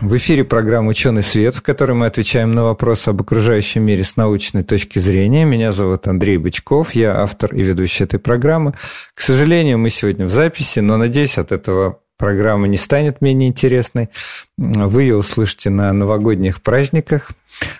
В 0.00 0.16
эфире 0.16 0.44
программа 0.44 0.90
«Ученый 0.90 1.24
свет», 1.24 1.56
в 1.56 1.62
которой 1.62 1.92
мы 1.92 2.06
отвечаем 2.06 2.52
на 2.52 2.62
вопросы 2.62 3.08
об 3.08 3.20
окружающем 3.20 3.82
мире 3.82 4.04
с 4.04 4.14
научной 4.14 4.62
точки 4.62 5.00
зрения. 5.00 5.44
Меня 5.44 5.72
зовут 5.72 6.06
Андрей 6.06 6.36
Бычков, 6.36 6.94
я 6.94 7.20
автор 7.20 7.52
и 7.52 7.62
ведущий 7.62 8.04
этой 8.04 8.20
программы. 8.20 8.74
К 9.14 9.20
сожалению, 9.20 9.78
мы 9.78 9.90
сегодня 9.90 10.26
в 10.26 10.30
записи, 10.30 10.78
но, 10.78 10.98
надеюсь, 10.98 11.36
от 11.36 11.50
этого 11.50 11.98
программа 12.16 12.68
не 12.68 12.76
станет 12.76 13.20
менее 13.20 13.48
интересной. 13.48 14.08
Вы 14.56 15.02
ее 15.02 15.16
услышите 15.16 15.68
на 15.68 15.92
новогодних 15.92 16.62
праздниках. 16.62 17.32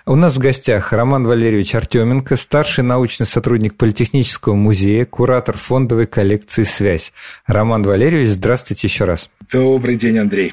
У 0.04 0.16
нас 0.16 0.34
в 0.34 0.38
гостях 0.38 0.92
Роман 0.92 1.24
Валерьевич 1.24 1.76
Артеменко, 1.76 2.36
старший 2.36 2.82
научный 2.82 3.26
сотрудник 3.26 3.76
Политехнического 3.76 4.54
музея, 4.54 5.04
куратор 5.04 5.56
фондовой 5.56 6.06
коллекции 6.06 6.64
«Связь». 6.64 7.12
Роман 7.46 7.84
Валерьевич, 7.84 8.30
здравствуйте 8.30 8.88
еще 8.88 9.04
раз. 9.04 9.30
Добрый 9.52 9.94
день, 9.94 10.18
Андрей. 10.18 10.52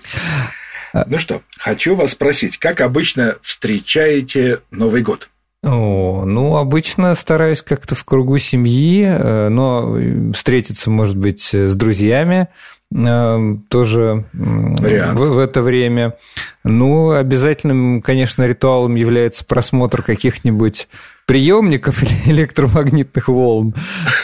А 0.96 1.04
ну 1.08 1.20
что, 1.20 1.42
хочу 1.60 1.94
вас 1.94 2.12
спросить, 2.12 2.58
как 2.58 2.80
обычно 2.80 3.36
встречаете 3.42 4.62
Новый 4.72 5.02
год? 5.02 5.28
О, 5.62 6.24
ну, 6.26 6.56
обычно 6.56 7.14
стараюсь 7.16 7.62
как-то 7.62 7.96
в 7.96 8.06
кругу 8.06 8.38
семьи, 8.38 9.04
э, 9.04 9.50
но 9.50 10.32
встретиться, 10.32 10.90
может 10.90 11.18
быть, 11.18 11.54
с 11.54 11.76
друзьями, 11.76 12.48
Э, 12.94 13.58
тоже 13.70 14.26
в, 14.34 15.14
в 15.14 15.40
это 15.40 15.62
время. 15.62 16.16
Ну, 16.64 17.12
обязательным, 17.12 18.02
конечно, 18.02 18.44
ритуалом 18.44 18.96
является 18.96 19.44
просмотр 19.44 20.02
каких-нибудь 20.02 20.88
приемников 21.26 22.04
или 22.26 22.32
электромагнитных 22.32 23.28
волн. 23.28 23.74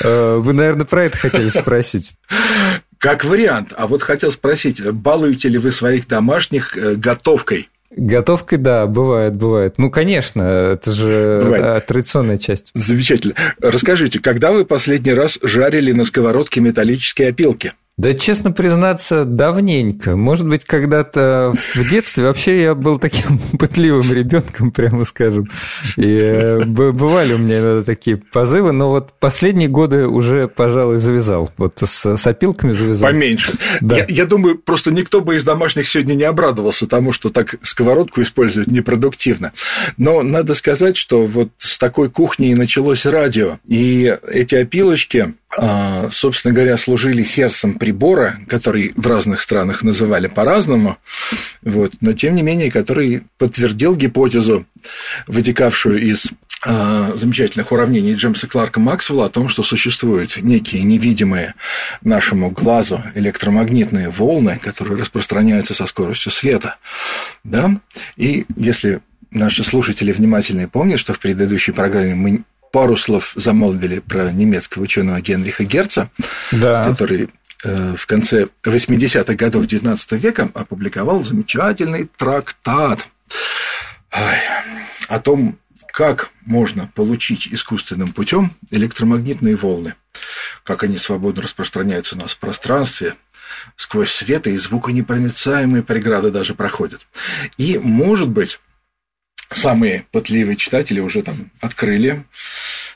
Э, 0.02 0.38
вы, 0.38 0.53
наверное, 0.53 0.86
про 0.86 1.06
это 1.06 1.18
хотели 1.18 1.50
спросить. 1.50 2.12
Как 3.02 3.26
вариант. 3.26 3.74
А 3.76 3.88
вот 3.88 4.04
хотел 4.04 4.32
спросить, 4.32 4.80
балуете 4.80 5.50
ли 5.50 5.58
вы 5.58 5.72
своих 5.72 6.08
домашних 6.08 6.78
э, 6.78 6.94
готовкой? 6.94 7.68
Готовкой, 7.90 8.60
да, 8.60 8.86
бывает, 8.86 9.34
бывает. 9.34 9.80
Ну, 9.80 9.90
конечно, 9.90 10.44
это 10.44 10.92
же 10.92 11.42
да, 11.60 11.80
традиционная 11.80 12.38
часть. 12.38 12.70
Замечательно. 12.76 13.34
Расскажите, 13.60 14.20
когда 14.20 14.52
вы 14.52 14.66
последний 14.66 15.14
раз 15.14 15.40
жарили 15.42 15.92
на 15.94 16.06
сковородке 16.06 16.62
металлические 16.62 17.30
опилки? 17.30 17.74
Да, 18.02 18.16
честно 18.16 18.52
признаться, 18.52 19.26
давненько. 19.26 20.16
Может 20.16 20.48
быть, 20.48 20.66
когда-то 20.66 21.54
в 21.76 21.88
детстве 21.88 22.24
вообще 22.24 22.64
я 22.64 22.74
был 22.74 22.98
таким 22.98 23.38
пытливым 23.60 24.12
ребенком, 24.12 24.72
прямо 24.72 25.06
скажем. 25.06 25.48
И 25.98 26.18
э, 26.18 26.66
бывали 26.66 27.34
у 27.34 27.38
меня 27.38 27.60
иногда 27.60 27.84
такие 27.84 28.18
позывы, 28.18 28.72
но 28.72 28.90
вот 28.90 29.14
последние 29.20 29.70
годы 29.70 30.08
уже, 30.08 30.48
пожалуй, 30.48 30.98
завязал. 30.98 31.52
Вот 31.58 31.78
с, 31.84 32.18
с 32.18 32.26
опилками 32.26 32.72
завязал. 32.72 33.12
Поменьше. 33.12 33.54
Да. 33.82 33.98
Я, 33.98 34.06
я 34.10 34.26
думаю, 34.26 34.58
просто 34.58 34.90
никто 34.90 35.22
бы 35.22 35.36
из 35.36 35.44
домашних 35.44 35.88
сегодня 35.88 36.16
не 36.16 36.24
обрадовался 36.24 36.88
тому, 36.88 37.14
что 37.14 37.30
так 37.30 37.58
сковородку 37.62 38.24
используют 38.24 38.72
непродуктивно. 38.72 39.52
Но 39.98 40.24
надо 40.24 40.56
сказать, 40.56 40.98
что 40.98 41.28
вот 41.28 41.50
с 41.60 41.78
такой 41.78 42.10
кухни 42.10 42.50
и 42.50 42.56
началось 42.56 43.06
радио. 43.06 43.60
И 43.68 44.18
эти 44.28 44.56
опилочки, 44.56 45.36
собственно 46.12 46.54
говоря, 46.54 46.78
служили 46.78 47.24
сердцем 47.24 47.74
прибора, 47.74 48.40
который 48.48 48.94
в 48.96 49.06
разных 49.06 49.42
странах 49.42 49.84
называли 49.84 50.28
по-разному, 50.28 50.98
вот, 51.62 51.94
но 52.02 52.14
тем 52.14 52.36
не 52.36 52.44
менее, 52.44 52.72
который 52.72 53.24
подтвердил 53.38 53.96
гипотезу, 53.96 54.66
вытекавшую 55.28 56.02
из 56.02 56.31
а, 56.64 57.14
замечательных 57.16 57.72
уравнений 57.72 58.14
Джеймса 58.14 58.48
Кларка 58.48 58.80
Максвелла 58.80 59.25
о 59.25 59.30
том, 59.30 59.50
что 59.50 59.64
существуют 59.64 60.38
некие 60.38 60.84
невидимые 60.84 61.56
нашему 62.02 62.52
глазу 62.52 63.04
электромагнитные 63.16 64.09
волны, 64.09 64.59
которые 64.62 65.00
распространяются 65.00 65.74
со 65.74 65.88
скоростью 65.88 66.31
света. 66.31 66.78
Да? 67.44 67.81
И 68.16 68.46
если 68.56 69.02
наши 69.31 69.64
слушатели 69.64 70.12
внимательные 70.12 70.68
помнят, 70.68 71.00
что 71.00 71.16
в 71.16 71.20
предыдущей 71.20 71.72
программе 71.72 72.14
мы 72.14 72.44
пару 72.72 72.98
слов 72.98 73.34
замолвили 73.36 74.00
про 74.00 74.32
немецкого 74.32 74.84
ученого 74.84 75.22
Генриха 75.22 75.64
Герца, 75.64 76.09
да. 76.52 76.84
который 76.86 77.30
э, 77.64 77.96
в 77.98 78.06
конце 78.06 78.48
80-х 78.64 79.34
годов 79.36 79.66
XIX 79.66 80.18
века 80.18 80.50
опубликовал 80.54 81.24
замечательный 81.24 82.10
трактат 82.18 83.00
о 85.08 85.20
том, 85.20 85.58
как 85.92 86.30
можно 86.46 86.90
получить 86.96 87.48
искусственным 87.52 88.14
путем 88.14 88.52
электромагнитные 88.72 89.56
волны, 89.56 89.96
как 90.64 90.84
они 90.84 90.98
свободно 90.98 91.44
распространяются 91.44 92.16
у 92.16 92.20
нас 92.20 92.34
в 92.34 92.40
пространстве, 92.40 93.16
сквозь 93.76 94.12
света 94.12 94.50
и 94.50 94.58
звуконепроницаемые 94.58 95.84
преграды 95.84 96.31
даже 96.31 96.56
проходят. 96.56 97.06
И, 97.58 97.78
может 97.78 98.30
быть, 98.30 98.60
самые 99.53 100.06
пытливые 100.12 100.56
читатели 100.56 101.00
уже 101.00 101.22
там 101.22 101.51
открыли 101.59 102.23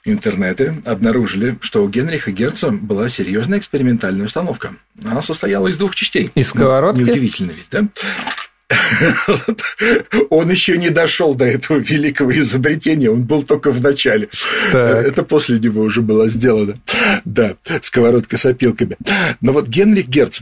интернеты, 0.04 0.76
обнаружили, 0.86 1.58
что 1.62 1.84
у 1.84 1.90
Генриха 1.90 2.32
Герца 2.32 2.70
была 2.70 3.10
серьезная 3.10 3.60
экспериментальная 3.60 4.26
установка. 4.26 4.76
Она 5.04 5.22
состояла 5.22 5.68
из 5.68 5.78
двух 5.78 5.96
частей. 5.96 6.32
Из 6.36 6.50
сковородки? 6.50 7.00
Ну, 7.00 7.08
неудивительно 7.08 7.52
ведь, 7.52 7.68
да? 7.72 7.88
Он 10.30 10.50
еще 10.50 10.78
не 10.78 10.90
дошел 10.90 11.36
до 11.36 11.46
этого 11.46 11.78
великого 11.78 12.38
изобретения, 12.40 13.12
он 13.12 13.24
был 13.24 13.44
только 13.44 13.70
в 13.72 13.80
начале. 13.80 14.28
Так. 14.72 15.06
Это 15.06 15.22
после 15.22 15.60
него 15.60 15.84
уже 15.84 16.02
было 16.02 16.28
сделано. 16.30 16.74
Да, 17.26 17.56
сковородка 17.82 18.38
с 18.38 18.46
опилками. 18.46 18.98
Но 19.42 19.54
вот 19.54 19.68
Генрих 19.68 20.08
Герц 20.08 20.42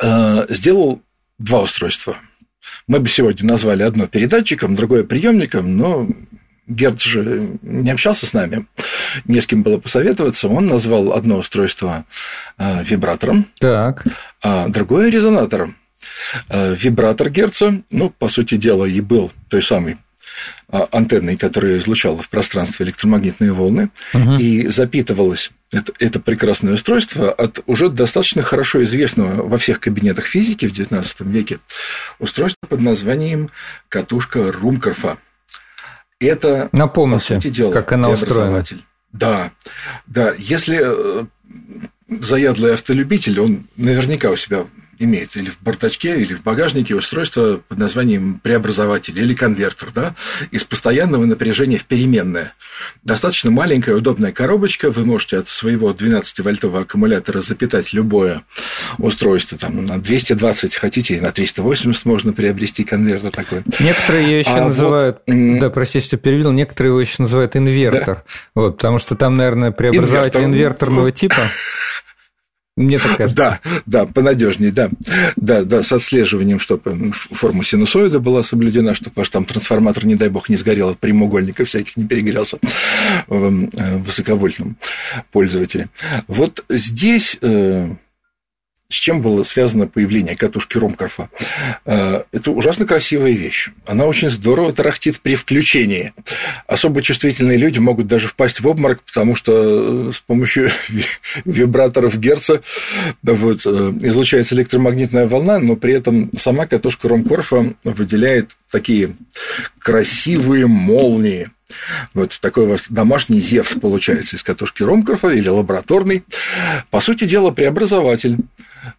э, 0.00 0.46
сделал 0.48 1.02
два 1.38 1.62
устройства– 1.62 2.18
мы 2.86 3.00
бы 3.00 3.08
сегодня 3.08 3.48
назвали 3.48 3.82
одно 3.82 4.06
передатчиком, 4.06 4.74
другое 4.74 5.04
приемником, 5.04 5.76
но 5.76 6.08
Герд 6.66 7.00
же 7.00 7.58
не 7.62 7.90
общался 7.90 8.26
с 8.26 8.32
нами, 8.32 8.66
не 9.26 9.40
с 9.40 9.46
кем 9.46 9.62
было 9.62 9.78
посоветоваться. 9.78 10.48
Он 10.48 10.66
назвал 10.66 11.12
одно 11.12 11.38
устройство 11.38 12.04
э, 12.58 12.82
вибратором, 12.84 13.46
так. 13.58 14.04
а 14.42 14.68
другое 14.68 15.10
резонатором. 15.10 15.76
Э, 16.48 16.74
вибратор 16.74 17.30
Герца, 17.30 17.82
ну, 17.90 18.10
по 18.10 18.28
сути 18.28 18.56
дела, 18.56 18.84
и 18.86 19.00
был 19.00 19.30
той 19.50 19.62
самой 19.62 19.98
антенной, 20.70 21.36
которая 21.36 21.78
излучала 21.78 22.20
в 22.20 22.28
пространстве 22.28 22.86
электромагнитные 22.86 23.52
волны, 23.52 23.90
угу. 24.12 24.34
и 24.34 24.68
запитывалась 24.68 25.50
это, 25.74 25.92
это 25.98 26.20
прекрасное 26.20 26.74
устройство 26.74 27.32
от 27.32 27.60
уже 27.66 27.88
достаточно 27.88 28.42
хорошо 28.42 28.82
известного 28.84 29.46
во 29.46 29.58
всех 29.58 29.80
кабинетах 29.80 30.26
физики 30.26 30.66
в 30.66 30.72
XIX 30.72 31.04
веке 31.28 31.58
устройства 32.18 32.66
под 32.68 32.80
названием 32.80 33.50
катушка 33.88 34.52
Румкорфа. 34.52 35.18
Это, 36.20 36.68
Напомните, 36.72 37.34
по 37.34 37.40
сути 37.40 37.50
дела, 37.50 37.72
как 37.72 37.92
она 37.92 38.10
устроена. 38.10 38.64
Да, 39.12 39.52
да. 40.06 40.32
Если 40.38 40.80
э, 40.82 41.24
заядлый 42.08 42.74
автолюбитель, 42.74 43.40
он 43.40 43.66
наверняка 43.76 44.30
у 44.30 44.36
себя 44.36 44.66
имеет 44.98 45.36
или 45.36 45.50
в 45.50 45.60
бардачке, 45.60 46.20
или 46.20 46.34
в 46.34 46.42
багажнике 46.42 46.94
устройство 46.94 47.60
под 47.68 47.78
названием 47.78 48.40
преобразователь 48.42 49.18
или 49.18 49.34
конвертер, 49.34 49.88
да, 49.94 50.14
из 50.50 50.64
постоянного 50.64 51.24
напряжения 51.24 51.78
в 51.78 51.84
переменное. 51.84 52.52
Достаточно 53.02 53.50
маленькая, 53.50 53.94
удобная 53.96 54.32
коробочка, 54.32 54.90
вы 54.90 55.04
можете 55.04 55.38
от 55.38 55.48
своего 55.48 55.92
12-вольтового 55.92 56.82
аккумулятора 56.82 57.40
запитать 57.40 57.92
любое 57.92 58.42
устройство, 58.98 59.58
там, 59.58 59.84
на 59.84 60.00
220 60.00 60.74
хотите, 60.74 61.16
и 61.16 61.20
на 61.20 61.32
380 61.32 62.04
можно 62.04 62.32
приобрести 62.32 62.84
конвертер 62.84 63.30
такой. 63.30 63.62
Некоторые 63.80 64.24
ее 64.24 64.38
еще 64.40 64.50
а 64.50 64.68
называют, 64.68 65.22
вот... 65.26 65.60
да, 65.60 65.70
простите, 65.70 66.06
что 66.06 66.16
перевел, 66.16 66.52
некоторые 66.52 66.90
его 66.90 67.00
еще 67.00 67.16
называют 67.18 67.56
инвертор, 67.56 68.16
да. 68.16 68.22
вот, 68.54 68.76
потому 68.76 68.98
что 68.98 69.14
там, 69.14 69.36
наверное, 69.36 69.70
преобразователь 69.70 70.40
инвертор. 70.40 70.88
инверторного 70.88 71.12
типа. 71.12 71.48
Мне 72.76 72.98
так 72.98 73.16
кажется. 73.18 73.36
Да, 73.36 73.60
да, 73.86 74.06
понадежнее, 74.06 74.72
да. 74.72 74.90
Да, 75.36 75.64
да, 75.64 75.84
с 75.84 75.92
отслеживанием, 75.92 76.58
чтобы 76.58 77.12
форма 77.12 77.64
синусоида 77.64 78.18
была 78.18 78.42
соблюдена, 78.42 78.94
чтобы 78.94 79.12
ваш 79.16 79.28
там 79.28 79.44
трансформатор, 79.44 80.04
не 80.06 80.16
дай 80.16 80.28
бог, 80.28 80.48
не 80.48 80.56
сгорел 80.56 80.88
от 80.88 80.98
прямоугольников 80.98 81.68
всяких, 81.68 81.96
не 81.96 82.04
перегрелся 82.04 82.58
в 83.28 83.68
э, 83.72 83.96
высоковольтном 83.98 84.76
пользователе. 85.30 85.88
Вот 86.26 86.64
здесь 86.68 87.38
э, 87.40 87.94
с 88.94 88.96
чем 88.96 89.20
было 89.22 89.42
связано 89.42 89.88
появление 89.88 90.36
катушки 90.36 90.78
Ромкорфа? 90.78 91.28
Э, 91.84 92.22
это 92.30 92.52
ужасно 92.52 92.86
красивая 92.86 93.32
вещь. 93.32 93.70
Она 93.86 94.06
очень 94.06 94.30
здорово 94.30 94.72
тарахтит 94.72 95.20
при 95.20 95.34
включении. 95.34 96.12
Особо 96.68 97.02
чувствительные 97.02 97.58
люди 97.58 97.80
могут 97.80 98.06
даже 98.06 98.28
впасть 98.28 98.60
в 98.60 98.68
обморок, 98.68 99.02
потому 99.02 99.34
что 99.34 100.12
с 100.12 100.20
помощью 100.20 100.70
вибраторов 101.44 102.16
Герца 102.18 102.62
вот, 103.22 103.66
излучается 103.66 104.54
электромагнитная 104.54 105.26
волна, 105.26 105.58
но 105.58 105.74
при 105.74 105.94
этом 105.94 106.30
сама 106.36 106.66
катушка 106.66 107.08
Ромкорфа 107.08 107.74
выделяет 107.82 108.56
такие 108.70 109.16
красивые 109.78 110.66
молнии. 110.66 111.50
Вот 112.12 112.38
такой 112.40 112.64
у 112.64 112.68
вас 112.68 112.86
домашний 112.88 113.40
Зевс 113.40 113.74
получается 113.74 114.36
из 114.36 114.42
катушки 114.42 114.82
Ромкорфа 114.82 115.28
или 115.28 115.48
лабораторный. 115.48 116.24
По 116.90 117.00
сути 117.00 117.24
дела, 117.24 117.50
преобразователь 117.50 118.38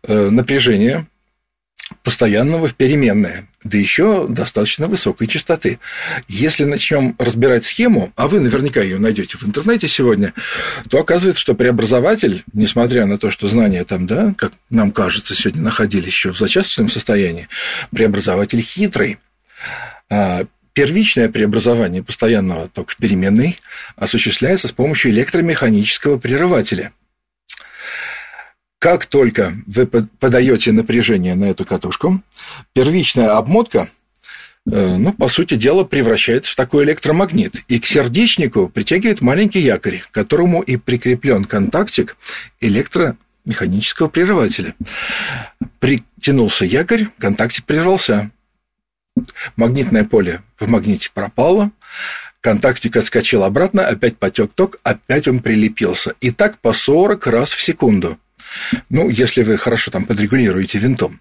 э, 0.04 0.30
напряжения 0.30 1.08
постоянного 2.04 2.68
в 2.68 2.74
переменное, 2.74 3.48
да 3.64 3.78
еще 3.78 4.28
достаточно 4.28 4.88
высокой 4.88 5.28
частоты. 5.28 5.80
Если 6.28 6.64
начнем 6.64 7.16
разбирать 7.20 7.66
схему, 7.66 8.12
а 8.16 8.28
вы 8.28 8.40
наверняка 8.40 8.82
ее 8.82 8.98
найдете 8.98 9.38
в 9.38 9.44
интернете 9.44 9.88
сегодня, 9.88 10.34
то 10.90 11.00
оказывается, 11.00 11.42
что 11.42 11.54
преобразователь, 11.54 12.44
несмотря 12.54 13.06
на 13.06 13.20
то, 13.20 13.30
что 13.30 13.48
знания 13.48 13.84
там, 13.84 14.08
да, 14.08 14.34
как 14.38 14.54
нам 14.70 14.92
кажется, 14.92 15.36
сегодня 15.36 15.62
находились 15.62 16.08
еще 16.08 16.32
в 16.32 16.38
зачасточном 16.38 16.90
состоянии, 16.90 17.48
преобразователь 17.92 18.62
хитрый. 18.62 19.20
Первичное 20.75 21.30
преобразование 21.30 22.04
постоянного 22.04 22.68
тока 22.68 22.92
в 22.92 22.98
переменный 22.98 23.57
осуществляется 23.95 24.68
с 24.68 24.74
помощью 24.74 25.12
электромеханического 25.12 26.18
прерывателя. 26.18 26.92
Как 28.77 29.06
только 29.06 29.54
вы 29.68 29.88
подаете 29.88 30.74
напряжение 30.74 31.36
на 31.36 31.45
эту 31.45 31.66
катушку, 31.66 32.22
первичная 32.74 33.38
обмотка 33.38 33.88
э, 34.69 34.98
ну, 34.98 35.13
по 35.13 35.30
сути 35.30 35.54
дела, 35.54 35.86
превращается 35.86 36.51
в 36.51 36.56
такой 36.57 36.83
электромагнит. 36.83 37.56
И 37.69 37.80
к 37.80 37.86
сердечнику 37.86 38.68
притягивает 38.68 39.21
маленький 39.21 39.62
якорь, 39.62 40.00
к 40.00 40.12
которому 40.12 40.62
и 40.62 40.75
прикреплен 40.75 41.45
контактик 41.45 42.18
электромеханического 42.60 44.10
прерывателя. 44.10 44.75
Притянулся 45.80 46.66
якорь, 46.66 47.07
контактик 47.18 47.63
прервался 47.63 48.30
магнитное 49.56 50.04
поле 50.04 50.42
в 50.60 50.68
магните 50.68 51.10
пропало, 51.14 51.72
контактик 52.42 52.96
отскочил 52.98 53.44
обратно, 53.44 53.86
опять 53.86 54.18
потек 54.18 54.52
ток, 54.54 54.78
опять 54.84 55.28
он 55.28 55.40
прилепился. 55.40 56.14
И 56.22 56.32
так 56.32 56.60
по 56.60 56.74
40 56.74 57.26
раз 57.28 57.52
в 57.52 57.62
секунду. 57.62 58.18
Ну, 58.90 59.10
если 59.10 59.44
вы 59.44 59.58
хорошо 59.58 59.92
там 59.92 60.06
подрегулируете 60.06 60.78
винтом. 60.80 61.20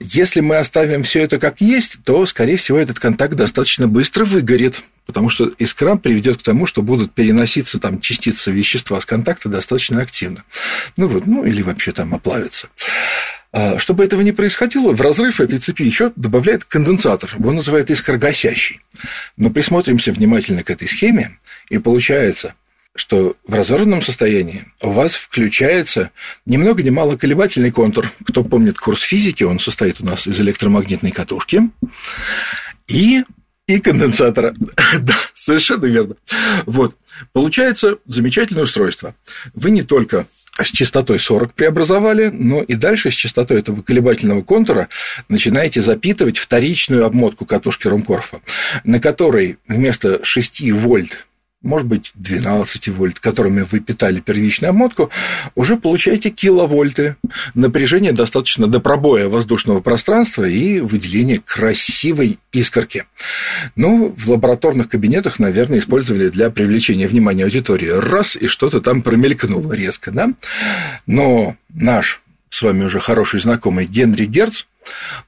Если 0.00 0.40
мы 0.40 0.56
оставим 0.56 1.02
все 1.02 1.22
это 1.22 1.38
как 1.38 1.60
есть, 1.60 1.98
то, 2.04 2.24
скорее 2.26 2.56
всего, 2.56 2.78
этот 2.78 2.98
контакт 2.98 3.34
достаточно 3.34 3.88
быстро 3.88 4.24
выгорит, 4.24 4.82
потому 5.06 5.28
что 5.28 5.50
искра 5.58 5.96
приведет 5.96 6.38
к 6.38 6.42
тому, 6.42 6.66
что 6.66 6.82
будут 6.82 7.12
переноситься 7.12 7.78
там 7.78 8.00
частицы 8.00 8.50
вещества 8.50 9.00
с 9.00 9.06
контакта 9.06 9.48
достаточно 9.48 10.02
активно. 10.02 10.44
Ну 10.96 11.08
вот, 11.08 11.26
ну 11.26 11.44
или 11.44 11.62
вообще 11.62 11.92
там 11.92 12.14
оплавиться. 12.14 12.68
А, 13.52 13.78
чтобы 13.78 14.04
этого 14.04 14.20
не 14.20 14.32
происходило, 14.32 14.92
в 14.92 15.00
разрыв 15.00 15.40
этой 15.40 15.58
цепи 15.58 15.82
еще 15.82 16.12
добавляет 16.16 16.64
конденсатор, 16.64 17.34
его 17.38 17.52
называют 17.52 17.90
искрогасящий. 17.90 18.80
Но 19.36 19.50
присмотримся 19.50 20.12
внимательно 20.12 20.62
к 20.62 20.70
этой 20.70 20.88
схеме, 20.88 21.38
и 21.68 21.78
получается, 21.78 22.54
что 22.96 23.36
в 23.46 23.54
разорванном 23.54 24.02
состоянии 24.02 24.64
у 24.80 24.90
вас 24.90 25.14
включается 25.14 26.10
ни 26.46 26.56
много 26.56 26.82
ни 26.82 26.90
мало 26.90 27.16
колебательный 27.16 27.70
контур. 27.70 28.10
Кто 28.26 28.42
помнит 28.42 28.78
курс 28.78 29.02
физики, 29.02 29.44
он 29.44 29.58
состоит 29.58 30.00
у 30.00 30.04
нас 30.04 30.26
из 30.26 30.40
электромагнитной 30.40 31.12
катушки 31.12 31.70
и, 32.88 33.24
и 33.66 33.78
конденсатора. 33.80 34.54
да, 35.00 35.16
совершенно 35.34 35.84
верно. 35.86 36.16
Вот. 36.64 36.96
Получается 37.32 37.98
замечательное 38.06 38.64
устройство. 38.64 39.14
Вы 39.54 39.70
не 39.70 39.82
только 39.82 40.26
с 40.62 40.68
частотой 40.68 41.18
40 41.18 41.52
преобразовали, 41.54 42.28
но 42.28 42.62
и 42.62 42.74
дальше 42.74 43.10
с 43.10 43.14
частотой 43.14 43.58
этого 43.58 43.82
колебательного 43.82 44.42
контура 44.42 44.88
начинаете 45.28 45.80
запитывать 45.80 46.38
вторичную 46.38 47.04
обмотку 47.04 47.44
катушки 47.44 47.88
Румкорфа, 47.88 48.40
на 48.84 49.00
которой 49.00 49.58
вместо 49.68 50.24
6 50.24 50.70
вольт 50.72 51.26
может 51.66 51.86
быть, 51.86 52.12
12 52.14 52.88
вольт, 52.88 53.20
которыми 53.20 53.62
вы 53.62 53.80
питали 53.80 54.20
первичную 54.20 54.70
обмотку, 54.70 55.10
уже 55.54 55.76
получаете 55.76 56.30
киловольты. 56.30 57.16
Напряжение 57.54 58.12
достаточно 58.12 58.66
до 58.66 58.80
пробоя 58.80 59.28
воздушного 59.28 59.80
пространства 59.80 60.44
и 60.44 60.80
выделения 60.80 61.40
красивой 61.44 62.38
искорки. 62.52 63.04
Ну, 63.74 64.14
в 64.16 64.30
лабораторных 64.30 64.88
кабинетах, 64.88 65.38
наверное, 65.38 65.78
использовали 65.78 66.28
для 66.28 66.50
привлечения 66.50 67.06
внимания 67.06 67.44
аудитории. 67.44 67.88
Раз, 67.88 68.36
и 68.36 68.46
что-то 68.46 68.80
там 68.80 69.02
промелькнуло 69.02 69.72
резко, 69.72 70.10
да? 70.10 70.30
Но 71.06 71.56
наш 71.74 72.22
с 72.56 72.62
вами 72.62 72.84
уже 72.84 73.00
хороший 73.00 73.38
знакомый 73.38 73.84
Генри 73.84 74.24
Герц 74.24 74.64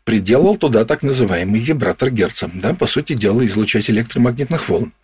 приделал 0.05 0.57
туда 0.57 0.87
так 0.87 1.03
называемый 1.03 1.61
вибратор 1.61 2.11
Герца, 2.11 2.51
да, 2.55 2.73
по 2.73 2.87
сути 2.87 3.13
дела, 3.13 3.45
излучать 3.45 3.91
электромагнитных 3.91 4.67
волн. 4.71 4.95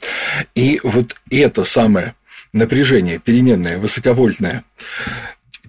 И 0.54 0.80
вот 0.82 1.16
это 1.30 1.64
самое 1.64 2.14
напряжение 2.54 3.18
переменное, 3.18 3.76
высоковольтное, 3.76 4.64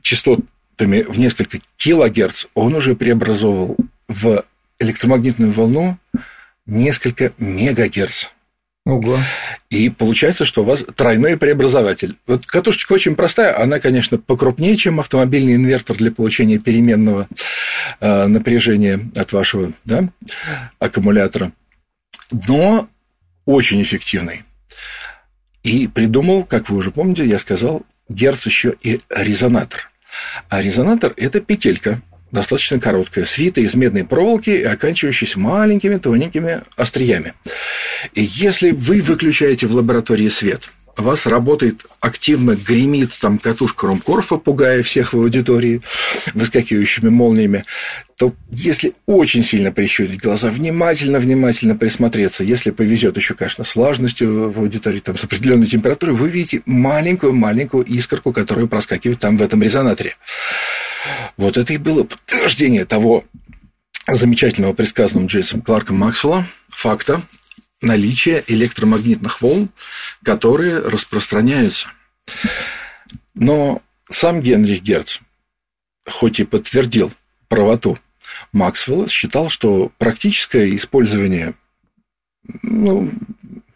частотами 0.02 1.02
в 1.02 1.20
несколько 1.20 1.60
килогерц, 1.76 2.46
он 2.54 2.76
уже 2.76 2.96
преобразовывал 2.96 3.76
в 4.08 4.46
электромагнитную 4.80 5.52
волну 5.52 5.98
несколько 6.66 7.34
мегагерц. 7.38 8.28
Ого. 8.86 9.20
И 9.72 9.90
получается, 9.90 10.46
что 10.46 10.62
у 10.62 10.66
вас 10.66 10.84
тройной 10.96 11.38
преобразователь. 11.38 12.18
Вот 12.28 12.46
катушечка 12.46 12.94
очень 12.94 13.16
простая, 13.16 13.60
она, 13.60 13.80
конечно, 13.80 14.20
покрупнее, 14.20 14.76
чем 14.76 15.00
автомобильный 15.00 15.56
инвертор 15.56 15.98
для 15.98 16.12
получения 16.12 16.60
переменного 16.60 17.28
э, 18.00 18.28
напряжения 18.28 19.00
от 19.16 19.32
вашего 19.34 19.74
да, 19.86 20.08
аккумулятора, 20.78 21.52
но 22.48 22.88
очень 23.46 23.82
эффективный. 23.82 24.44
И 25.64 25.88
придумал, 25.88 26.44
как 26.44 26.70
вы 26.70 26.78
уже 26.78 26.92
помните, 26.92 27.26
я 27.26 27.40
сказал, 27.40 27.82
Герц 28.08 28.46
еще 28.46 28.76
и 28.84 29.00
резонатор. 29.10 29.90
А 30.48 30.62
резонатор– 30.62 31.12
это 31.18 31.42
петелька– 31.42 32.04
достаточно 32.32 32.80
короткая, 32.80 33.26
свита 33.26 33.62
из 33.62 33.76
медной 33.76 34.04
проволоки 34.04 34.50
и 34.50 34.64
оканчивающаяся 34.64 35.40
маленькими 35.40 35.98
тоненькими 35.98 36.62
остриями. 36.76 37.34
И 38.14 38.24
если 38.24 38.72
вы 38.72 39.02
выключаете 39.02 39.68
в 39.68 39.76
лаборатории 39.76 40.28
свет, 40.30 40.70
у 40.98 41.04
вас 41.04 41.26
работает 41.26 41.86
активно, 42.00 42.56
гремит 42.56 43.12
там 43.20 43.38
катушка 43.38 43.88
Ромкорфа, 43.88 44.38
пугая 44.38 44.82
всех 44.82 45.14
в 45.14 45.18
аудитории 45.18 45.82
выскакивающими 46.34 47.10
молниями, 47.10 47.66
то 48.18 48.34
если 48.50 48.94
очень 49.06 49.44
сильно 49.44 49.74
прищурить 49.74 50.22
глаза, 50.22 50.50
внимательно-внимательно 50.50 51.76
присмотреться, 51.76 52.46
если 52.46 52.72
повезет 52.72 53.18
еще, 53.18 53.34
конечно, 53.34 53.66
с 53.66 53.76
влажностью 53.76 54.50
в 54.50 54.60
аудитории, 54.60 55.00
там, 55.00 55.18
с 55.18 55.24
определенной 55.26 55.68
температурой, 55.68 56.16
вы 56.16 56.30
видите 56.30 56.62
маленькую-маленькую 56.66 57.84
искорку, 57.84 58.32
которая 58.32 58.68
проскакивает 58.68 59.20
там 59.20 59.36
в 59.36 59.42
этом 59.42 59.62
резонаторе. 59.62 60.16
Вот 61.38 61.58
это 61.58 61.74
и 61.74 61.78
было 61.78 62.04
подтверждение 62.04 62.86
того 62.86 63.26
замечательного 64.08 64.74
предсказанного 64.74 65.28
Джейсом 65.28 65.62
Кларком 65.62 65.98
Максвелла 65.98 66.46
факта 66.68 67.22
наличия 67.82 68.44
электромагнитных 68.48 69.42
волн, 69.42 69.70
которые 70.24 70.80
распространяются. 70.80 71.90
Но 73.34 73.82
сам 74.10 74.42
Генрих 74.42 74.82
Герц, 74.82 75.20
хоть 76.08 76.40
и 76.40 76.46
подтвердил 76.46 77.12
правоту 77.48 77.98
Максвелла, 78.52 79.08
считал, 79.08 79.50
что 79.50 79.92
практическое 79.98 80.74
использование 80.76 81.54
ну, 82.62 83.12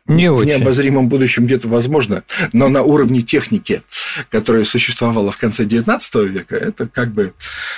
не 0.09 0.29
в 0.31 0.35
очень. 0.35 0.49
необозримом 0.49 1.07
будущем 1.07 1.45
где-то 1.45 1.67
возможно, 1.67 2.23
но 2.51 2.67
на 2.67 2.81
уровне 2.81 3.21
техники, 3.21 3.83
которая 4.29 4.63
существовала 4.63 5.31
в 5.31 5.37
конце 5.37 5.63
XIX 5.63 6.27
века, 6.27 6.55
это 6.55 6.87
как 6.87 7.13
бы 7.13 7.33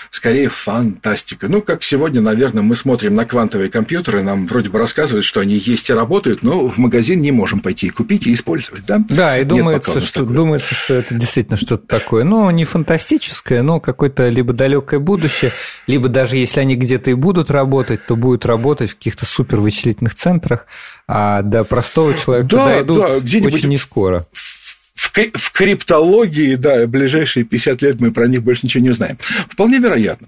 скорее 0.10 0.50
фантастика. 0.50 1.48
Ну, 1.48 1.62
как 1.62 1.84
сегодня, 1.84 2.22
наверное, 2.22 2.64
мы 2.64 2.76
смотрим 2.76 3.16
на 3.16 3.26
квантовые 3.26 3.70
компьютеры, 3.70 4.24
нам 4.24 4.48
вроде 4.48 4.70
бы 4.70 4.80
рассказывают, 4.80 5.26
что 5.26 5.42
они 5.42 5.56
есть 5.56 5.90
и 5.90 5.94
работают, 5.94 6.42
но 6.42 6.68
в 6.68 6.78
магазин 6.78 7.22
не 7.22 7.32
можем 7.32 7.60
пойти 7.60 7.88
и 7.88 7.90
купить 7.90 8.26
и 8.28 8.34
использовать, 8.34 8.86
да? 8.86 9.04
Да, 9.10 9.38
и 9.38 9.44
думается, 9.44 10.00
что, 10.00 10.26
думается, 10.26 10.74
что 10.74 10.94
это 10.96 11.14
действительно 11.16 11.58
что-то 11.58 11.86
такое, 11.86 12.24
ну, 12.24 12.50
не 12.52 12.64
фантастическое, 12.64 13.62
но 13.62 13.80
какое-то 13.80 14.30
либо 14.30 14.54
далекое 14.54 15.00
будущее, 15.00 15.52
либо 15.88 16.08
даже 16.08 16.38
если 16.38 16.62
они 16.62 16.76
где-то 16.76 17.12
и 17.12 17.14
будут 17.14 17.52
работать, 17.52 18.06
то 18.06 18.16
будут 18.16 18.46
работать 18.46 18.92
в 18.92 18.96
каких-то 18.96 19.26
супервычислительных 19.26 20.16
центрах, 20.16 20.66
а 21.08 21.42
до 21.42 21.64
простого 21.64 22.14
человека 22.24 22.56
да, 22.56 22.66
дойдут 22.66 22.98
да, 22.98 23.48
очень 23.48 23.70
не 23.70 23.78
скоро. 23.78 24.26
В 24.34 25.12
в, 25.12 25.52
криптологии, 25.52 26.56
да, 26.56 26.88
ближайшие 26.88 27.44
50 27.44 27.82
лет 27.82 28.00
мы 28.00 28.12
про 28.12 28.28
них 28.28 28.44
больше 28.44 28.62
ничего 28.64 28.84
не 28.84 28.92
узнаем. 28.92 29.18
Вполне 29.50 29.80
вероятно. 29.80 30.28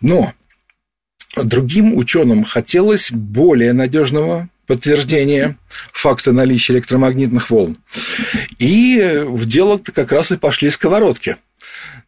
Но 0.00 0.32
другим 1.36 1.94
ученым 1.94 2.44
хотелось 2.44 3.12
более 3.12 3.72
надежного 3.72 4.48
подтверждения 4.66 5.56
факта 5.92 6.32
наличия 6.32 6.72
электромагнитных 6.72 7.50
волн. 7.50 7.76
И 8.58 9.22
в 9.24 9.46
дело-то 9.46 9.92
как 9.92 10.12
раз 10.12 10.32
и 10.32 10.36
пошли 10.36 10.70
сковородки. 10.70 11.36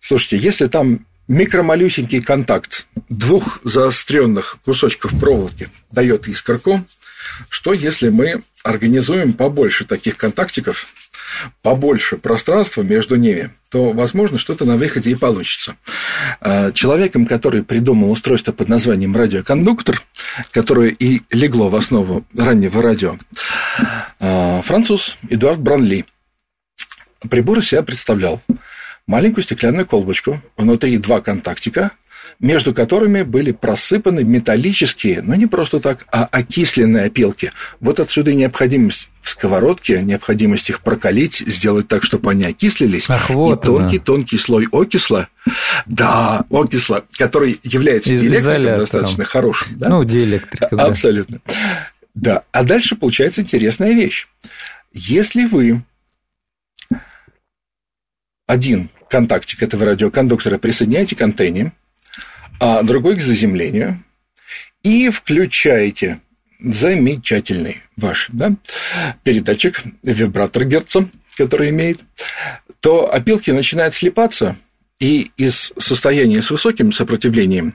Слушайте, 0.00 0.38
если 0.38 0.66
там 0.66 1.06
микромалюсенький 1.28 2.20
контакт 2.20 2.86
двух 3.08 3.60
заостренных 3.62 4.58
кусочков 4.64 5.18
проволоки 5.20 5.68
дает 5.92 6.26
искорку, 6.26 6.84
что 7.48 7.72
если 7.72 8.08
мы 8.08 8.42
организуем 8.64 9.32
побольше 9.32 9.84
таких 9.84 10.16
контактиков, 10.16 10.86
побольше 11.62 12.16
пространства 12.16 12.82
между 12.82 13.16
ними, 13.16 13.50
то, 13.70 13.90
возможно, 13.90 14.38
что-то 14.38 14.64
на 14.64 14.76
выходе 14.76 15.10
и 15.10 15.14
получится. 15.14 15.76
А, 16.40 16.72
человеком, 16.72 17.26
который 17.26 17.62
придумал 17.62 18.10
устройство 18.10 18.52
под 18.52 18.68
названием 18.68 19.16
радиокондуктор, 19.16 20.02
которое 20.50 20.90
и 20.90 21.22
легло 21.30 21.68
в 21.68 21.76
основу 21.76 22.24
раннего 22.36 22.82
радио, 22.82 23.16
а, 24.20 24.62
француз 24.62 25.16
Эдуард 25.28 25.60
Бранли. 25.60 26.04
Прибор 27.30 27.58
из 27.58 27.68
себя 27.68 27.82
представлял 27.82 28.40
маленькую 29.06 29.44
стеклянную 29.44 29.86
колбочку, 29.86 30.40
внутри 30.56 30.98
два 30.98 31.20
контактика, 31.20 31.92
между 32.40 32.72
которыми 32.72 33.22
были 33.22 33.50
просыпаны 33.50 34.22
металлические, 34.22 35.22
но 35.22 35.34
не 35.34 35.46
просто 35.46 35.80
так, 35.80 36.06
а 36.12 36.24
окисленные 36.24 37.06
опилки. 37.06 37.52
Вот 37.80 37.98
отсюда 37.98 38.30
и 38.30 38.36
необходимость 38.36 39.10
в 39.20 39.30
сковородке, 39.30 40.02
необходимость 40.02 40.70
их 40.70 40.80
прокалить, 40.80 41.38
сделать 41.38 41.88
так, 41.88 42.04
чтобы 42.04 42.30
они 42.30 42.44
окислились. 42.44 43.06
Ах, 43.08 43.28
вот 43.30 43.64
и 43.64 43.66
тонкий-тонкий 43.66 44.38
слой 44.38 44.68
окисла, 44.70 45.28
да, 45.86 46.44
окисла, 46.50 47.04
который 47.18 47.58
является 47.64 48.12
Из- 48.12 48.20
диэлектриком 48.20 48.76
достаточно 48.76 49.24
хорошим. 49.24 49.76
Да? 49.76 49.88
Ну, 49.88 50.04
диэлектриком, 50.04 50.78
да. 50.78 50.84
Абсолютно. 50.84 51.40
Да, 52.14 52.44
а 52.52 52.62
дальше 52.62 52.94
получается 52.94 53.40
интересная 53.40 53.92
вещь. 53.92 54.28
Если 54.92 55.44
вы 55.44 55.82
один 58.46 58.90
контактик 59.10 59.62
этого 59.62 59.84
радиокондуктора 59.84 60.58
присоединяете 60.58 61.16
к 61.16 61.22
антенне, 61.22 61.72
а 62.60 62.82
другой 62.82 63.16
к 63.16 63.20
заземлению, 63.20 64.02
и 64.82 65.10
включаете 65.10 66.20
замечательный 66.60 67.82
ваш 67.96 68.28
да, 68.32 68.54
передатчик, 69.22 69.82
вибратор 70.02 70.64
Герца, 70.64 71.08
который 71.36 71.70
имеет, 71.70 72.00
то 72.80 73.12
опилки 73.12 73.50
начинают 73.50 73.94
слипаться, 73.94 74.56
и 74.98 75.30
из 75.36 75.72
состояния 75.78 76.42
с 76.42 76.50
высоким 76.50 76.92
сопротивлением 76.92 77.74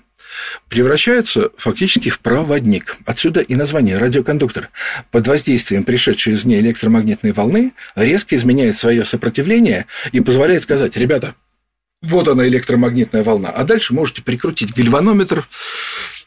превращаются 0.67 1.51
фактически 1.57 2.09
в 2.09 2.19
проводник. 2.19 2.97
Отсюда 3.05 3.41
и 3.41 3.55
название 3.55 3.97
радиокондуктор. 3.97 4.69
Под 5.11 5.27
воздействием 5.27 5.83
пришедшей 5.83 6.33
из 6.33 6.45
нее 6.45 6.59
электромагнитной 6.59 7.31
волны 7.31 7.73
резко 7.95 8.35
изменяет 8.35 8.77
свое 8.77 9.05
сопротивление 9.05 9.85
и 10.11 10.21
позволяет 10.21 10.63
сказать, 10.63 10.97
ребята, 10.97 11.35
вот 12.03 12.27
она 12.27 12.47
электромагнитная 12.47 13.23
волна. 13.23 13.49
А 13.49 13.63
дальше 13.63 13.93
можете 13.93 14.21
прикрутить 14.21 14.73
гальванометр, 14.75 15.47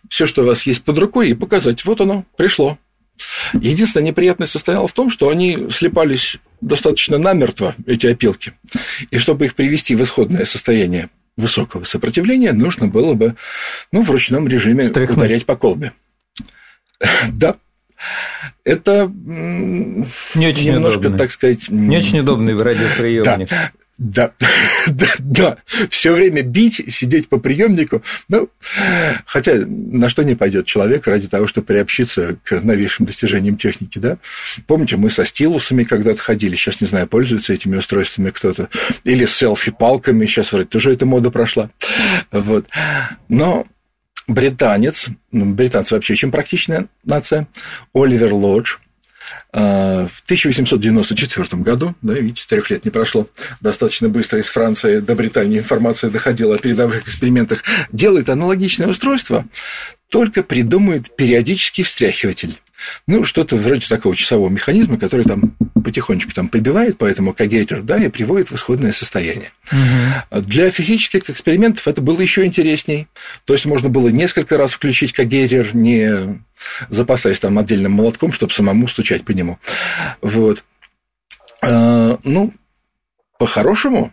все, 0.09 0.27
что 0.27 0.43
у 0.43 0.47
вас 0.47 0.63
есть 0.67 0.83
под 0.83 0.99
рукой, 0.99 1.31
и 1.31 1.35
показать, 1.35 1.85
вот 1.85 2.01
оно, 2.01 2.25
пришло. 2.37 2.79
Единственное 3.55 4.07
неприятное 4.07 4.47
состояло 4.47 4.87
в 4.89 4.93
том, 4.93 5.11
что 5.11 5.29
они 5.29 5.69
слепались 5.71 6.39
достаточно 6.61 7.19
намертво, 7.19 7.75
эти 7.87 8.07
опилки. 8.07 8.53
И 9.11 9.19
чтобы 9.19 9.47
их 9.47 9.55
привести 9.55 9.95
в 9.95 10.03
исходное 10.03 10.45
состояние 10.45 11.09
высокого 11.37 11.85
сопротивления, 11.85 12.53
нужно 12.53 12.89
было 12.89 13.15
бы 13.15 13.37
ну, 13.93 14.03
в 14.03 14.11
ручном 14.11 14.49
режиме 14.49 14.89
Стряхнуть. 14.89 15.19
ударять 15.19 15.47
по 15.47 15.57
колбе. 15.57 15.93
Да. 17.29 17.57
Это 18.65 19.11
не 19.15 20.47
очень 20.47 20.73
немножко, 20.73 21.01
удобный. 21.01 21.19
так 21.19 21.31
сказать... 21.31 21.71
Не 21.71 21.97
очень 21.97 22.21
удобный 22.21 22.57
радиоприемник. 22.57 23.49
Да. 23.49 23.73
Да, 23.99 24.33
да, 24.89 25.15
да. 25.19 25.57
Все 25.89 26.13
время 26.13 26.43
бить, 26.43 26.83
сидеть 26.93 27.29
по 27.29 27.39
приемнику. 27.39 28.03
Ну, 28.29 28.51
хотя 29.25 29.55
на 29.67 30.09
что 30.09 30.23
не 30.23 30.35
пойдет 30.35 30.67
человек 30.67 31.07
ради 31.07 31.29
того, 31.29 31.47
чтобы 31.47 31.67
приобщиться 31.67 32.37
к 32.45 32.61
новейшим 32.61 33.07
достижениям 33.07 33.57
техники, 33.57 33.99
да? 33.99 34.19
Помните, 34.67 34.97
мы 34.97 35.09
со 35.09 35.25
стилусами 35.25 35.85
когда-то 35.85 36.21
ходили, 36.21 36.57
сейчас, 36.57 36.81
не 36.81 36.87
знаю, 36.87 37.07
пользуется 37.07 37.55
этими 37.55 37.77
устройствами 37.77 38.31
кто-то, 38.31 38.69
или 39.05 39.25
с 39.25 39.35
селфи-палками, 39.35 40.27
сейчас 40.27 40.53
вроде 40.53 40.69
тоже 40.69 40.93
эта 40.93 41.07
мода 41.07 41.31
прошла. 41.31 41.71
Вот. 42.31 42.67
Но 43.29 43.67
британец, 44.29 45.07
ну, 45.33 45.47
британцы 45.47 45.95
вообще 45.95 46.13
очень 46.13 46.31
практичная 46.31 46.89
нация, 47.05 47.49
Оливер 47.95 48.35
Лодж– 48.35 48.77
в 49.53 50.23
1894 50.25 51.63
году, 51.63 51.95
да, 52.03 52.15
видите, 52.15 52.45
трех 52.49 52.71
лет 52.71 52.85
не 52.85 52.91
прошло, 52.91 53.27
достаточно 53.61 54.09
быстро 54.09 54.39
из 54.39 54.47
Франции 54.47 55.01
до 55.01 55.15
Британии 55.15 55.59
информация 55.59 56.11
доходила 56.11 56.57
о 56.57 56.59
передовых 56.59 57.03
экспериментах, 57.07 57.63
делает 57.91 58.29
аналогичное 58.29 58.89
устройство, 58.89 59.47
только 60.09 60.43
придумает 60.43 61.15
периодический 61.17 61.85
встряхиватель. 61.85 62.59
Ну, 63.07 63.25
что-то 63.25 63.57
вроде 63.57 63.87
такого 63.87 64.15
часового 64.15 64.49
механизма, 64.49 64.99
который 64.99 65.25
там 65.25 65.57
потихонечку 65.85 66.33
там 66.33 66.49
побивает 66.49 66.99
по 66.99 67.05
этому 67.05 67.33
кагейтер, 67.33 67.83
да, 67.83 67.97
и 67.97 68.09
приводит 68.09 68.51
в 68.51 68.55
исходное 68.55 68.93
состояние. 68.93 69.53
Угу. 69.71 70.43
Для 70.43 70.71
физических 70.71 71.31
экспериментов 71.31 71.87
это 71.87 72.03
было 72.03 72.21
еще 72.21 72.45
интересней. 72.45 73.09
То 73.45 73.53
есть 73.53 73.67
можно 73.67 73.89
было 73.89 74.09
несколько 74.09 74.57
раз 74.57 74.73
включить 74.73 75.13
кагейтер, 75.13 75.75
не 75.75 76.41
запасаясь 76.89 77.39
там 77.39 77.59
отдельным 77.59 77.93
молотком, 77.93 78.33
чтобы 78.33 78.53
самому 78.53 78.89
стучать 78.89 79.25
по 79.25 79.31
нему. 79.31 79.59
Вот. 80.21 80.65
А, 81.63 82.19
ну, 82.25 82.53
по-хорошему, 83.39 84.13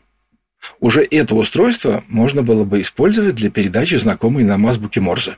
уже 0.80 1.04
это 1.04 1.36
устройство 1.36 2.04
можно 2.08 2.44
было 2.44 2.64
бы 2.64 2.82
использовать 2.82 3.36
для 3.36 3.50
передачи 3.50 3.96
знакомой 3.96 4.44
нам 4.44 4.66
азбуки 4.68 5.00
Морзе 5.00 5.38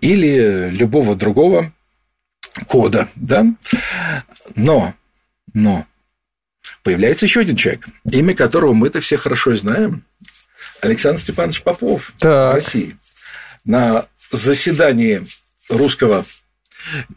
или 0.00 0.68
любого 0.70 1.14
другого 1.14 1.72
кода, 2.66 3.08
да? 3.16 3.46
Но, 4.54 4.94
но 5.52 5.86
появляется 6.82 7.26
еще 7.26 7.40
один 7.40 7.56
человек, 7.56 7.86
имя 8.10 8.34
которого 8.34 8.74
мы-то 8.74 9.00
все 9.00 9.16
хорошо 9.16 9.56
знаем, 9.56 10.04
Александр 10.80 11.20
Степанович 11.20 11.62
Попов 11.62 12.12
так. 12.18 12.54
России. 12.54 12.96
На 13.64 14.06
заседании 14.30 15.26
русского 15.68 16.24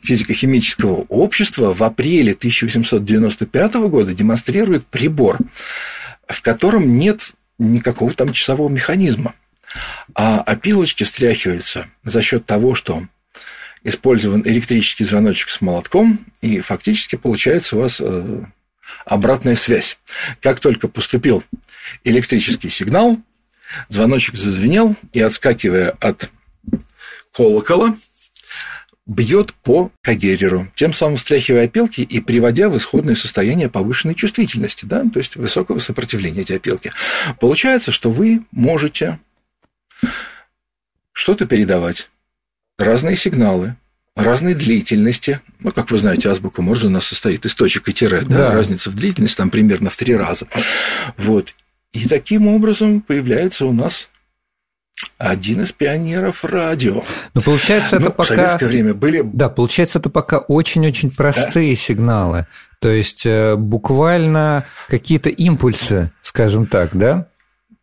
физико-химического 0.01 1.05
общества 1.09 1.73
в 1.73 1.83
апреле 1.83 2.33
1895 2.33 3.73
года 3.89 4.13
демонстрирует 4.13 4.85
прибор, 4.85 5.39
в 6.27 6.41
котором 6.41 6.97
нет 6.97 7.33
никакого 7.57 8.13
там 8.13 8.31
часового 8.31 8.69
механизма, 8.69 9.33
а 10.15 10.39
опилочки 10.39 11.03
стряхиваются 11.03 11.87
за 12.03 12.21
счет 12.21 12.45
того, 12.45 12.75
что 12.75 13.03
использован 13.87 14.41
электрический 14.45 15.05
звоночек 15.05 15.49
с 15.49 15.61
молотком, 15.61 16.19
и 16.41 16.59
фактически 16.59 17.15
получается 17.15 17.77
у 17.77 17.79
вас 17.79 18.01
э, 18.01 18.43
обратная 19.05 19.55
связь. 19.55 19.97
Как 20.41 20.59
только 20.59 20.89
поступил 20.89 21.41
электрический 22.03 22.69
сигнал, 22.69 23.17
звоночек 23.87 24.35
зазвенел, 24.35 24.95
и 25.13 25.21
отскакивая 25.21 25.91
от 26.01 26.29
колокола, 27.33 27.95
бьет 29.05 29.53
по 29.53 29.89
кагереру, 30.01 30.69
тем 30.75 30.91
самым 30.91 31.15
встряхивая 31.15 31.65
опилки 31.65 32.01
и 32.01 32.19
приводя 32.19 32.67
в 32.67 32.75
исходное 32.75 33.15
состояние 33.15 33.69
повышенной 33.69 34.15
чувствительности, 34.15 34.83
да, 34.83 35.03
то 35.03 35.19
есть 35.19 35.37
высокого 35.37 35.79
сопротивления 35.79 36.41
эти 36.41 36.51
опилки. 36.51 36.91
Получается, 37.39 37.93
что 37.93 38.11
вы 38.11 38.43
можете 38.51 39.17
что-то 41.13 41.45
передавать 41.45 42.09
разные 42.77 43.15
сигналы, 43.15 43.75
разной 44.15 44.53
длительности. 44.53 45.41
Ну, 45.59 45.71
как 45.71 45.91
вы 45.91 45.97
знаете, 45.97 46.29
азбука 46.29 46.61
Морзе 46.61 46.87
у 46.87 46.89
нас 46.89 47.05
состоит 47.05 47.45
из 47.45 47.55
точек 47.55 47.87
и 47.89 47.93
тире, 47.93 48.21
да? 48.21 48.37
Да. 48.37 48.53
разница 48.53 48.89
в 48.89 48.95
длительности 48.95 49.37
там 49.37 49.49
примерно 49.49 49.89
в 49.89 49.95
три 49.95 50.15
раза. 50.15 50.47
Вот. 51.17 51.53
И 51.93 52.07
таким 52.07 52.47
образом 52.47 53.01
появляется 53.01 53.65
у 53.65 53.73
нас 53.73 54.09
один 55.17 55.61
из 55.61 55.71
пионеров 55.71 56.43
радио. 56.43 56.95
Но 56.95 57.03
ну, 57.35 57.41
получается, 57.41 57.97
это 57.97 58.05
ну, 58.05 58.11
пока... 58.11 58.23
В 58.23 58.27
советское 58.27 58.67
время 58.67 58.93
были... 58.93 59.21
Да, 59.23 59.49
получается, 59.49 59.99
это 59.99 60.09
пока 60.09 60.39
очень-очень 60.39 61.11
простые 61.11 61.75
да? 61.75 61.81
сигналы. 61.81 62.47
То 62.79 62.89
есть, 62.89 63.25
э, 63.25 63.55
буквально 63.55 64.65
какие-то 64.87 65.29
импульсы, 65.29 66.11
скажем 66.21 66.65
так, 66.67 66.95
да? 66.97 67.27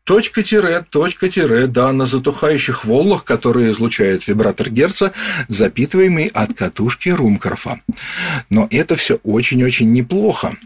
Точка-тире, 0.04 0.84
точка-тире, 0.90 1.66
да, 1.66 1.90
на 1.90 2.04
затухающих 2.04 2.84
волнах, 2.84 3.24
которые 3.24 3.70
излучает 3.70 4.28
вибратор 4.28 4.68
Герца, 4.68 5.12
запитываемый 5.48 6.26
от 6.26 6.52
катушки 6.52 7.08
Румкорфа. 7.08 7.80
Но 8.50 8.68
это 8.70 8.96
все 8.96 9.14
очень-очень 9.22 9.90
неплохо, 9.94 10.56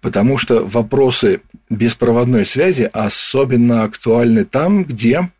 потому 0.00 0.38
что 0.38 0.64
вопросы 0.64 1.42
беспроводной 1.68 2.46
связи 2.46 2.88
особенно 2.90 3.84
актуальны 3.84 4.46
там, 4.46 4.84
где 4.84 5.30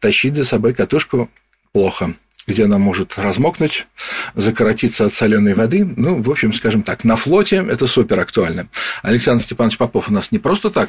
тащить 0.00 0.34
за 0.34 0.42
собой 0.42 0.74
катушку 0.74 1.30
плохо 1.72 2.14
где 2.48 2.64
она 2.64 2.78
может 2.78 3.18
размокнуть, 3.18 3.86
закоротиться 4.34 5.04
от 5.04 5.14
соленой 5.14 5.52
воды. 5.52 5.84
Ну, 5.84 6.22
в 6.22 6.30
общем, 6.30 6.52
скажем 6.54 6.82
так, 6.82 7.04
на 7.04 7.14
флоте 7.14 7.56
это 7.56 7.86
супер 7.86 8.18
актуально. 8.18 8.68
Александр 9.02 9.44
Степанович 9.44 9.76
Попов 9.76 10.08
у 10.08 10.14
нас 10.14 10.32
не 10.32 10.38
просто 10.38 10.70
так 10.70 10.88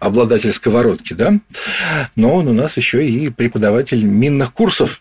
обладатель 0.00 0.52
сковородки, 0.52 1.14
да, 1.14 1.40
но 2.14 2.34
он 2.34 2.46
у 2.46 2.52
нас 2.52 2.76
еще 2.76 3.08
и 3.08 3.30
преподаватель 3.30 4.04
минных 4.04 4.52
курсов. 4.52 5.00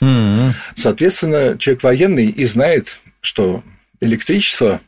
Mm-hmm. 0.00 0.52
Соответственно, 0.76 1.58
человек 1.58 1.82
военный 1.82 2.26
и 2.26 2.44
знает, 2.44 3.00
что 3.20 3.64
электричество 4.00 4.80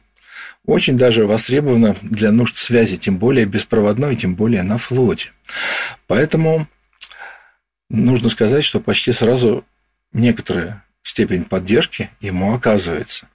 очень 0.65 0.97
даже 0.97 1.27
востребовано 1.27 1.97
для 2.03 2.31
нужд 2.31 2.57
связи, 2.57 2.97
тем 2.97 3.19
более 3.19 3.47
беспроводной, 3.47 4.15
тем 4.15 4.37
более 4.37 4.63
на 4.63 4.79
флоте. 4.79 5.33
Поэтому 6.07 6.69
нужно 7.89 8.29
сказать, 8.29 8.63
что 8.63 8.79
почти 8.79 9.11
сразу 9.11 9.65
некоторая 10.13 10.85
степень 11.03 11.45
поддержки 11.45 12.11
ему 12.21 12.55
оказывается. 12.55 13.27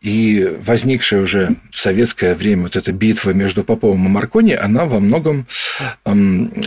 И 0.00 0.44
возникшая 0.60 1.22
уже 1.22 1.50
в 1.70 1.78
советское 1.78 2.34
время 2.34 2.64
вот 2.64 2.76
эта 2.76 2.92
битва 2.92 3.30
между 3.30 3.64
Поповым 3.64 4.06
и 4.06 4.08
Маркони, 4.08 4.52
она 4.52 4.84
во 4.84 5.00
многом, 5.00 5.46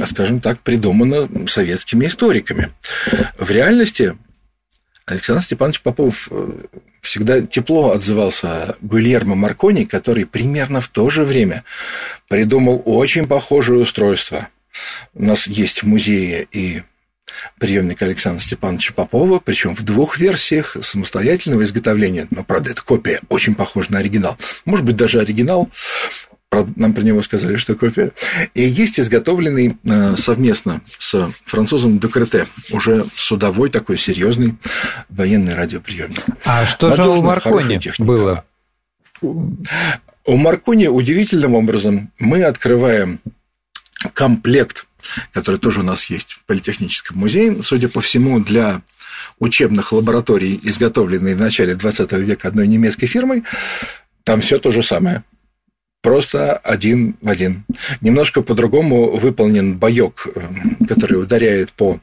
скажем 0.05 0.39
так, 0.39 0.59
придумана 0.61 1.29
советскими 1.47 2.07
историками. 2.07 2.71
В 3.37 3.51
реальности 3.51 4.17
Александр 5.05 5.43
Степанович 5.43 5.81
Попов 5.81 6.29
э, 6.31 6.51
всегда 7.01 7.41
тепло 7.41 7.91
отзывался 7.91 8.77
Гульермо 8.81 9.35
Маркони, 9.35 9.83
который 9.83 10.25
примерно 10.25 10.79
в 10.79 10.87
то 10.87 11.09
же 11.09 11.25
время 11.25 11.63
придумал 12.29 12.81
очень 12.85 13.27
похожее 13.27 13.79
устройство. 13.79 14.47
У 15.13 15.23
нас 15.23 15.47
есть 15.47 15.83
в 15.83 15.87
музее 15.87 16.47
и 16.51 16.83
приемник 17.59 18.01
Александра 18.01 18.41
Степановича 18.41 18.93
Попова, 18.93 19.39
причем 19.39 19.75
в 19.75 19.83
двух 19.83 20.17
версиях 20.17 20.77
самостоятельного 20.81 21.63
изготовления. 21.63 22.27
Но, 22.31 22.43
правда, 22.43 22.71
это 22.71 22.81
копия 22.81 23.21
очень 23.29 23.55
похожа 23.55 23.91
на 23.91 23.99
оригинал. 23.99 24.37
Может 24.65 24.85
быть, 24.85 24.95
даже 24.95 25.19
оригинал 25.19 25.69
Правда, 26.51 26.73
нам 26.75 26.91
про 26.91 27.01
него 27.03 27.21
сказали, 27.21 27.55
что 27.55 27.75
копия. 27.75 28.11
И 28.53 28.63
есть 28.63 28.99
изготовленный 28.99 29.77
э, 29.85 30.17
совместно 30.17 30.81
с 30.97 31.31
французом 31.45 31.97
Декрете 31.97 32.45
уже 32.73 33.05
судовой 33.15 33.69
такой 33.69 33.97
серьезный 33.97 34.55
военный 35.07 35.55
радиоприемник. 35.55 36.25
А 36.43 36.65
что 36.65 36.89
Надежно, 36.89 37.15
же 37.15 37.19
у 37.19 37.23
Маркони 37.23 37.79
было? 37.99 38.43
У 39.21 40.35
Маркони 40.35 40.87
удивительным 40.87 41.55
образом 41.55 42.11
мы 42.19 42.43
открываем 42.43 43.21
комплект 44.13 44.85
который 45.33 45.57
тоже 45.57 45.81
у 45.81 45.83
нас 45.83 46.05
есть 46.05 46.33
в 46.33 46.45
Политехническом 46.45 47.17
музее, 47.17 47.63
судя 47.63 47.89
по 47.89 48.01
всему, 48.01 48.39
для 48.39 48.81
учебных 49.39 49.91
лабораторий, 49.91 50.59
изготовленные 50.63 51.35
в 51.35 51.39
начале 51.41 51.75
20 51.75 52.11
века 52.13 52.47
одной 52.47 52.67
немецкой 52.67 53.07
фирмой, 53.07 53.43
там 54.23 54.41
все 54.41 54.59
то 54.59 54.71
же 54.71 54.83
самое. 54.83 55.23
Просто 56.01 56.57
один 56.57 57.15
в 57.21 57.29
один. 57.29 57.63
Немножко 58.01 58.41
по-другому 58.41 59.17
выполнен 59.17 59.77
боек, 59.77 60.27
э, 60.33 60.41
который 60.87 61.21
ударяет 61.21 61.71
по 61.73 61.99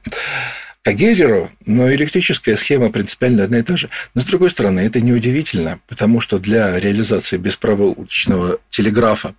Кагереру, 0.84 1.50
но 1.66 1.92
электрическая 1.92 2.56
схема 2.56 2.90
принципиально 2.90 3.42
одна 3.42 3.58
и 3.58 3.62
та 3.62 3.76
же. 3.76 3.90
Но, 4.14 4.20
с 4.20 4.24
другой 4.24 4.50
стороны, 4.50 4.80
это 4.80 5.00
неудивительно, 5.00 5.80
потому 5.88 6.20
что 6.20 6.38
для 6.38 6.78
реализации 6.78 7.38
беспроволочного 7.38 8.58
телеграфа 8.70 9.34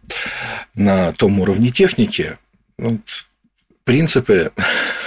на 0.76 1.14
том 1.14 1.40
уровне 1.40 1.70
техники 1.70 2.38
ну, 2.80 3.00
принципы 3.84 4.52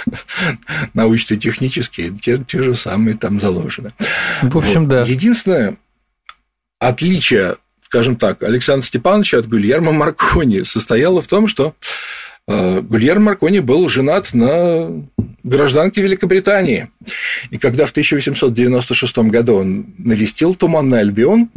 научно-технические, 0.93 2.11
те, 2.11 2.37
те 2.37 2.61
же 2.61 2.75
самые 2.75 3.15
там 3.17 3.39
заложены. 3.39 3.93
В 4.41 4.57
общем, 4.57 4.81
вот. 4.81 4.89
да. 4.89 5.01
Единственное 5.03 5.77
отличие, 6.79 7.55
скажем 7.85 8.15
так, 8.15 8.43
Александра 8.43 8.85
Степановича 8.85 9.39
от 9.39 9.47
Гульермо 9.47 9.91
Маркони 9.91 10.63
состояло 10.63 11.21
в 11.21 11.27
том, 11.27 11.47
что 11.47 11.75
э, 12.47 12.81
Гульермо 12.81 13.25
Маркони 13.25 13.59
был 13.59 13.87
женат 13.89 14.33
на 14.33 14.89
гражданке 15.43 16.01
Великобритании. 16.01 16.89
И 17.51 17.57
когда 17.57 17.85
в 17.85 17.91
1896 17.91 19.17
году 19.17 19.55
он 19.55 19.85
навестил 19.97 20.55
Туманный 20.55 20.99
Альбион, 20.99 21.49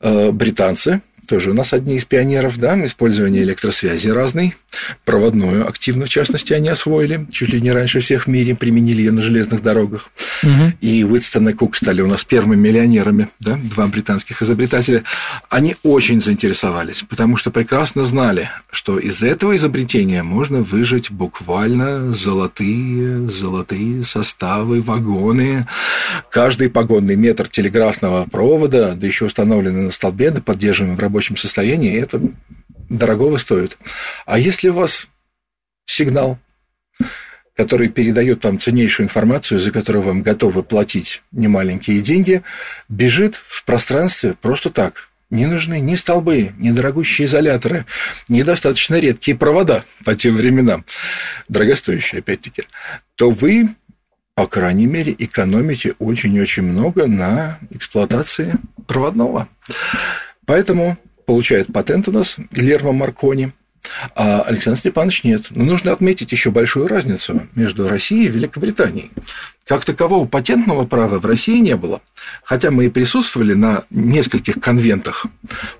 э, 0.00 0.30
британцы 0.30 1.02
тоже 1.26 1.50
у 1.50 1.54
нас 1.54 1.72
одни 1.72 1.96
из 1.96 2.04
пионеров, 2.04 2.58
да, 2.58 2.82
использование 2.84 3.42
электросвязи 3.42 4.08
разной, 4.08 4.56
проводную 5.04 5.68
активно, 5.68 6.06
в 6.06 6.08
частности, 6.08 6.52
они 6.52 6.68
освоили, 6.68 7.26
чуть 7.30 7.50
ли 7.50 7.60
не 7.60 7.72
раньше 7.72 8.00
всех 8.00 8.24
в 8.24 8.26
мире 8.28 8.54
применили 8.54 9.02
ее 9.02 9.12
на 9.12 9.22
железных 9.22 9.62
дорогах. 9.62 10.10
Угу. 10.42 10.72
И 10.80 11.04
Уитстон 11.04 11.48
и 11.48 11.52
Кук 11.52 11.76
стали 11.76 12.00
у 12.00 12.06
нас 12.06 12.24
первыми 12.24 12.60
миллионерами, 12.60 13.28
да, 13.40 13.58
два 13.62 13.86
британских 13.86 14.42
изобретателя. 14.42 15.02
Они 15.50 15.76
очень 15.82 16.20
заинтересовались, 16.20 17.04
потому 17.08 17.36
что 17.36 17.50
прекрасно 17.50 18.04
знали, 18.04 18.50
что 18.70 18.98
из 18.98 19.22
этого 19.22 19.56
изобретения 19.56 20.22
можно 20.22 20.62
выжить 20.62 21.10
буквально 21.10 22.12
золотые, 22.12 23.28
золотые 23.28 24.04
составы, 24.04 24.80
вагоны. 24.80 25.66
Каждый 26.30 26.70
погонный 26.70 27.16
метр 27.16 27.48
телеграфного 27.48 28.24
провода, 28.30 28.94
да 28.94 29.06
еще 29.06 29.26
установленный 29.26 29.82
на 29.82 29.90
столбе, 29.90 30.30
да 30.30 30.40
поддерживаемый 30.40 30.96
в 30.96 31.00
работе 31.00 31.15
рабочем 31.16 31.38
состоянии, 31.38 31.98
это 31.98 32.20
дорогого 32.90 33.38
стоит. 33.38 33.78
А 34.26 34.38
если 34.38 34.68
у 34.68 34.74
вас 34.74 35.08
сигнал, 35.86 36.38
который 37.56 37.88
передает 37.88 38.40
там 38.40 38.60
ценнейшую 38.60 39.06
информацию, 39.06 39.58
за 39.58 39.70
которую 39.70 40.02
вам 40.02 40.22
готовы 40.22 40.62
платить 40.62 41.22
немаленькие 41.32 42.02
деньги, 42.02 42.42
бежит 42.90 43.36
в 43.48 43.64
пространстве 43.64 44.34
просто 44.34 44.70
так. 44.70 45.08
Не 45.30 45.46
нужны 45.46 45.80
ни 45.80 45.94
столбы, 45.94 46.52
ни 46.58 46.70
дорогущие 46.70 47.26
изоляторы, 47.26 47.86
недостаточно 48.28 48.96
редкие 48.96 49.38
провода 49.38 49.84
по 50.04 50.14
тем 50.14 50.36
временам, 50.36 50.84
дорогостоящие 51.48 52.18
опять-таки, 52.18 52.64
то 53.16 53.30
вы, 53.30 53.70
по 54.34 54.46
крайней 54.46 54.86
мере, 54.86 55.16
экономите 55.18 55.94
очень-очень 55.98 56.62
много 56.62 57.06
на 57.06 57.58
эксплуатации 57.70 58.56
проводного. 58.86 59.48
Поэтому 60.44 60.96
получает 61.26 61.72
патент 61.72 62.08
у 62.08 62.12
нас 62.12 62.36
Гильермо 62.52 62.92
Маркони, 62.92 63.52
а 64.14 64.42
Александр 64.42 64.78
Степанович 64.78 65.24
нет. 65.24 65.46
Но 65.50 65.64
нужно 65.64 65.92
отметить 65.92 66.32
еще 66.32 66.50
большую 66.50 66.88
разницу 66.88 67.46
между 67.54 67.88
Россией 67.88 68.26
и 68.26 68.30
Великобританией. 68.30 69.10
Как 69.66 69.84
такового 69.84 70.26
патентного 70.26 70.86
права 70.86 71.18
в 71.18 71.26
России 71.26 71.58
не 71.58 71.76
было, 71.76 72.00
хотя 72.44 72.70
мы 72.70 72.86
и 72.86 72.88
присутствовали 72.88 73.54
на 73.54 73.84
нескольких 73.90 74.60
конвентах 74.60 75.26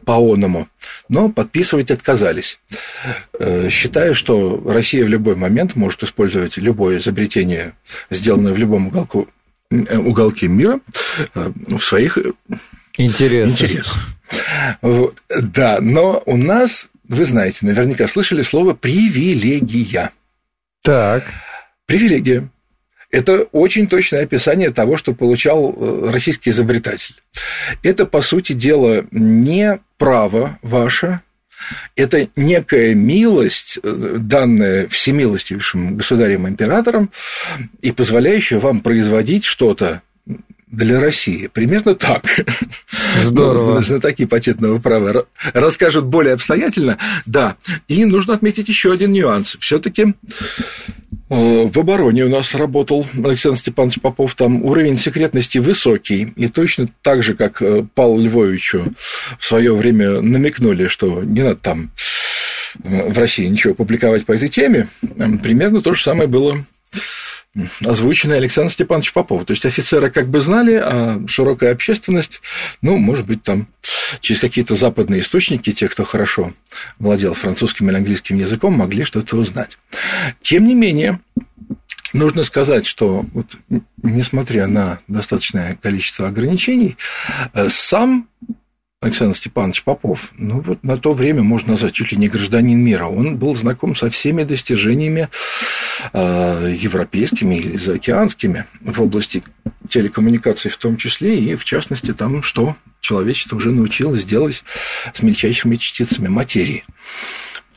по 0.05 0.15
оному, 0.15 0.69
но 1.09 1.29
подписывать 1.29 1.91
отказались, 1.91 2.59
э, 3.39 3.69
считая, 3.71 4.15
что 4.15 4.61
Россия 4.67 5.05
в 5.05 5.09
любой 5.09 5.37
момент 5.37 5.77
может 5.77 6.03
использовать 6.03 6.57
любое 6.57 6.99
изобретение, 6.99 7.75
сделанное 8.11 8.53
в 8.53 8.59
любом 8.59 8.89
уголку, 8.89 9.29
э, 9.71 9.97
уголке 9.97 10.49
мира, 10.49 10.81
э, 11.35 11.53
в 11.69 11.79
своих 11.79 12.19
интересах. 12.97 13.53
интересах. 13.53 14.16
Вот. 14.83 15.23
Да, 15.29 15.79
но 15.81 16.23
у 16.27 16.37
нас, 16.37 16.89
вы 17.09 17.25
знаете, 17.25 17.67
наверняка 17.67 18.07
слышали 18.09 18.43
слово 18.43 18.75
привилегия. 18.75 20.11
Так. 20.83 21.25
Привилегия. 21.87 22.49
Это 23.11 23.43
очень 23.53 23.87
точное 23.87 24.25
описание 24.25 24.71
того, 24.71 24.97
что 24.97 25.15
получал 25.15 25.73
э, 25.73 26.11
российский 26.11 26.51
изобретатель. 26.51 27.15
Это, 27.83 28.05
по 28.05 28.21
сути 28.21 28.53
дела, 28.53 29.07
не 29.11 29.79
право 29.97 30.59
ваше, 30.63 31.21
это 31.95 32.29
некая 32.37 32.95
милость, 32.95 33.79
э, 33.83 34.17
данная 34.19 34.89
всемилостивейшим 34.89 35.97
государем-императором, 35.97 37.11
и 37.81 37.93
позволяющая 37.93 38.59
вам 38.59 38.81
производить 38.81 39.45
что-то 39.45 40.03
для 40.67 41.01
России. 41.01 41.47
Примерно 41.47 41.95
так. 41.95 42.25
Здорово. 43.25 43.83
Знатоки 43.83 44.27
патентного 44.27 44.79
права 44.79 45.27
расскажут 45.55 46.07
более 46.07 46.35
обстоятельно. 46.35 46.99
Да. 47.25 47.57
И 47.89 48.05
нужно 48.05 48.35
отметить 48.35 48.69
еще 48.69 48.93
один 48.93 49.13
нюанс. 49.13 49.57
Все-таки 49.61 50.03
э, 50.03 50.15
в 51.29 51.79
обороне 51.79 52.25
у 52.25 52.29
нас 52.29 52.55
работал 52.55 53.07
Александр 53.15 53.59
Степанович 53.59 54.01
Попов, 54.01 54.35
там 54.35 54.65
уровень 54.65 54.99
секретности 54.99 55.59
высокий, 55.59 56.33
и 56.37 56.49
точно 56.49 56.89
так 57.03 57.23
же, 57.23 57.35
как 57.35 57.63
э, 57.63 57.87
Павлу 57.95 58.21
Львовичу 58.21 58.93
в 59.39 59.45
свое 59.45 59.75
время 59.75 60.21
намекнули, 60.21 60.89
что 60.89 61.23
не 61.23 61.43
надо 61.43 61.57
там 61.57 61.93
э, 62.83 63.09
в 63.09 63.17
России 63.17 63.47
ничего 63.47 63.75
публиковать 63.75 64.27
по 64.27 64.33
этой 64.33 64.49
теме, 64.49 64.89
примерно 65.43 65.81
то 65.81 65.95
же 65.95 66.03
самое 66.03 66.29
было 66.29 66.65
озвученный 67.85 68.37
Александр 68.37 68.73
Степанович 68.73 69.13
Попов. 69.13 69.45
То 69.45 69.53
есть 69.53 69.65
офицеры 69.65 70.11
как 70.11 70.29
бы 70.29 70.41
знали, 70.41 70.75
а 70.75 71.23
широкая 71.27 71.73
общественность, 71.73 72.43
ну, 72.83 72.97
может 72.97 73.27
быть, 73.27 73.43
там 73.43 73.69
через 74.21 74.41
какие-то 74.41 74.75
западные 74.75 75.21
источники, 75.21 75.73
те, 75.73 75.89
кто 75.89 76.05
хорошо 76.05 76.53
владел 76.99 77.35
французским 77.35 77.89
или 77.89 77.97
английским 77.97 78.37
языком, 78.37 78.75
могли 78.75 79.05
что-то 79.05 79.37
узнать. 79.37 79.79
Тем 80.43 80.67
не 80.67 80.75
менее, 80.75 81.21
Нужно 82.13 82.45
сказать, 82.45 82.87
что 82.87 83.27
вот, 83.35 83.57
несмотря 84.03 84.69
на 84.69 84.99
достаточное 85.07 85.77
количество 85.83 86.29
ограничений, 86.29 86.97
э, 87.53 87.69
сам 87.69 88.29
Александр 89.07 89.37
Степанович 89.37 89.85
Попов, 89.85 90.33
ну 90.37 90.61
вот 90.61 90.83
на 90.83 90.99
то 90.99 91.13
время 91.13 91.43
можно 91.43 91.71
назвать 91.71 91.93
чуть 91.93 92.13
ли 92.13 92.19
не 92.19 92.29
гражданин 92.29 92.79
мира. 92.79 93.07
Он 93.07 93.37
был 93.37 93.55
знаком 93.55 93.95
со 93.95 94.11
всеми 94.11 94.43
достижениями 94.43 95.29
э, 96.13 96.75
европейскими 96.77 97.55
и 97.55 97.79
заокеанскими 97.79 98.65
в 98.81 99.01
области 99.01 99.45
телекоммуникаций 99.89 100.73
в 100.73 100.77
том 100.77 100.97
числе, 100.97 101.39
и 101.39 101.55
в 101.55 101.65
частности 101.65 102.13
там, 102.13 102.43
что 102.43 102.75
человечество 103.01 103.57
уже 103.57 103.71
научилось 103.71 104.25
делать 104.25 104.65
с 105.15 105.23
мельчайшими 105.23 105.77
частицами 105.77 106.27
материи. 106.27 106.85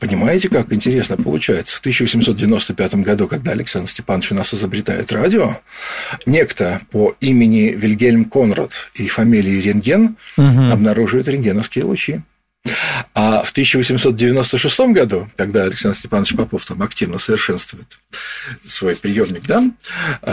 Понимаете, 0.00 0.48
как 0.48 0.72
интересно 0.72 1.18
получается? 1.18 1.76
В 1.76 1.80
1895 1.80 2.94
году, 2.96 3.28
когда 3.28 3.52
Александр 3.52 3.90
Степанович 3.90 4.32
у 4.32 4.34
нас 4.34 4.52
изобретает 4.54 5.12
радио, 5.12 5.58
некто 6.24 6.80
по 6.90 7.14
имени 7.20 7.74
Вильгельм 7.76 8.24
Конрад 8.24 8.72
и 8.94 9.06
фамилии 9.08 9.60
Рентген 9.60 10.16
угу. 10.38 10.72
обнаруживает 10.72 11.28
рентгеновские 11.28 11.84
лучи. 11.84 12.22
А 13.14 13.42
в 13.42 13.50
1896 13.50 14.80
году, 14.92 15.28
когда 15.36 15.64
Александр 15.64 15.96
Степанович 15.96 16.34
Попов 16.34 16.64
там 16.64 16.82
активно 16.82 17.18
совершенствует 17.18 17.98
свой 18.66 18.96
приемник, 18.96 19.42
да, 19.42 19.64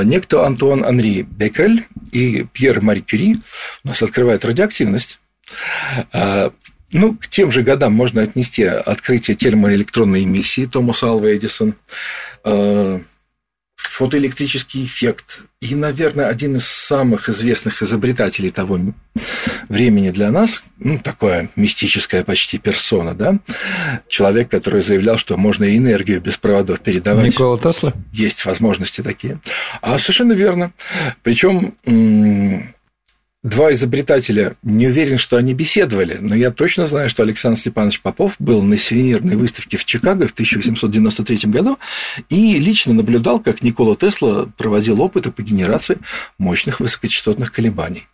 некто 0.03 0.45
Антуан 0.45 0.85
Анри 0.85 1.21
Беккель 1.21 1.87
и 2.11 2.45
Пьер 2.53 2.81
Мари 2.81 3.01
Кюри 3.01 3.37
у 3.83 3.87
нас 3.87 4.01
открывают 4.01 4.45
радиоактивность. 4.45 5.19
Ну, 6.91 7.15
к 7.15 7.27
тем 7.27 7.51
же 7.51 7.63
годам 7.63 7.93
можно 7.93 8.21
отнести 8.21 8.63
открытие 8.63 9.35
термоэлектронной 9.35 10.23
эмиссии 10.23 10.65
Томаса 10.65 11.07
Алва 11.07 11.35
Эдисон, 11.35 11.75
э, 12.45 12.99
фотоэлектрический 13.75 14.85
эффект 14.85 15.39
и, 15.61 15.75
наверное, 15.75 16.27
один 16.27 16.55
из 16.55 16.67
самых 16.67 17.29
известных 17.29 17.81
изобретателей 17.81 18.51
того 18.51 18.79
времени 19.69 20.11
для 20.11 20.31
нас, 20.31 20.63
ну, 20.77 20.99
такое 20.99 21.49
мистическая 21.55 22.23
почти 22.23 22.57
персона, 22.57 23.13
да, 23.13 23.39
человек, 24.07 24.49
который 24.49 24.81
заявлял, 24.81 25.17
что 25.17 25.35
можно 25.37 25.63
и 25.63 25.77
энергию 25.77 26.21
без 26.21 26.37
проводов 26.37 26.79
передавать. 26.79 27.27
Никола 27.27 27.57
Тесла? 27.57 27.93
Есть 28.13 28.45
возможности 28.45 29.01
такие. 29.01 29.39
А 29.81 29.97
совершенно 29.97 30.33
верно. 30.33 30.73
Причем 31.23 31.75
два 33.47 33.71
изобретателя, 33.71 34.55
не 34.61 34.87
уверен, 34.87 35.17
что 35.17 35.37
они 35.37 35.53
беседовали, 35.53 36.17
но 36.19 36.35
я 36.35 36.51
точно 36.51 36.85
знаю, 36.85 37.09
что 37.09 37.23
Александр 37.23 37.57
Степанович 37.59 38.01
Попов 38.01 38.35
был 38.39 38.61
на 38.61 38.77
сувенирной 38.77 39.35
выставке 39.35 39.77
в 39.77 39.85
Чикаго 39.85 40.27
в 40.27 40.31
1893 40.31 41.49
году 41.49 41.79
и 42.29 42.55
лично 42.55 42.93
наблюдал, 42.93 43.39
как 43.39 43.63
Никола 43.63 43.95
Тесла 43.95 44.49
проводил 44.57 45.01
опыты 45.01 45.31
по 45.31 45.41
генерации 45.41 45.97
мощных 46.37 46.81
высокочастотных 46.81 47.53
колебаний. 47.53 48.07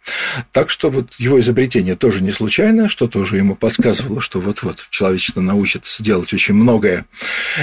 Так 0.52 0.70
что 0.70 0.92
вот 0.92 1.16
его 1.18 1.40
изобретение 1.40 1.96
тоже 1.96 2.24
не 2.24 2.32
случайно, 2.32 2.88
что 2.88 3.08
тоже 3.08 3.38
ему 3.38 3.56
подсказывало, 3.56 4.22
что 4.22 4.40
вот-вот 4.40 4.86
человечество 4.92 5.42
научится 5.42 6.04
делать 6.04 6.32
очень 6.34 6.54
многое 6.54 7.06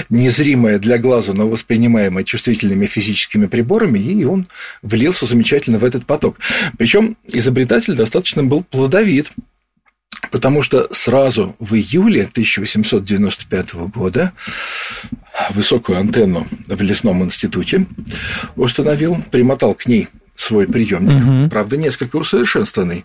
незримое 0.09 0.79
для 0.79 0.99
глаза, 0.99 1.35
но 1.35 1.49
воспринимаемое 1.49 2.25
чувствительными 2.25 2.87
физическими 2.87 3.47
приборами, 3.47 3.99
и 3.99 4.25
он 4.25 4.47
влился 4.83 5.27
замечательно 5.27 5.79
в 5.79 5.85
этот 5.85 6.05
поток. 6.05 6.39
Причем 6.77 7.17
изобретение 7.29 7.60
изобретатель 7.61 7.95
достаточно 7.95 8.43
был 8.43 8.63
плодовит, 8.63 9.33
потому 10.31 10.63
что 10.63 10.89
сразу 10.93 11.57
в 11.59 11.75
июле 11.75 12.25
1895 12.25 13.75
года 13.75 14.33
высокую 15.51 15.99
антенну 15.99 16.47
в 16.67 16.81
лесном 16.81 17.23
институте 17.25 17.87
установил, 18.57 19.23
примотал 19.31 19.75
к 19.75 19.87
ней 19.87 20.09
свой 20.35 20.67
приемник, 20.67 21.23
угу. 21.23 21.51
правда, 21.51 21.77
несколько 21.77 22.17
усовершенствованный. 22.17 23.05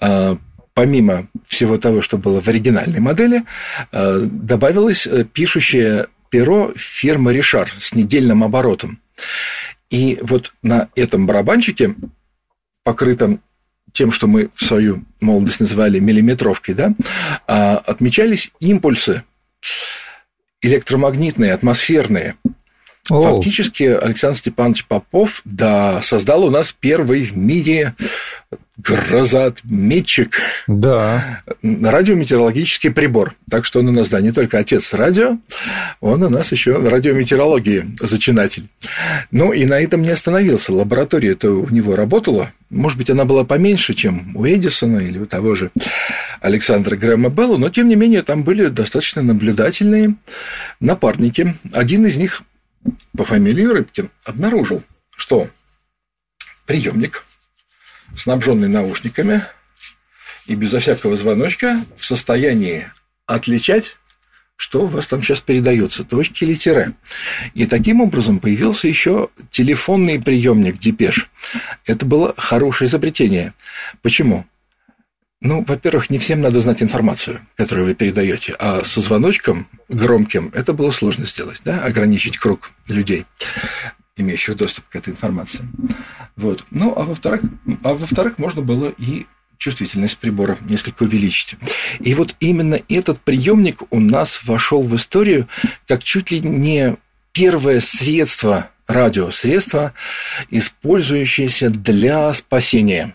А, 0.00 0.36
помимо 0.74 1.28
всего 1.46 1.78
того, 1.78 2.02
что 2.02 2.18
было 2.18 2.42
в 2.42 2.48
оригинальной 2.48 3.00
модели, 3.00 3.44
а, 3.90 4.20
добавилось 4.20 5.06
э, 5.06 5.24
пишущее 5.24 6.08
перо 6.28 6.72
фирмы 6.76 7.32
Ришар 7.32 7.70
с 7.78 7.94
недельным 7.94 8.44
оборотом. 8.44 9.00
И 9.88 10.18
вот 10.20 10.52
на 10.62 10.88
этом 10.94 11.26
барабанчике, 11.26 11.94
покрытом 12.84 13.40
тем, 13.92 14.12
что 14.12 14.26
мы 14.26 14.50
в 14.54 14.64
свою 14.64 15.04
молодость 15.20 15.60
называли 15.60 15.98
миллиметровкой, 15.98 16.74
да, 16.74 16.94
а, 17.46 17.76
отмечались 17.78 18.52
импульсы 18.60 19.22
электромагнитные, 20.60 21.52
атмосферные. 21.52 22.36
О. 23.10 23.20
Фактически 23.22 23.84
Александр 23.84 24.38
Степанович 24.38 24.84
Попов 24.86 25.42
да, 25.44 26.00
создал 26.02 26.44
у 26.44 26.50
нас 26.50 26.72
первый 26.72 27.24
в 27.24 27.36
мире 27.36 27.94
грозоотметчик. 28.78 30.38
Да. 30.66 31.42
Радиометеорологический 31.62 32.90
прибор. 32.90 33.34
Так 33.50 33.64
что 33.64 33.80
он 33.80 33.88
у 33.88 33.92
нас, 33.92 34.08
да, 34.08 34.20
не 34.20 34.30
только 34.30 34.58
отец 34.58 34.94
радио, 34.94 35.38
он 36.00 36.22
у 36.22 36.28
нас 36.28 36.52
еще 36.52 36.76
радиометеорологии 36.76 37.90
зачинатель. 38.00 38.68
Ну, 39.30 39.52
и 39.52 39.64
на 39.64 39.80
этом 39.80 40.02
не 40.02 40.10
остановился. 40.10 40.72
Лаборатория-то 40.72 41.50
у 41.50 41.68
него 41.70 41.96
работала. 41.96 42.52
Может 42.70 42.98
быть, 42.98 43.10
она 43.10 43.24
была 43.24 43.44
поменьше, 43.44 43.94
чем 43.94 44.36
у 44.36 44.46
Эдисона 44.46 44.98
или 44.98 45.18
у 45.18 45.26
того 45.26 45.54
же 45.54 45.70
Александра 46.40 46.96
Грэма 46.96 47.30
Белла, 47.30 47.56
но, 47.56 47.70
тем 47.70 47.88
не 47.88 47.96
менее, 47.96 48.22
там 48.22 48.44
были 48.44 48.66
достаточно 48.66 49.22
наблюдательные 49.22 50.14
напарники. 50.78 51.56
Один 51.72 52.06
из 52.06 52.16
них 52.16 52.42
по 53.16 53.24
фамилии 53.24 53.64
Рыбкин 53.64 54.10
обнаружил, 54.24 54.82
что 55.16 55.48
приемник 56.66 57.24
снабженный 58.16 58.68
наушниками 58.68 59.42
и 60.46 60.54
безо 60.54 60.80
всякого 60.80 61.16
звоночка 61.16 61.84
в 61.96 62.04
состоянии 62.04 62.90
отличать 63.26 63.96
что 64.58 64.82
у 64.82 64.86
вас 64.86 65.06
там 65.06 65.22
сейчас 65.22 65.40
передается, 65.40 66.02
точки 66.02 66.42
или 66.42 66.54
тире. 66.54 66.92
И 67.54 67.64
таким 67.64 68.00
образом 68.00 68.40
появился 68.40 68.88
еще 68.88 69.28
телефонный 69.52 70.20
приемник 70.20 70.78
Депеш. 70.78 71.30
Это 71.86 72.04
было 72.04 72.34
хорошее 72.36 72.88
изобретение. 72.88 73.54
Почему? 74.02 74.46
Ну, 75.40 75.64
во-первых, 75.66 76.10
не 76.10 76.18
всем 76.18 76.40
надо 76.40 76.60
знать 76.60 76.82
информацию, 76.82 77.40
которую 77.56 77.86
вы 77.86 77.94
передаете, 77.94 78.56
а 78.58 78.82
со 78.84 79.00
звоночком 79.00 79.68
громким 79.88 80.50
это 80.52 80.72
было 80.72 80.90
сложно 80.90 81.26
сделать, 81.26 81.60
да, 81.64 81.80
ограничить 81.84 82.38
круг 82.38 82.70
людей 82.88 83.24
имеющих 84.16 84.56
доступ 84.56 84.88
к 84.88 84.96
этой 84.96 85.10
информации. 85.10 85.60
Вот. 86.36 86.64
Ну, 86.70 86.92
а 86.96 87.04
во-вторых, 87.04 87.42
а 87.84 87.94
во-вторых, 87.94 88.38
можно 88.38 88.62
было 88.62 88.92
и 88.98 89.26
чувствительность 89.58 90.18
прибора 90.18 90.56
несколько 90.68 91.02
увеличить. 91.04 91.56
И 92.00 92.14
вот 92.14 92.36
именно 92.40 92.80
этот 92.88 93.20
приемник 93.20 93.82
у 93.90 94.00
нас 94.00 94.44
вошел 94.44 94.82
в 94.82 94.94
историю 94.96 95.48
как 95.86 96.02
чуть 96.02 96.30
ли 96.30 96.40
не 96.40 96.96
первое 97.32 97.80
средство, 97.80 98.70
радиосредство, 98.86 99.92
использующееся 100.50 101.70
для 101.70 102.32
спасения. 102.34 103.14